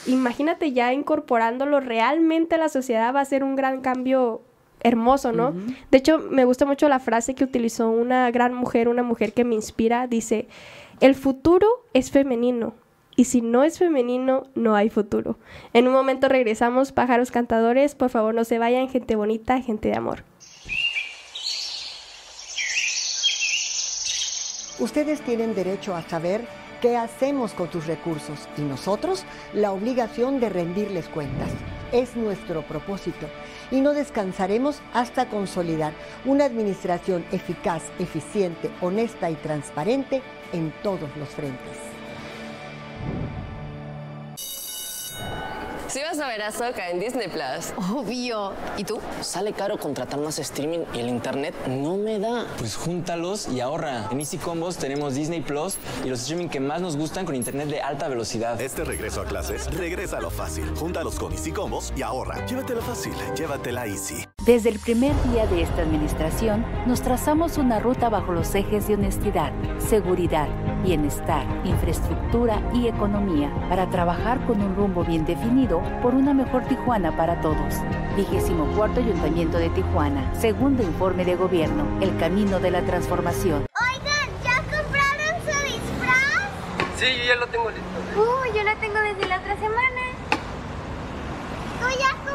imagínate 0.06 0.74
ya 0.74 0.92
incorporándolo 0.94 1.80
realmente 1.80 2.56
a 2.56 2.58
la 2.58 2.70
sociedad 2.70 3.16
va 3.16 3.22
a 3.22 3.26
ser 3.26 3.44
un 3.44 3.56
gran 3.56 3.82
cambio 3.82 4.42
hermoso, 4.82 5.32
¿no? 5.32 5.54
De 5.92 5.98
hecho, 5.98 6.20
me 6.20 6.44
gusta 6.44 6.66
mucho 6.66 6.90
la 6.90 7.00
frase 7.00 7.36
que 7.36 7.46
utilizó 7.46 7.90
una 7.90 8.30
gran 8.32 8.54
mujer, 8.54 8.90
una 8.90 9.02
mujer 9.02 9.34
que 9.34 9.46
me 9.46 9.56
inspira, 9.56 10.08
dice, 10.08 10.48
el 11.00 11.16
futuro 11.16 11.68
es 11.94 12.12
femenino 12.12 12.74
y 13.18 13.26
si 13.26 13.42
no 13.42 13.64
es 13.64 13.80
femenino, 13.80 14.44
no 14.54 14.76
hay 14.76 14.90
futuro. 14.90 15.38
En 15.74 15.88
un 15.88 15.94
momento 15.94 16.30
regresamos, 16.30 16.92
pájaros 16.92 17.32
cantadores, 17.32 17.96
por 17.96 18.12
favor 18.12 18.36
no 18.36 18.46
se 18.46 18.60
vayan, 18.60 18.90
gente 18.90 19.16
bonita, 19.16 19.60
gente 19.60 19.90
de 19.90 19.98
amor. 19.98 20.24
Ustedes 24.80 25.20
tienen 25.22 25.56
derecho 25.56 25.96
a 25.96 26.04
saber 26.04 26.48
qué 26.80 26.96
hacemos 26.96 27.54
con 27.54 27.70
tus 27.70 27.88
recursos 27.88 28.48
y 28.56 28.62
nosotros 28.62 29.26
la 29.52 29.72
obligación 29.72 30.40
de 30.40 30.50
rendirles 30.50 31.10
cuentas. 31.10 31.50
Es 31.92 32.16
nuestro 32.16 32.62
propósito 32.62 33.28
y 33.72 33.82
no 33.82 33.94
descansaremos 33.94 34.80
hasta 34.94 35.28
consolidar 35.28 35.94
una 36.24 36.46
administración 36.46 37.26
eficaz, 37.32 37.82
eficiente, 37.98 38.70
honesta 38.80 39.32
y 39.32 39.36
transparente 39.36 40.22
en 40.54 40.72
todos 40.84 41.10
los 41.18 41.30
frentes. 41.30 41.97
Si 45.88 46.02
vas 46.04 46.20
a 46.20 46.28
ver 46.28 46.42
a 46.42 46.52
Soca 46.52 46.90
en 46.90 47.00
Disney 47.00 47.30
Plus. 47.30 47.74
Obvio. 47.92 48.52
¿Y 48.76 48.84
tú? 48.84 49.00
Sale 49.22 49.54
caro 49.54 49.80
contratar 49.80 50.20
más 50.20 50.38
streaming 50.38 50.80
y 50.94 51.00
el 51.00 51.08
internet 51.08 51.56
no 51.68 51.96
me 51.96 52.20
da. 52.20 52.46
Pues 52.58 52.76
júntalos 52.76 53.48
y 53.48 53.62
ahorra. 53.62 54.08
En 54.12 54.20
Easy 54.20 54.38
Combos 54.38 54.78
tenemos 54.78 55.16
Disney 55.16 55.40
Plus 55.40 55.78
y 56.04 56.10
los 56.10 56.20
streaming 56.20 56.50
que 56.50 56.60
más 56.60 56.82
nos 56.82 56.98
gustan 56.98 57.26
con 57.26 57.36
internet 57.36 57.70
de 57.70 57.82
alta 57.82 58.10
velocidad. 58.10 58.60
Este 58.60 58.84
regreso 58.84 59.22
a 59.22 59.26
clases, 59.26 59.74
regresa 59.74 60.18
a 60.18 60.22
lo 60.22 60.30
fácil. 60.30 60.70
Júntalos 60.76 61.18
con 61.18 61.32
Easy 61.32 61.52
Combos 61.52 61.94
y 61.96 62.02
ahorra. 62.02 62.46
Llévatelo 62.46 62.82
fácil, 62.82 63.14
llévatela 63.36 63.88
Easy. 63.88 64.26
Desde 64.46 64.70
el 64.70 64.80
primer 64.80 65.14
día 65.32 65.46
de 65.48 65.62
esta 65.62 65.82
administración, 65.82 66.66
nos 66.86 67.02
trazamos 67.02 67.58
una 67.58 67.80
ruta 67.80 68.08
bajo 68.10 68.34
los 68.34 68.54
ejes 68.56 68.88
de 68.88 68.94
honestidad, 68.94 69.52
seguridad, 69.80 70.48
bienestar, 70.88 71.46
infraestructura 71.66 72.62
y 72.74 72.88
economía 72.88 73.52
para 73.68 73.90
trabajar 73.90 74.40
con 74.48 74.62
un 74.62 74.74
rumbo 74.74 75.04
bien 75.04 75.26
definido 75.26 75.82
por 76.02 76.16
una 76.16 76.34
mejor 76.34 76.64
Tijuana 76.64 77.12
para 77.18 77.42
todos. 77.42 77.76
Vigésimo 78.16 78.66
cuarto 78.68 79.02
Ayuntamiento 79.02 79.58
de 79.58 79.70
Tijuana, 79.72 80.34
segundo 80.34 80.82
informe 80.84 81.26
de 81.26 81.36
gobierno, 81.36 81.84
el 82.00 82.16
camino 82.18 82.62
de 82.62 82.72
la 82.72 82.84
transformación. 82.84 83.66
Oigan, 83.82 84.30
¿ya 84.46 84.62
compraron 84.62 85.36
su 85.44 85.52
disfraz? 85.66 86.48
Sí, 86.96 87.06
yo 87.20 87.34
ya 87.34 87.36
lo 87.36 87.48
tengo 87.48 87.70
listo. 87.70 87.84
Uh, 88.16 88.56
yo 88.56 88.64
lo 88.64 88.76
tengo 88.78 89.00
desde 89.02 89.28
la 89.28 89.40
otra 89.40 89.56
semana. 89.58 90.02
¿Tú 91.82 92.00
ya 92.00 92.27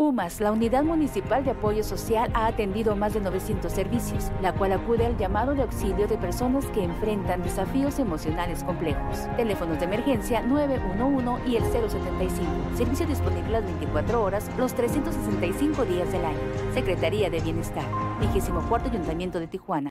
UMAS, 0.00 0.40
la 0.40 0.52
Unidad 0.52 0.84
Municipal 0.84 1.44
de 1.44 1.50
Apoyo 1.50 1.82
Social, 1.82 2.30
ha 2.32 2.46
atendido 2.46 2.94
más 2.94 3.14
de 3.14 3.20
900 3.20 3.72
servicios, 3.72 4.30
la 4.40 4.54
cual 4.54 4.70
acude 4.70 5.04
al 5.04 5.18
llamado 5.18 5.56
de 5.56 5.62
auxilio 5.62 6.06
de 6.06 6.16
personas 6.16 6.64
que 6.66 6.84
enfrentan 6.84 7.42
desafíos 7.42 7.98
emocionales 7.98 8.62
complejos. 8.62 9.26
Teléfonos 9.36 9.80
de 9.80 9.86
emergencia 9.86 10.40
911 10.42 11.50
y 11.50 11.56
el 11.56 11.64
075. 11.64 12.46
Servicio 12.76 13.08
disponible 13.08 13.50
las 13.50 13.64
24 13.64 14.22
horas, 14.22 14.48
los 14.56 14.72
365 14.72 15.84
días 15.84 16.12
del 16.12 16.24
año. 16.24 16.38
Secretaría 16.74 17.28
de 17.28 17.40
Bienestar. 17.40 17.86
24 18.20 18.90
Ayuntamiento 18.90 19.40
de 19.40 19.48
Tijuana. 19.48 19.90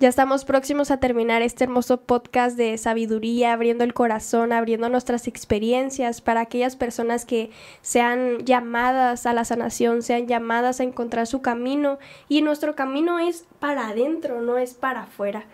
Ya 0.00 0.08
estamos 0.08 0.44
próximos 0.44 0.92
a 0.92 1.00
terminar 1.00 1.42
este 1.42 1.64
hermoso 1.64 2.02
podcast 2.02 2.56
de 2.56 2.78
sabiduría, 2.78 3.52
abriendo 3.52 3.82
el 3.82 3.94
corazón, 3.94 4.52
abriendo 4.52 4.88
nuestras 4.88 5.26
experiencias 5.26 6.20
para 6.20 6.42
aquellas 6.42 6.76
personas 6.76 7.24
que 7.24 7.50
sean 7.82 8.44
llamadas 8.44 9.26
a 9.26 9.32
la 9.32 9.44
sanación, 9.44 10.02
sean 10.02 10.28
llamadas 10.28 10.78
a 10.78 10.84
encontrar 10.84 11.26
su 11.26 11.42
camino. 11.42 11.98
Y 12.28 12.42
nuestro 12.42 12.76
camino 12.76 13.18
es 13.18 13.44
para 13.58 13.88
adentro, 13.88 14.40
no 14.40 14.56
es 14.56 14.74
para 14.74 15.02
afuera. 15.02 15.46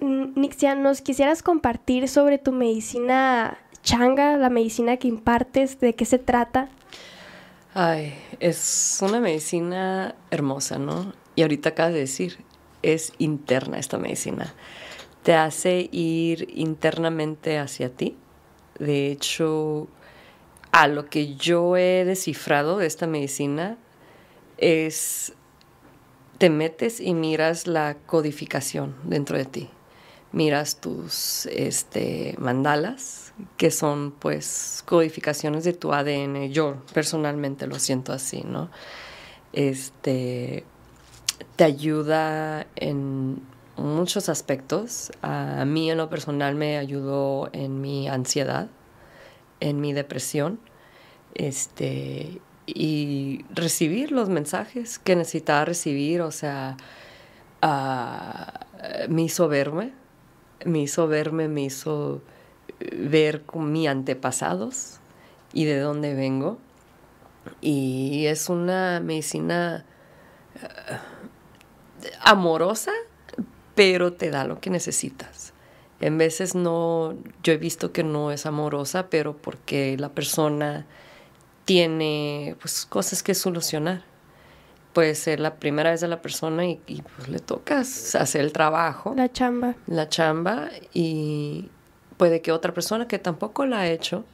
Nixia, 0.00 0.76
¿nos 0.76 1.00
quisieras 1.00 1.42
compartir 1.42 2.08
sobre 2.08 2.38
tu 2.38 2.52
medicina 2.52 3.58
changa, 3.82 4.36
la 4.36 4.50
medicina 4.50 4.98
que 4.98 5.08
impartes? 5.08 5.80
¿De 5.80 5.96
qué 5.96 6.04
se 6.04 6.20
trata? 6.20 6.68
Ay, 7.74 8.14
es 8.38 9.00
una 9.02 9.18
medicina 9.18 10.14
hermosa, 10.30 10.78
¿no? 10.78 11.12
Y 11.34 11.42
ahorita 11.42 11.70
acabas 11.70 11.92
de 11.94 12.00
decir, 12.00 12.38
es 12.82 13.12
interna 13.18 13.78
esta 13.78 13.98
medicina. 13.98 14.54
Te 15.22 15.34
hace 15.34 15.88
ir 15.92 16.48
internamente 16.54 17.58
hacia 17.58 17.90
ti. 17.90 18.16
De 18.78 19.10
hecho, 19.10 19.88
a 20.72 20.86
lo 20.86 21.06
que 21.06 21.36
yo 21.36 21.76
he 21.76 22.04
descifrado 22.04 22.78
de 22.78 22.86
esta 22.86 23.06
medicina 23.06 23.78
es, 24.58 25.32
te 26.38 26.50
metes 26.50 27.00
y 27.00 27.14
miras 27.14 27.66
la 27.66 27.96
codificación 28.06 28.96
dentro 29.04 29.36
de 29.36 29.44
ti. 29.44 29.70
Miras 30.30 30.80
tus 30.80 31.46
este, 31.46 32.34
mandalas, 32.38 33.32
que 33.56 33.70
son 33.70 34.12
pues 34.12 34.82
codificaciones 34.86 35.64
de 35.64 35.72
tu 35.72 35.92
ADN. 35.92 36.50
Yo 36.52 36.82
personalmente 36.92 37.66
lo 37.66 37.78
siento 37.78 38.12
así, 38.12 38.42
¿no? 38.44 38.70
Este, 39.54 40.64
te 41.58 41.64
ayuda 41.64 42.68
en 42.76 43.42
muchos 43.76 44.28
aspectos. 44.28 45.10
A 45.22 45.64
mí 45.64 45.90
en 45.90 45.98
lo 45.98 46.08
personal 46.08 46.54
me 46.54 46.78
ayudó 46.78 47.50
en 47.52 47.80
mi 47.80 48.08
ansiedad, 48.08 48.68
en 49.58 49.80
mi 49.80 49.92
depresión, 49.92 50.60
este, 51.34 52.40
y 52.64 53.44
recibir 53.52 54.12
los 54.12 54.28
mensajes 54.28 55.00
que 55.00 55.16
necesitaba 55.16 55.64
recibir, 55.64 56.20
o 56.20 56.30
sea, 56.30 56.76
uh, 57.60 59.12
me 59.12 59.22
hizo 59.22 59.48
verme, 59.48 59.90
me 60.64 60.78
hizo 60.82 61.08
verme, 61.08 61.48
me 61.48 61.62
hizo 61.62 62.22
ver 62.92 63.42
con 63.42 63.72
mis 63.72 63.88
antepasados 63.88 65.00
y 65.52 65.64
de 65.64 65.80
dónde 65.80 66.14
vengo. 66.14 66.58
Y 67.60 68.26
es 68.26 68.48
una 68.48 69.00
medicina 69.00 69.84
amorosa, 72.20 72.92
pero 73.74 74.12
te 74.12 74.30
da 74.30 74.44
lo 74.44 74.60
que 74.60 74.70
necesitas. 74.70 75.52
En 76.00 76.18
veces 76.18 76.54
no, 76.54 77.16
yo 77.42 77.52
he 77.52 77.56
visto 77.56 77.92
que 77.92 78.04
no 78.04 78.30
es 78.30 78.46
amorosa, 78.46 79.08
pero 79.08 79.36
porque 79.36 79.96
la 79.98 80.10
persona 80.10 80.86
tiene 81.64 82.56
pues, 82.60 82.86
cosas 82.86 83.22
que 83.22 83.34
solucionar. 83.34 84.02
Puede 84.92 85.14
ser 85.14 85.38
la 85.40 85.56
primera 85.56 85.90
vez 85.90 86.00
de 86.00 86.08
la 86.08 86.22
persona 86.22 86.66
y, 86.66 86.80
y 86.86 87.02
pues, 87.02 87.28
le 87.28 87.38
toca 87.40 87.80
hacer 87.80 88.40
el 88.40 88.52
trabajo. 88.52 89.12
La 89.16 89.30
chamba. 89.30 89.74
La 89.86 90.08
chamba 90.08 90.70
y 90.94 91.68
puede 92.16 92.42
que 92.42 92.52
otra 92.52 92.72
persona 92.74 93.08
que 93.08 93.18
tampoco 93.18 93.66
la 93.66 93.80
ha 93.80 93.88
hecho, 93.88 94.24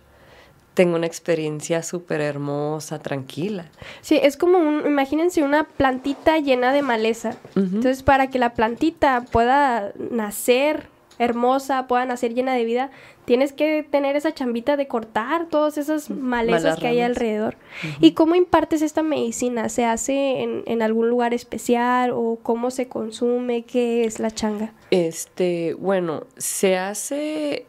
tengo 0.75 0.97
una 0.97 1.07
experiencia 1.07 1.83
súper 1.83 2.21
hermosa, 2.21 2.99
tranquila. 2.99 3.71
Sí, 4.01 4.19
es 4.23 4.37
como 4.37 4.59
un, 4.59 4.87
imagínense 4.87 5.43
una 5.43 5.65
plantita 5.65 6.39
llena 6.39 6.73
de 6.73 6.83
maleza. 6.83 7.37
Entonces, 7.55 8.03
para 8.03 8.29
que 8.29 8.39
la 8.39 8.55
plantita 8.55 9.25
pueda 9.31 9.93
nacer 10.11 10.89
hermosa, 11.19 11.87
pueda 11.87 12.05
nacer 12.07 12.35
llena 12.35 12.55
de 12.55 12.65
vida, 12.65 12.91
tienes 13.25 13.53
que 13.53 13.87
tener 13.89 14.17
esa 14.17 14.35
chambita 14.35 14.77
de 14.77 14.89
cortar 14.89 15.47
todas 15.49 15.79
esas 15.79 16.11
malezas 16.11 16.79
que 16.79 16.89
hay 16.89 17.01
alrededor. 17.01 17.57
¿Y 18.01 18.13
cómo 18.13 18.35
impartes 18.35 18.83
esta 18.83 19.05
medicina? 19.05 19.69
¿Se 19.69 19.85
hace 19.85 20.43
en, 20.43 20.65
en, 20.67 20.83
algún 20.83 21.09
lugar 21.09 21.33
especial 21.33 22.11
o 22.13 22.41
cómo 22.43 22.73
se 22.73 22.89
consume? 22.89 23.63
¿Qué 23.63 24.05
es 24.05 24.19
la 24.19 24.33
changa? 24.33 24.73
Este, 24.91 25.75
bueno, 25.75 26.25
se 26.37 26.77
hace 26.77 27.67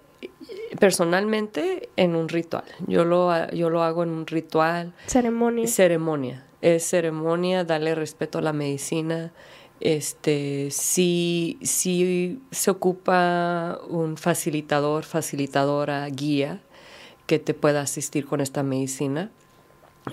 personalmente 0.79 1.89
en 1.95 2.15
un 2.15 2.29
ritual. 2.29 2.65
Yo 2.87 3.05
lo, 3.05 3.51
yo 3.51 3.69
lo 3.69 3.83
hago 3.83 4.03
en 4.03 4.09
un 4.09 4.27
ritual. 4.27 4.93
Ceremonia. 5.07 5.67
Ceremonia. 5.67 6.45
Es 6.61 6.83
ceremonia, 6.83 7.63
darle 7.63 7.95
respeto 7.95 8.39
a 8.39 8.41
la 8.41 8.53
medicina. 8.53 9.31
Este, 9.79 10.69
si, 10.71 11.59
si 11.61 12.41
se 12.51 12.71
ocupa 12.71 13.79
un 13.89 14.17
facilitador, 14.17 15.03
facilitadora, 15.03 16.07
guía 16.07 16.61
que 17.27 17.39
te 17.39 17.53
pueda 17.53 17.81
asistir 17.81 18.25
con 18.25 18.41
esta 18.41 18.63
medicina. 18.63 19.31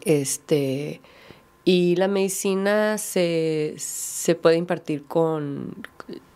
Este, 0.05 1.01
y 1.65 1.97
la 1.97 2.09
medicina 2.09 2.99
se, 2.99 3.75
se 3.77 4.35
puede 4.35 4.57
impartir 4.57 5.05
con, 5.05 5.87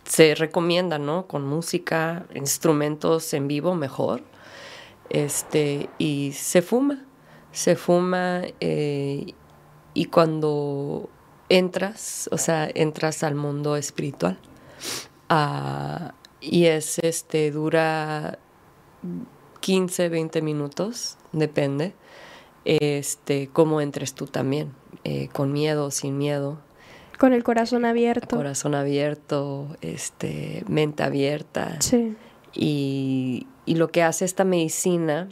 se 0.07 0.35
recomienda, 0.35 0.97
¿no? 0.97 1.27
Con 1.27 1.45
música, 1.45 2.25
instrumentos 2.33 3.33
en 3.33 3.47
vivo 3.47 3.75
mejor. 3.75 4.23
Este, 5.09 5.89
y 5.97 6.31
se 6.33 6.61
fuma, 6.61 7.05
se 7.51 7.75
fuma 7.75 8.41
eh, 8.59 9.33
y 9.93 10.05
cuando 10.05 11.09
entras, 11.49 12.29
o 12.31 12.37
sea, 12.37 12.69
entras 12.73 13.23
al 13.23 13.35
mundo 13.35 13.75
espiritual. 13.75 14.39
Ah, 15.29 16.13
y 16.39 16.65
es, 16.65 16.99
este, 16.99 17.51
dura 17.51 18.39
15, 19.59 20.09
20 20.09 20.41
minutos, 20.41 21.17
depende, 21.31 21.93
este, 22.65 23.49
cómo 23.51 23.81
entres 23.81 24.13
tú 24.13 24.27
también, 24.27 24.73
eh, 25.03 25.29
con 25.33 25.51
miedo, 25.51 25.91
sin 25.91 26.17
miedo. 26.17 26.59
Con 27.17 27.33
el 27.33 27.43
corazón 27.43 27.85
abierto. 27.85 28.35
Corazón 28.35 28.75
abierto, 28.75 29.75
este, 29.81 30.63
mente 30.67 31.03
abierta. 31.03 31.81
Sí. 31.81 32.15
Y, 32.53 33.47
y 33.65 33.75
lo 33.75 33.89
que 33.89 34.03
hace 34.03 34.23
esta 34.23 34.43
medicina, 34.43 35.27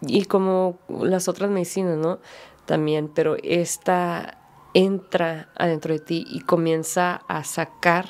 y 0.00 0.24
como 0.24 0.78
las 0.88 1.28
otras 1.28 1.50
medicinas, 1.50 1.96
¿no? 1.96 2.18
También, 2.66 3.08
pero 3.08 3.36
esta 3.42 4.38
entra 4.74 5.48
adentro 5.56 5.92
de 5.92 6.00
ti 6.00 6.24
y 6.28 6.40
comienza 6.40 7.22
a 7.28 7.44
sacar 7.44 8.06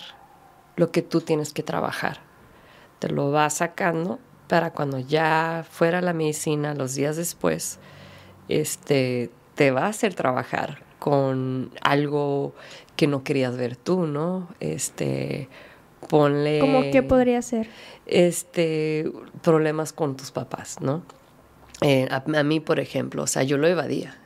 lo 0.77 0.91
que 0.91 1.03
tú 1.03 1.21
tienes 1.21 1.53
que 1.53 1.63
trabajar. 1.63 2.21
Te 2.99 3.09
lo 3.09 3.31
va 3.31 3.49
sacando 3.51 4.19
para 4.49 4.73
cuando 4.73 4.99
ya 4.99 5.65
fuera 5.71 6.01
la 6.01 6.13
medicina, 6.13 6.75
los 6.75 6.95
días 6.95 7.17
después, 7.17 7.79
este, 8.49 9.31
te 9.55 9.71
va 9.71 9.83
a 9.83 9.89
hacer 9.89 10.15
trabajar 10.15 10.90
con 11.01 11.73
algo 11.83 12.55
que 12.95 13.09
no 13.09 13.25
querías 13.25 13.57
ver 13.57 13.75
tú, 13.75 14.07
¿no? 14.07 14.47
Este, 14.61 15.49
ponle... 16.09 16.61
¿Cómo 16.61 16.83
qué 16.93 17.03
podría 17.03 17.43
ser? 17.43 17.69
Este, 18.07 19.11
problemas 19.43 19.93
con 19.93 20.17
tus 20.17 20.31
papás, 20.31 20.81
¿no? 20.81 21.03
Eh, 21.81 22.07
a, 22.11 22.23
a, 22.39 22.43
mí, 22.45 22.61
por 22.61 22.79
ejemplo, 22.79 23.25
o 23.25 23.27
sea, 23.27 23.43
yo 23.43 23.57
lo 23.57 23.67
evadía. 23.67 24.17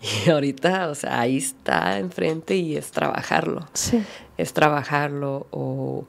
Y 0.26 0.30
ahorita, 0.30 0.88
o 0.88 0.94
sea, 0.94 1.20
ahí 1.20 1.38
está 1.38 1.98
enfrente 1.98 2.54
y 2.54 2.76
es 2.76 2.92
trabajarlo. 2.92 3.66
Sí. 3.72 4.02
Es 4.36 4.52
trabajarlo 4.52 5.48
o 5.50 6.06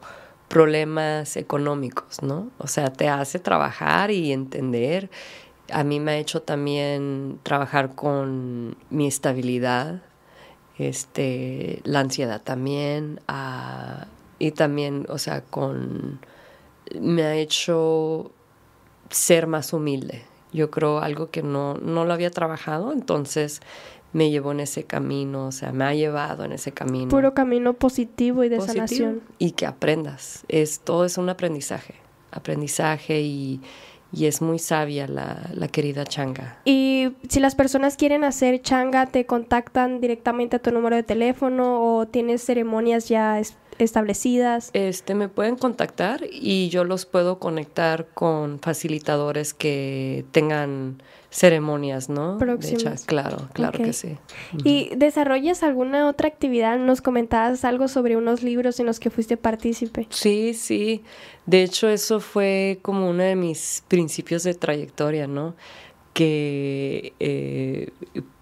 problemas 0.48 1.38
económicos, 1.38 2.22
¿no? 2.22 2.50
O 2.58 2.68
sea, 2.68 2.92
te 2.92 3.08
hace 3.08 3.40
trabajar 3.40 4.12
y 4.12 4.32
entender 4.32 5.10
a 5.72 5.84
mí 5.84 6.00
me 6.00 6.12
ha 6.12 6.18
hecho 6.18 6.42
también 6.42 7.40
trabajar 7.44 7.96
con 7.96 8.78
mi 8.90 9.08
estabilidad, 9.08 10.02
este, 10.78 11.82
la 11.84 12.00
ansiedad 12.00 12.42
también, 12.42 13.20
uh, 13.30 14.06
y 14.40 14.52
también, 14.52 15.06
o 15.10 15.18
sea, 15.18 15.42
con, 15.42 16.20
me 17.00 17.24
ha 17.24 17.36
hecho 17.36 18.32
ser 19.10 19.48
más 19.48 19.74
humilde. 19.74 20.24
Yo 20.52 20.72
creo 20.72 21.00
algo 21.00 21.30
que 21.30 21.44
no, 21.44 21.76
no 21.76 22.06
lo 22.06 22.14
había 22.14 22.32
trabajado, 22.32 22.92
entonces 22.92 23.62
me 24.14 24.32
llevó 24.32 24.52
en 24.52 24.62
ese 24.62 24.86
camino, 24.86 25.48
o 25.48 25.52
sea, 25.52 25.72
me 25.72 25.86
ha 25.86 25.94
llevado 25.94 26.44
en 26.44 26.54
ese 26.54 26.72
camino. 26.72 27.10
Puro 27.10 27.34
camino 27.34 27.74
positivo 27.74 28.44
y 28.44 28.50
de 28.50 28.58
positivo, 28.58 28.88
sanación. 28.88 29.22
Y 29.38 29.52
que 29.52 29.66
aprendas. 29.66 30.46
Es, 30.48 30.80
todo 30.80 31.06
es 31.06 31.18
un 31.18 31.30
aprendizaje. 31.30 31.96
Aprendizaje 32.32 33.22
y, 33.22 33.62
y 34.12 34.26
es 34.26 34.42
muy 34.42 34.60
sabia 34.60 35.08
la, 35.08 35.50
la, 35.54 35.68
querida 35.68 36.06
Changa. 36.06 36.58
Y 36.66 37.10
si 37.28 37.40
las 37.40 37.56
personas 37.56 37.96
quieren 37.96 38.24
hacer 38.24 38.62
Changa, 38.62 39.06
¿te 39.06 39.26
contactan 39.26 40.02
directamente 40.02 40.56
a 40.56 40.60
tu 40.60 40.72
número 40.72 40.96
de 40.96 41.04
teléfono 41.04 41.98
o 41.98 42.08
tienes 42.08 42.44
ceremonias 42.44 43.08
ya 43.08 43.40
establecidas? 43.80 44.70
Este, 44.74 45.16
me 45.16 45.30
pueden 45.30 45.56
contactar 45.56 46.22
y 46.32 46.70
yo 46.70 46.84
los 46.84 47.06
puedo 47.06 47.40
conectar 47.40 48.08
con 48.14 48.60
facilitadores 48.60 49.54
que 49.54 50.26
tengan 50.32 51.02
ceremonias, 51.32 52.10
¿no? 52.10 52.38
Próximas. 52.38 53.06
claro, 53.06 53.50
claro 53.54 53.78
okay. 53.78 53.88
que 53.88 53.94
sí. 53.94 54.18
¿Y 54.64 54.90
desarrollas 54.96 55.64
alguna 55.64 56.08
otra 56.08 56.28
actividad? 56.28 56.78
Nos 56.80 57.02
comentabas 57.02 57.64
algo 57.66 57.88
sobre 57.88 58.18
unos 58.18 58.42
libros 58.42 58.80
en 58.80 58.88
los 58.88 59.00
que 59.00 59.10
fuiste 59.10 59.38
partícipe. 59.38 60.08
Sí, 60.10 60.54
sí. 60.54 61.04
De 61.46 61.64
hecho, 61.64 61.88
eso 61.88 62.20
fue 62.20 62.80
como 62.82 63.10
uno 63.10 63.24
de 63.24 63.36
mis 63.36 63.84
principios 63.88 64.44
de 64.44 64.56
trayectoria, 64.56 65.28
¿no? 65.28 65.56
Que 66.14 67.14
eh, 67.20 67.90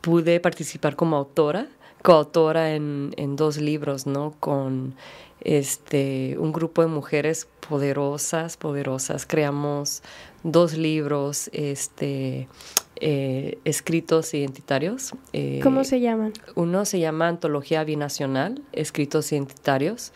pude 0.01 0.39
participar 0.39 0.95
como 0.95 1.17
autora, 1.17 1.67
coautora 2.01 2.73
en, 2.73 3.13
en 3.17 3.35
dos 3.35 3.57
libros, 3.57 4.07
¿no? 4.07 4.33
Con 4.39 4.95
este, 5.41 6.35
un 6.39 6.51
grupo 6.51 6.81
de 6.81 6.87
mujeres 6.87 7.47
poderosas, 7.67 8.57
poderosas. 8.57 9.25
Creamos 9.25 10.01
dos 10.43 10.77
libros 10.77 11.49
este, 11.53 12.47
eh, 12.97 13.57
escritos 13.65 14.33
identitarios. 14.33 15.13
Eh, 15.33 15.59
¿Cómo 15.63 15.83
se 15.83 15.99
llaman? 15.99 16.33
Uno 16.55 16.85
se 16.85 16.99
llama 16.99 17.27
Antología 17.27 17.83
Binacional, 17.83 18.61
Escritos 18.71 19.31
Identitarios, 19.31 20.11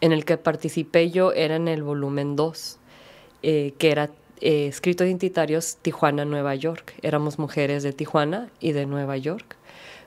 en 0.00 0.12
el 0.12 0.24
que 0.24 0.36
participé 0.36 1.10
yo 1.10 1.32
era 1.32 1.56
en 1.56 1.68
el 1.68 1.82
volumen 1.82 2.36
2, 2.36 2.78
eh, 3.42 3.74
que 3.78 3.90
era 3.90 4.10
Escritos 4.40 5.06
Identitarios 5.06 5.76
Tijuana, 5.76 6.24
Nueva 6.24 6.54
York. 6.54 6.94
Éramos 7.02 7.38
mujeres 7.38 7.82
de 7.82 7.92
Tijuana 7.92 8.50
y 8.60 8.72
de 8.72 8.86
Nueva 8.86 9.16
York 9.16 9.56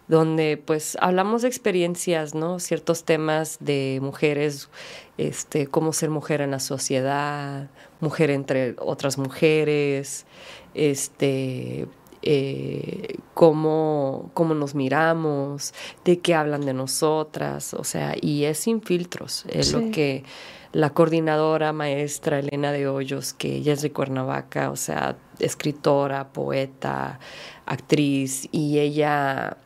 donde 0.07 0.61
pues 0.63 0.97
hablamos 1.01 1.41
de 1.41 1.49
experiencias, 1.49 2.33
¿no? 2.33 2.59
Ciertos 2.59 3.03
temas 3.03 3.57
de 3.59 3.99
mujeres, 4.01 4.69
este, 5.17 5.67
cómo 5.67 5.93
ser 5.93 6.09
mujer 6.09 6.41
en 6.41 6.51
la 6.51 6.59
sociedad, 6.59 7.69
mujer 7.99 8.29
entre 8.29 8.75
otras 8.79 9.17
mujeres, 9.17 10.25
este, 10.73 11.87
eh, 12.21 13.15
cómo, 13.33 14.31
cómo 14.33 14.53
nos 14.53 14.75
miramos, 14.75 15.73
de 16.05 16.19
qué 16.19 16.35
hablan 16.35 16.61
de 16.61 16.73
nosotras, 16.73 17.73
o 17.73 17.83
sea, 17.83 18.15
y 18.19 18.45
es 18.45 18.59
sin 18.59 18.81
filtros, 18.81 19.45
es 19.49 19.67
sí. 19.67 19.73
lo 19.73 19.91
que 19.91 20.23
la 20.71 20.91
coordinadora 20.91 21.73
maestra 21.73 22.39
Elena 22.39 22.71
de 22.71 22.87
Hoyos, 22.87 23.33
que 23.33 23.55
ella 23.55 23.73
es 23.73 23.81
de 23.81 23.91
Cuernavaca, 23.91 24.69
o 24.71 24.75
sea, 24.75 25.17
escritora, 25.39 26.29
poeta, 26.33 27.19
actriz, 27.65 28.47
y 28.51 28.79
ella 28.79 29.57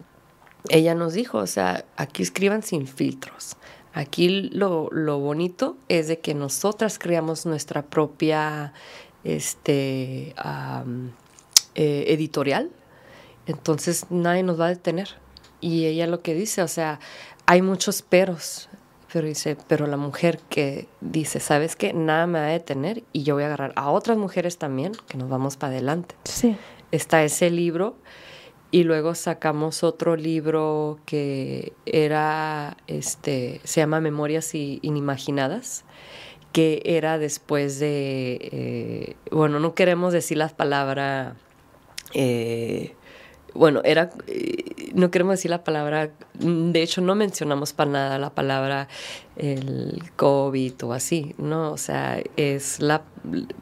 ella 0.70 0.95
nos 0.95 1.14
dijo, 1.14 1.38
o 1.39 1.47
sea, 1.47 1.86
aquí 1.97 2.24
escriban 2.24 2.64
sin 2.64 2.88
filtros. 2.88 3.57
Aquí 3.93 4.49
lo, 4.53 4.89
lo 4.91 5.20
bonito 5.20 5.76
es 5.89 6.07
de 6.07 6.20
que 6.20 6.34
nosotras 6.34 6.97
creamos 6.97 7.45
nuestra 7.45 7.82
propia 7.82 8.74
este, 9.24 10.34
um, 10.43 11.09
eh, 11.76 12.05
editorial, 12.07 12.70
entonces 13.47 14.05
nadie 14.09 14.43
nos 14.43 14.59
va 14.59 14.68
a 14.68 14.70
detener. 14.70 15.09
Y 15.59 15.86
ella 15.86 16.07
lo 16.07 16.22
que 16.22 16.34
dice, 16.34 16.64
o 16.64 16.68
sea, 16.68 16.99
hay 17.45 17.62
muchos 17.62 18.01
peros, 18.01 18.70
pero 19.12 19.28
dice, 19.28 19.57
pero 19.68 19.88
la 19.88 19.97
mujer 19.97 20.39
que 20.49 20.88
dice, 21.01 21.39
¿sabes 21.39 21.76
qué? 21.76 21.93
Nada 21.93 22.28
me 22.28 22.39
va 22.39 22.45
a 22.45 22.49
detener 22.49 23.03
y 23.12 23.24
yo 23.24 23.36
voy 23.36 23.43
a 23.43 23.47
agarrar 23.47 23.74
a 23.76 23.91
otras 23.91 24.18
mujeres 24.18 24.57
también 24.57 24.93
que 25.07 25.18
nos 25.18 25.30
vamos 25.30 25.57
para 25.57 25.74
adelante. 25.74 26.16
Sí. 26.24 26.57
Está 26.91 27.24
ese 27.24 27.49
libro 27.49 27.95
y 28.72 28.86
luego 28.86 29.15
sacamos 29.15 29.84
otro 29.84 30.15
libro 30.15 30.99
que 31.05 31.74
era, 31.86 32.78
este, 32.88 33.59
se 33.65 33.82
llama 33.82 33.99
Memorias 33.99 34.55
Inimaginadas, 34.55 35.84
que 36.53 36.82
era 36.86 37.17
después 37.17 37.80
de, 37.80 38.39
eh, 38.51 39.15
bueno, 39.30 39.59
no 39.59 39.76
queremos 39.76 40.13
decir 40.13 40.38
la 40.38 40.47
palabra, 40.49 41.36
eh, 42.13 42.95
bueno, 43.54 43.82
era, 43.84 44.10
eh, 44.28 44.91
no 44.93 45.12
queremos 45.12 45.34
decir 45.34 45.52
la 45.52 45.64
palabra, 45.64 46.12
de 46.39 46.82
hecho 46.82 47.02
no 47.02 47.16
mencionamos 47.16 47.74
para 47.74 47.91
nada 47.91 48.18
la 48.20 48.30
palabra 48.30 48.88
el 49.36 50.02
COVID 50.16 50.74
o 50.86 50.93
así, 50.93 51.36
¿no? 51.38 51.72
O 51.72 51.78
sea, 51.78 52.22
es 52.38 52.80
la, 52.80 53.02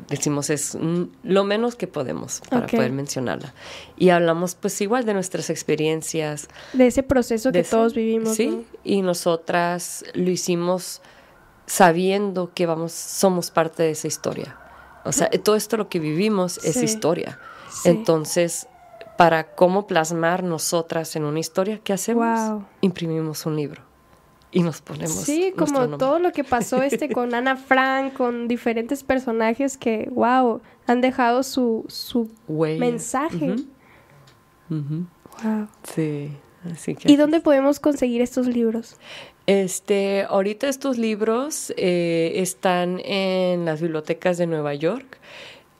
decimos, 0.10 0.50
es 0.50 0.78
lo 1.24 1.44
menos 1.44 1.76
que 1.76 1.88
podemos 1.88 2.42
para 2.50 2.66
Okay. 2.66 2.78
poder 2.78 2.92
mencionarla. 2.92 3.54
Y 3.98 4.10
hablamos 4.10 4.56
pues 4.56 4.80
igual 4.82 5.06
de 5.06 5.14
nuestras 5.14 5.50
experiencias. 5.50 6.48
De 6.74 6.88
ese 6.88 7.02
proceso 7.04 7.52
de 7.52 7.60
que 7.60 7.62
ese- 7.62 7.72
todos 7.72 7.94
vivimos. 7.94 8.36
Sí, 8.36 8.48
¿no? 8.48 8.64
y 8.84 9.02
nosotras 9.02 10.04
lo 10.14 10.30
hicimos 10.30 11.02
sabiendo 11.66 12.52
que 12.54 12.66
vamos, 12.66 12.92
somos 12.92 13.52
parte 13.52 13.84
de 13.84 13.92
esa 13.92 14.08
historia. 14.08 14.58
O 15.06 15.12
sea, 15.12 15.30
todo 15.30 15.56
esto 15.56 15.78
lo 15.78 15.88
que 15.90 16.00
vivimos 16.00 16.58
es 16.66 16.82
historia. 16.84 17.40
Sí. 17.72 17.90
Entonces, 17.90 18.68
para 19.20 19.54
cómo 19.54 19.86
plasmar 19.86 20.44
nosotras 20.46 21.18
en 21.18 21.26
una 21.26 21.40
historia, 21.40 21.82
¿qué 21.84 21.92
hacemos? 21.92 22.40
Wow. 22.40 22.66
Imprimimos 22.80 23.46
un 23.46 23.58
libro 23.58 23.82
y 24.50 24.64
nos 24.64 24.80
ponemos. 24.80 25.12
Sí, 25.12 25.54
como 25.58 25.82
nombre. 25.82 25.98
todo 25.98 26.20
lo 26.20 26.32
que 26.32 26.46
pasó 26.46 26.82
este 26.82 27.10
con 27.14 27.36
Ana 27.36 27.58
Frank, 27.58 28.14
con 28.14 28.48
diferentes 28.48 29.04
personajes 29.04 29.76
que, 29.78 30.08
wow, 30.14 30.62
han 30.88 31.02
dejado 31.02 31.44
su, 31.44 31.84
su 31.90 32.32
Huella. 32.48 32.80
mensaje. 32.80 33.56
Wow. 34.70 35.68
Sí, 35.84 36.32
así 36.72 36.96
que. 36.96 37.12
¿Y 37.12 37.18
dónde 37.18 37.42
podemos 37.42 37.82
conseguir 37.82 38.22
estos 38.22 38.48
libros? 38.48 38.96
Este, 39.48 40.24
ahorita 40.30 40.70
estos 40.70 40.98
libros 40.98 41.74
eh, 41.76 42.36
están 42.36 43.02
en 43.04 43.66
las 43.66 43.82
bibliotecas 43.82 44.38
de 44.38 44.48
Nueva 44.48 44.76
York, 44.76 45.18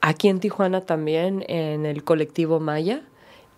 aquí 0.02 0.28
en 0.28 0.40
Tijuana 0.40 0.82
también, 0.82 1.42
en 1.48 1.86
el 1.86 2.04
colectivo 2.04 2.60
Maya, 2.60 3.02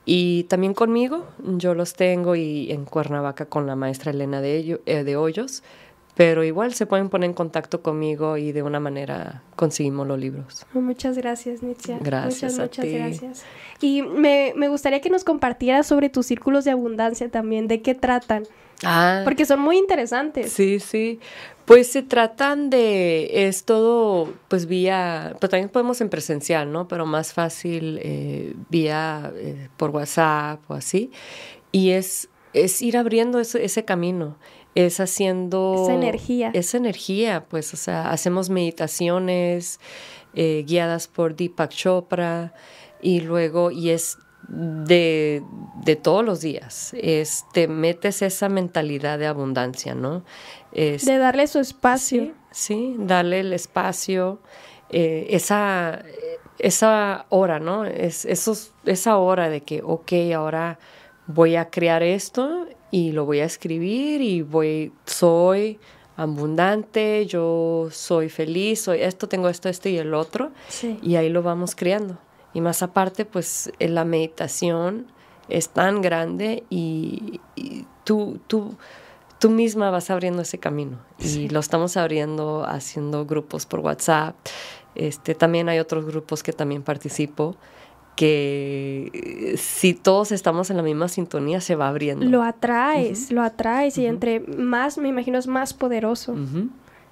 y 0.05 0.45
también 0.45 0.75
conmigo, 0.75 1.27
yo 1.39 1.75
los 1.75 1.95
tengo 1.95 2.35
y 2.37 2.71
en 2.73 2.85
Cuernavaca 2.85 3.47
con 3.47 3.67
la 3.67 3.77
maestra 3.77 4.11
Elena 4.11 4.41
de, 4.41 4.57
Ello- 4.59 4.81
eh, 4.87 5.05
de 5.05 5.17
Hoyos, 5.17 5.63
pero 6.15 6.45
igual 6.45 6.75
se 6.75 6.87
pueden 6.87 7.09
poner 7.09 7.31
en 7.31 7.35
contacto 7.35 7.81
conmigo 7.83 8.37
y 8.37 8.53
de 8.53 8.63
una 8.63 8.81
manera 8.81 9.43
conseguimos 9.57 10.07
los 10.07 10.19
libros. 10.19 10.67
Muchas 10.75 11.17
gracias, 11.17 11.63
Nitzia. 11.63 11.99
Gracias 12.01 12.53
Muchas, 12.55 12.59
a 12.59 12.63
muchas 12.63 12.85
ti. 12.85 12.93
gracias. 12.93 13.45
Y 13.81 14.03
me, 14.03 14.53
me 14.57 14.69
gustaría 14.69 15.01
que 15.01 15.11
nos 15.11 15.25
compartieras 15.25 15.87
sobre 15.87 16.09
tus 16.11 16.27
círculos 16.27 16.65
de 16.65 16.71
abundancia 16.73 17.31
también, 17.31 17.67
de 17.69 17.83
qué 17.83 17.95
tratan, 17.95 18.45
Ah, 18.85 19.21
porque 19.25 19.47
son 19.47 19.61
muy 19.61 19.79
interesantes. 19.79 20.53
Sí, 20.53 20.81
sí. 20.81 21.21
Pues 21.67 21.87
se 21.87 22.03
tratan 22.03 22.69
de, 22.69 23.47
es 23.47 23.65
todo, 23.65 24.33
pues 24.49 24.67
vía, 24.67 25.37
pero 25.41 25.51
también 25.51 25.69
podemos 25.69 26.01
en 26.01 26.09
presencial, 26.09 26.73
¿no? 26.73 26.89
Pero 26.89 27.07
más 27.07 27.33
fácil 27.33 28.01
eh, 28.03 28.55
vía 28.71 29.33
eh, 29.37 29.69
por 29.77 29.91
WhatsApp 29.91 30.69
o 30.69 30.75
así. 30.75 31.13
Y 31.71 31.91
es, 31.91 32.29
es 32.55 32.83
ir 32.83 32.97
abriendo 32.97 33.39
ese, 33.39 33.65
ese 33.65 33.85
camino, 33.85 34.37
es 34.75 35.01
haciendo... 35.01 35.75
Esa 35.85 35.95
energía. 35.95 36.51
Esa 36.55 36.77
energía, 36.79 37.45
pues, 37.49 37.75
o 37.75 37.77
sea, 37.77 38.11
hacemos 38.11 38.51
meditaciones 38.51 39.81
eh, 40.35 40.65
guiadas 40.67 41.09
por 41.09 41.37
Deepak 41.37 41.71
Chopra 41.71 42.55
y 43.01 43.21
luego, 43.21 43.71
y 43.71 43.91
es 43.91 44.19
de, 44.49 45.43
de 45.85 45.97
todos 45.97 46.25
los 46.25 46.41
días, 46.41 46.95
es, 46.95 47.45
te 47.53 47.69
metes 47.69 48.23
esa 48.23 48.49
mentalidad 48.49 49.19
de 49.19 49.27
abundancia, 49.27 49.95
¿no? 49.95 50.25
Es- 50.73 51.05
De 51.05 51.19
darle 51.19 51.47
su 51.47 51.59
espacio. 51.59 52.33
Sí, 52.51 52.97
darle 52.99 53.41
el 53.41 53.53
espacio, 53.53 54.41
eh, 54.91 55.27
esa, 55.31 56.03
esa 56.59 57.25
hora, 57.31 57.61
¿no? 57.61 57.85
Es, 57.87 58.25
esos, 58.25 58.73
esa 58.85 59.17
hora 59.17 59.49
de 59.49 59.63
que, 59.63 59.81
ok, 59.83 60.13
ahora 60.35 60.79
voy 61.27 61.57
a 61.57 61.71
crear 61.71 62.03
esto 62.03 62.67
y 62.91 63.13
lo 63.13 63.25
voy 63.25 63.41
a 63.41 63.45
escribir 63.45 64.21
y 64.21 64.43
voy, 64.43 64.93
soy 65.07 65.79
abundante, 66.17 67.27
yo 67.27 67.89
soy 67.91 68.29
feliz, 68.29 68.81
soy 68.83 69.03
esto, 69.03 69.29
tengo 69.29 69.49
esto, 69.49 69.69
esto 69.69 69.89
y 69.89 69.97
el 69.99 70.15
otro, 70.15 70.51
Sí. 70.69 70.99
y 71.03 71.17
ahí 71.17 71.29
lo 71.29 71.43
vamos 71.43 71.75
creando. 71.75 72.19
Y 72.55 72.61
más 72.61 72.83
aparte, 72.83 73.25
pues 73.25 73.73
en 73.79 73.95
la 73.95 74.05
meditación 74.05 75.07
es 75.49 75.69
tan 75.71 76.03
grande 76.03 76.65
y, 76.71 77.41
y 77.57 77.87
tú, 78.05 78.39
tú, 78.47 78.75
tú 79.39 79.51
misma 79.51 79.91
vas 79.91 80.11
abriendo 80.11 80.43
ese 80.43 80.59
camino. 80.59 80.99
Y 81.19 81.49
lo 81.49 81.61
estamos 81.61 81.97
abriendo 81.97 82.65
haciendo 82.67 83.25
grupos 83.27 83.67
por 83.67 83.81
WhatsApp, 83.81 84.37
Este, 84.95 85.35
también 85.35 85.71
hay 85.71 85.79
otros 85.79 86.05
grupos 86.05 86.43
que 86.43 86.53
también 86.53 86.83
participo 86.83 87.57
que 88.17 89.11
eh, 89.13 89.57
si 89.57 89.95
todos 89.95 90.33
estamos 90.33 90.71
en 90.71 90.77
la 90.77 90.83
misma 90.83 91.09
sintonía 91.09 91.61
se 91.61 91.77
va 91.77 91.89
abriendo. 91.89 92.25
Lo 92.27 92.43
atraes, 92.43 93.31
lo 93.33 93.43
atraes 93.43 93.99
y 93.99 94.07
entre 94.07 94.41
más, 94.41 94.99
me 94.99 95.09
imagino, 95.09 95.39
es 95.39 95.47
más 95.47 95.75
poderoso. 95.75 96.35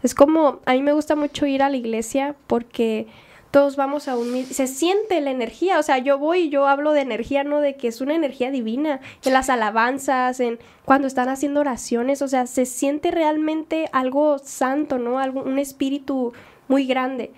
Es 0.02 0.14
como, 0.14 0.60
a 0.66 0.72
mí 0.72 0.82
me 0.82 0.92
gusta 0.92 1.16
mucho 1.16 1.46
ir 1.46 1.62
a 1.62 1.68
la 1.68 1.76
iglesia 1.76 2.36
porque 2.46 3.06
todos 3.50 3.76
vamos 3.76 4.06
a 4.06 4.16
un 4.16 4.44
se 4.44 4.66
siente 4.66 5.20
la 5.20 5.30
energía, 5.30 5.78
o 5.78 5.82
sea, 5.82 5.98
yo 5.98 6.18
voy 6.18 6.42
y 6.42 6.48
yo 6.50 6.68
hablo 6.68 6.92
de 6.92 7.00
energía, 7.00 7.42
no 7.42 7.60
de 7.60 7.74
que 7.76 7.88
es 7.88 8.00
una 8.00 8.14
energía 8.14 8.50
divina, 8.50 9.00
en 9.24 9.32
las 9.32 9.50
alabanzas, 9.50 10.38
en 10.38 10.58
cuando 10.84 11.08
están 11.08 11.28
haciendo 11.28 11.60
oraciones, 11.60 12.22
o 12.22 12.28
sea, 12.28 12.46
se 12.46 12.64
siente 12.64 13.10
realmente 13.10 13.88
algo 13.92 14.38
santo, 14.38 14.98
¿no? 14.98 15.18
Algo, 15.18 15.42
un 15.42 15.58
espíritu 15.58 16.32
muy 16.68 16.86
grande 16.86 17.32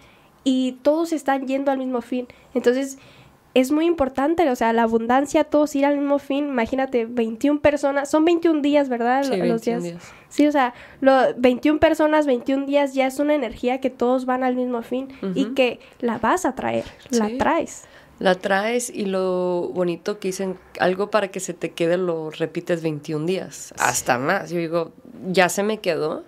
y 0.45 0.73
todos 0.83 1.13
están 1.13 1.47
yendo 1.47 1.71
al 1.71 1.79
mismo 1.79 2.03
fin. 2.03 2.29
Entonces, 2.55 2.99
es 3.55 3.71
muy 3.71 3.87
importante, 3.87 4.49
o 4.51 4.57
sea, 4.57 4.73
la 4.73 4.85
abundancia, 4.85 5.45
todos 5.45 5.75
ir 5.77 5.85
al 5.85 5.99
mismo 5.99 6.19
fin. 6.19 6.49
Imagínate, 6.49 7.05
21 7.05 7.61
personas, 7.61 8.11
son 8.11 8.25
21 8.25 8.63
días, 8.63 8.89
¿verdad? 8.89 9.25
Sí, 9.25 9.37
los 9.37 9.41
21 9.41 9.61
días. 9.61 9.83
días. 9.83 10.13
Sí, 10.29 10.47
o 10.47 10.53
sea, 10.53 10.73
lo, 11.01 11.35
21 11.37 11.79
personas, 11.79 12.27
21 12.27 12.67
días 12.67 12.95
ya 12.95 13.07
es 13.07 13.19
una 13.19 13.35
energía 13.35 13.81
que 13.81 13.91
todos 13.91 14.25
van 14.25 14.43
al 14.43 14.57
mismo 14.57 14.83
fin 14.83 15.09
y 15.35 15.47
que 15.55 15.81
la 16.01 16.19
vas 16.19 16.47
a 16.47 16.55
traer, 16.55 16.85
la 17.11 17.31
traes. 17.37 17.85
La 18.19 18.37
traes 18.37 18.89
y 18.89 19.07
lo 19.07 19.71
bonito 19.75 20.19
que 20.19 20.29
dicen, 20.29 20.57
algo 20.79 21.11
para 21.11 21.29
que 21.29 21.41
se 21.41 21.55
te 21.55 21.73
quede 21.73 21.97
lo 21.97 22.31
repites 22.31 22.83
21 22.83 23.27
días, 23.27 23.75
hasta 23.79 24.17
más. 24.17 24.51
Yo 24.51 24.59
digo, 24.59 24.93
ya 25.27 25.49
se 25.49 25.63
me 25.63 25.79
quedó 25.79 26.25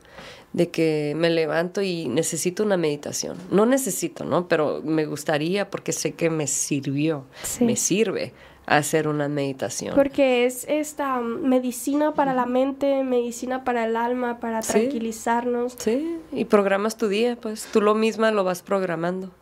de 0.55 0.71
que 0.71 1.13
me 1.17 1.29
levanto 1.29 1.83
y 1.83 2.09
necesito 2.09 2.63
una 2.63 2.77
meditación. 2.79 3.37
No 3.51 3.67
necesito, 3.67 4.25
¿no? 4.25 4.49
Pero 4.49 4.81
me 4.83 5.05
gustaría 5.05 5.69
porque 5.69 5.93
sé 5.93 6.13
que 6.15 6.31
me 6.31 6.47
sirvió, 6.47 7.25
Sí. 7.43 7.65
me 7.65 7.77
sirve 7.77 8.33
hacer 8.67 9.09
una 9.09 9.29
meditación. 9.29 9.95
Porque 9.95 10.47
es 10.47 10.65
esta 10.69 11.19
um, 11.19 11.41
medicina 11.47 12.15
para 12.15 12.33
la 12.33 12.47
mente, 12.47 13.03
medicina 13.05 13.63
para 13.65 13.85
el 13.85 13.97
alma, 13.97 14.39
para 14.41 14.63
Sí. 14.63 14.73
tranquilizarnos. 14.73 15.75
Sí, 15.79 16.17
y 16.33 16.47
programas 16.47 16.97
tu 16.97 17.09
día, 17.09 17.37
pues 17.37 17.67
tú 17.73 17.83
lo 17.83 17.95
misma 17.95 18.31
lo 18.31 18.43
vas 18.45 18.63
programando. 18.63 19.33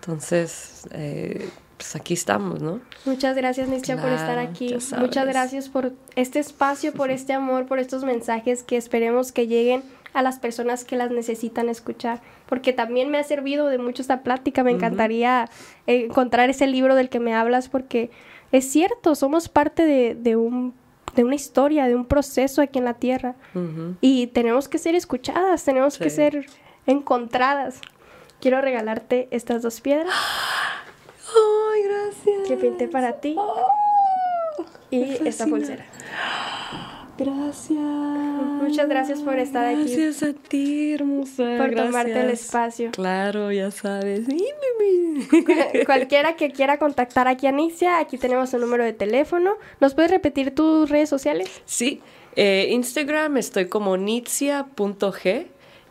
Entonces, 0.00 0.86
eh, 0.92 1.48
pues 1.76 1.96
aquí 1.96 2.14
estamos, 2.14 2.60
¿no? 2.60 2.80
Muchas 3.06 3.34
gracias, 3.36 3.68
Nietzsche, 3.68 3.96
por 3.96 4.10
estar 4.10 4.38
aquí. 4.38 4.74
Muchas 4.98 5.26
gracias 5.26 5.68
por 5.68 5.92
este 6.14 6.38
espacio, 6.38 6.92
por 6.92 7.10
este 7.10 7.32
amor, 7.32 7.66
por 7.66 7.78
estos 7.78 8.04
mensajes 8.04 8.62
que 8.62 8.76
esperemos 8.76 9.32
que 9.32 9.46
lleguen 9.46 9.82
a 10.12 10.22
las 10.22 10.38
personas 10.38 10.84
que 10.84 10.96
las 10.96 11.10
necesitan 11.10 11.68
escuchar. 11.68 12.20
Porque 12.46 12.72
también 12.72 13.10
me 13.10 13.18
ha 13.18 13.24
servido 13.24 13.66
de 13.66 13.78
mucho 13.78 14.02
esta 14.02 14.22
plática. 14.22 14.64
Me 14.64 14.72
encantaría 14.72 15.48
eh, 15.86 16.06
encontrar 16.06 16.50
ese 16.50 16.66
libro 16.66 16.94
del 16.94 17.08
que 17.08 17.20
me 17.20 17.34
hablas 17.34 17.68
porque 17.68 18.10
es 18.52 18.70
cierto, 18.70 19.14
somos 19.14 19.48
parte 19.48 19.84
de, 19.84 20.14
de 20.14 20.36
un, 20.36 20.74
de 21.14 21.24
una 21.24 21.34
historia, 21.34 21.86
de 21.86 21.94
un 21.94 22.04
proceso 22.04 22.62
aquí 22.62 22.78
en 22.78 22.84
la 22.84 22.94
tierra. 22.94 23.34
Y 24.00 24.28
tenemos 24.28 24.68
que 24.68 24.78
ser 24.78 24.94
escuchadas, 24.94 25.64
tenemos 25.64 25.98
que 25.98 26.10
ser 26.10 26.46
encontradas. 26.86 27.80
Quiero 28.40 28.60
regalarte 28.60 29.28
estas 29.30 29.62
dos 29.62 29.80
piedras. 29.80 30.12
¡Ay, 31.28 31.82
gracias! 31.84 32.48
Que 32.48 32.56
pinté 32.56 32.88
para 32.88 33.20
ti. 33.20 33.36
Y 34.90 34.98
me 35.22 35.28
esta 35.28 35.46
pulsera. 35.46 35.84
Gracias. 37.20 37.78
Muchas 38.62 38.88
gracias 38.88 39.20
por 39.20 39.38
estar 39.38 39.66
aquí. 39.66 39.80
Gracias 39.80 40.22
a 40.22 40.32
ti, 40.32 40.94
hermosa. 40.94 41.56
Por 41.58 41.74
tomarte 41.74 42.18
el 42.18 42.30
espacio. 42.30 42.92
Claro, 42.92 43.52
ya 43.52 43.70
sabes. 43.70 44.26
Cualquiera 45.86 46.36
que 46.36 46.50
quiera 46.50 46.78
contactar 46.78 47.28
aquí 47.28 47.46
a 47.46 47.52
Nicia, 47.52 47.98
aquí 47.98 48.16
tenemos 48.16 48.54
un 48.54 48.62
número 48.62 48.84
de 48.84 48.94
teléfono. 48.94 49.56
¿Nos 49.80 49.94
puedes 49.94 50.10
repetir 50.10 50.54
tus 50.54 50.88
redes 50.88 51.10
sociales? 51.10 51.50
Sí, 51.66 52.00
eh, 52.36 52.68
Instagram 52.70 53.36
estoy 53.36 53.66
como 53.68 53.98
nitzia.g 53.98 55.46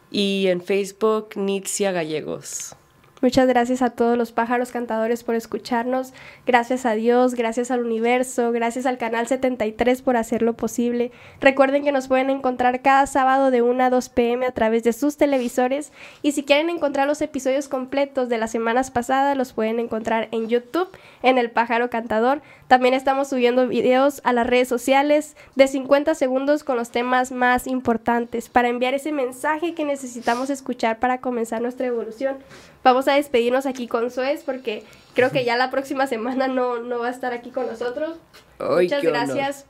y 0.10 0.48
en 0.48 0.62
Facebook 0.62 1.30
Nitzia 1.36 1.92
Gallegos. 1.92 2.76
Muchas 3.22 3.48
gracias 3.50 3.82
a 3.82 3.90
todos 3.90 4.18
los 4.18 4.32
pájaros 4.32 4.72
cantadores 4.72 5.26
por 5.26 5.36
escucharnos. 5.36 6.14
Gracias 6.46 6.86
a 6.86 6.94
Dios, 6.94 7.36
gracias 7.36 7.70
al 7.70 7.82
universo, 7.82 8.54
gracias 8.54 8.86
al 8.86 8.98
canal 8.98 9.28
73 9.28 10.02
por 10.02 10.16
hacerlo 10.16 10.54
posible. 10.54 11.12
Recuerden 11.42 11.84
que 11.84 11.92
nos 11.92 12.08
pueden 12.08 12.30
encontrar 12.30 12.82
cada 12.82 13.06
sábado 13.08 13.52
de 13.52 13.62
1 13.62 13.84
a 13.84 13.90
2 13.90 14.10
pm 14.10 14.46
a 14.46 14.52
través 14.52 14.84
de 14.84 14.94
sus 14.94 15.18
televisores. 15.18 15.92
Y 16.22 16.32
si 16.32 16.44
quieren 16.44 16.70
encontrar 16.70 17.08
los 17.08 17.22
episodios 17.22 17.68
completos 17.68 18.30
de 18.30 18.38
las 18.38 18.52
semanas 18.52 18.90
pasadas, 18.90 19.36
los 19.36 19.52
pueden 19.52 19.80
encontrar 19.80 20.30
en 20.32 20.48
YouTube, 20.48 20.88
en 21.24 21.38
El 21.38 21.52
Pájaro 21.52 21.90
Cantador. 21.90 22.42
También 22.68 22.94
estamos 22.94 23.28
subiendo 23.30 23.68
videos 23.68 24.22
a 24.24 24.34
las 24.34 24.48
redes 24.48 24.68
sociales 24.68 25.36
de 25.56 25.68
50 25.68 26.16
segundos 26.16 26.64
con 26.64 26.78
los 26.78 26.92
temas 26.92 27.32
más 27.32 27.68
importantes 27.68 28.50
para 28.50 28.70
enviar 28.70 28.94
ese 28.94 29.12
mensaje 29.12 29.74
que 29.74 29.86
necesitamos 29.86 30.50
escuchar 30.50 31.00
para 31.00 31.20
comenzar 31.22 31.62
nuestra 31.62 31.88
evolución. 31.88 32.38
Vamos 32.84 33.08
a 33.08 33.14
despedirnos 33.14 33.66
aquí 33.66 33.88
con 33.88 34.12
Suez 34.12 34.44
porque 34.46 34.84
creo 35.14 35.32
que 35.32 35.46
ya 35.46 35.58
la 35.58 35.70
próxima 35.72 36.08
semana 36.08 36.48
no, 36.48 36.80
no 36.80 37.00
va 37.00 37.08
a 37.08 37.12
estar 37.12 37.34
aquí 37.34 37.50
con 37.50 37.68
nosotros. 37.68 38.18
Ay, 38.60 38.86
Muchas 38.86 39.04
honor. 39.04 39.14
gracias. 39.14 39.66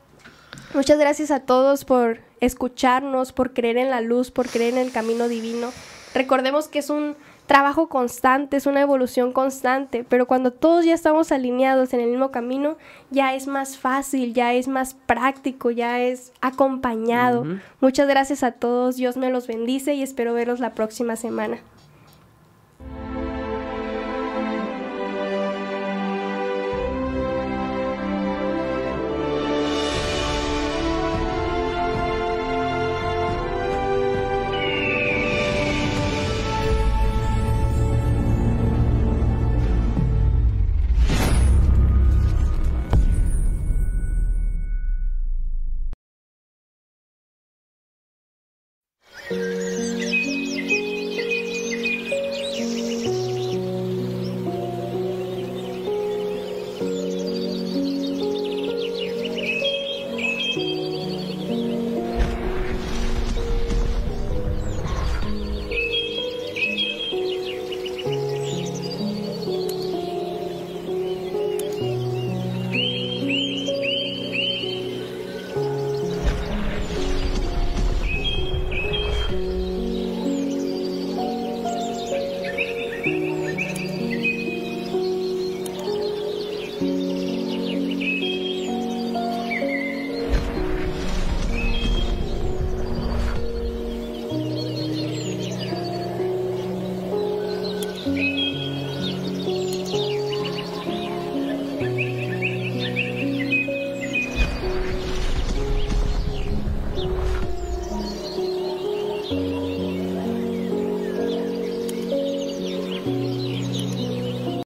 Muchas 0.73 0.99
gracias 0.99 1.31
a 1.31 1.39
todos 1.39 1.83
por 1.83 2.19
escucharnos, 2.41 3.33
por 3.33 3.53
creer 3.53 3.77
en 3.77 3.89
la 3.89 4.01
luz, 4.01 4.29
por 4.29 4.47
creer 4.47 4.73
en 4.73 4.79
el 4.79 4.91
camino 4.91 5.27
divino. 5.27 5.71
Recordemos 6.13 6.67
que 6.67 6.79
es 6.79 6.89
un 6.89 7.15
trabajo 7.49 7.89
constante, 7.89 8.57
es 8.57 8.67
una 8.67 8.81
evolución 8.81 9.33
constante, 9.33 10.05
pero 10.07 10.27
cuando 10.27 10.51
todos 10.51 10.85
ya 10.85 10.93
estamos 10.93 11.31
alineados 11.31 11.95
en 11.95 11.99
el 11.99 12.11
mismo 12.11 12.29
camino, 12.29 12.77
ya 13.09 13.33
es 13.33 13.47
más 13.47 13.75
fácil, 13.75 14.35
ya 14.35 14.53
es 14.53 14.67
más 14.67 14.93
práctico, 14.93 15.71
ya 15.71 15.99
es 15.99 16.31
acompañado. 16.41 17.47
Muchas 17.81 18.07
gracias 18.07 18.43
a 18.43 18.51
todos, 18.51 18.97
Dios 18.97 19.17
me 19.17 19.31
los 19.31 19.47
bendice 19.47 19.95
y 19.95 20.03
espero 20.03 20.35
verlos 20.35 20.59
la 20.59 20.75
próxima 20.75 21.15
semana. 21.15 21.57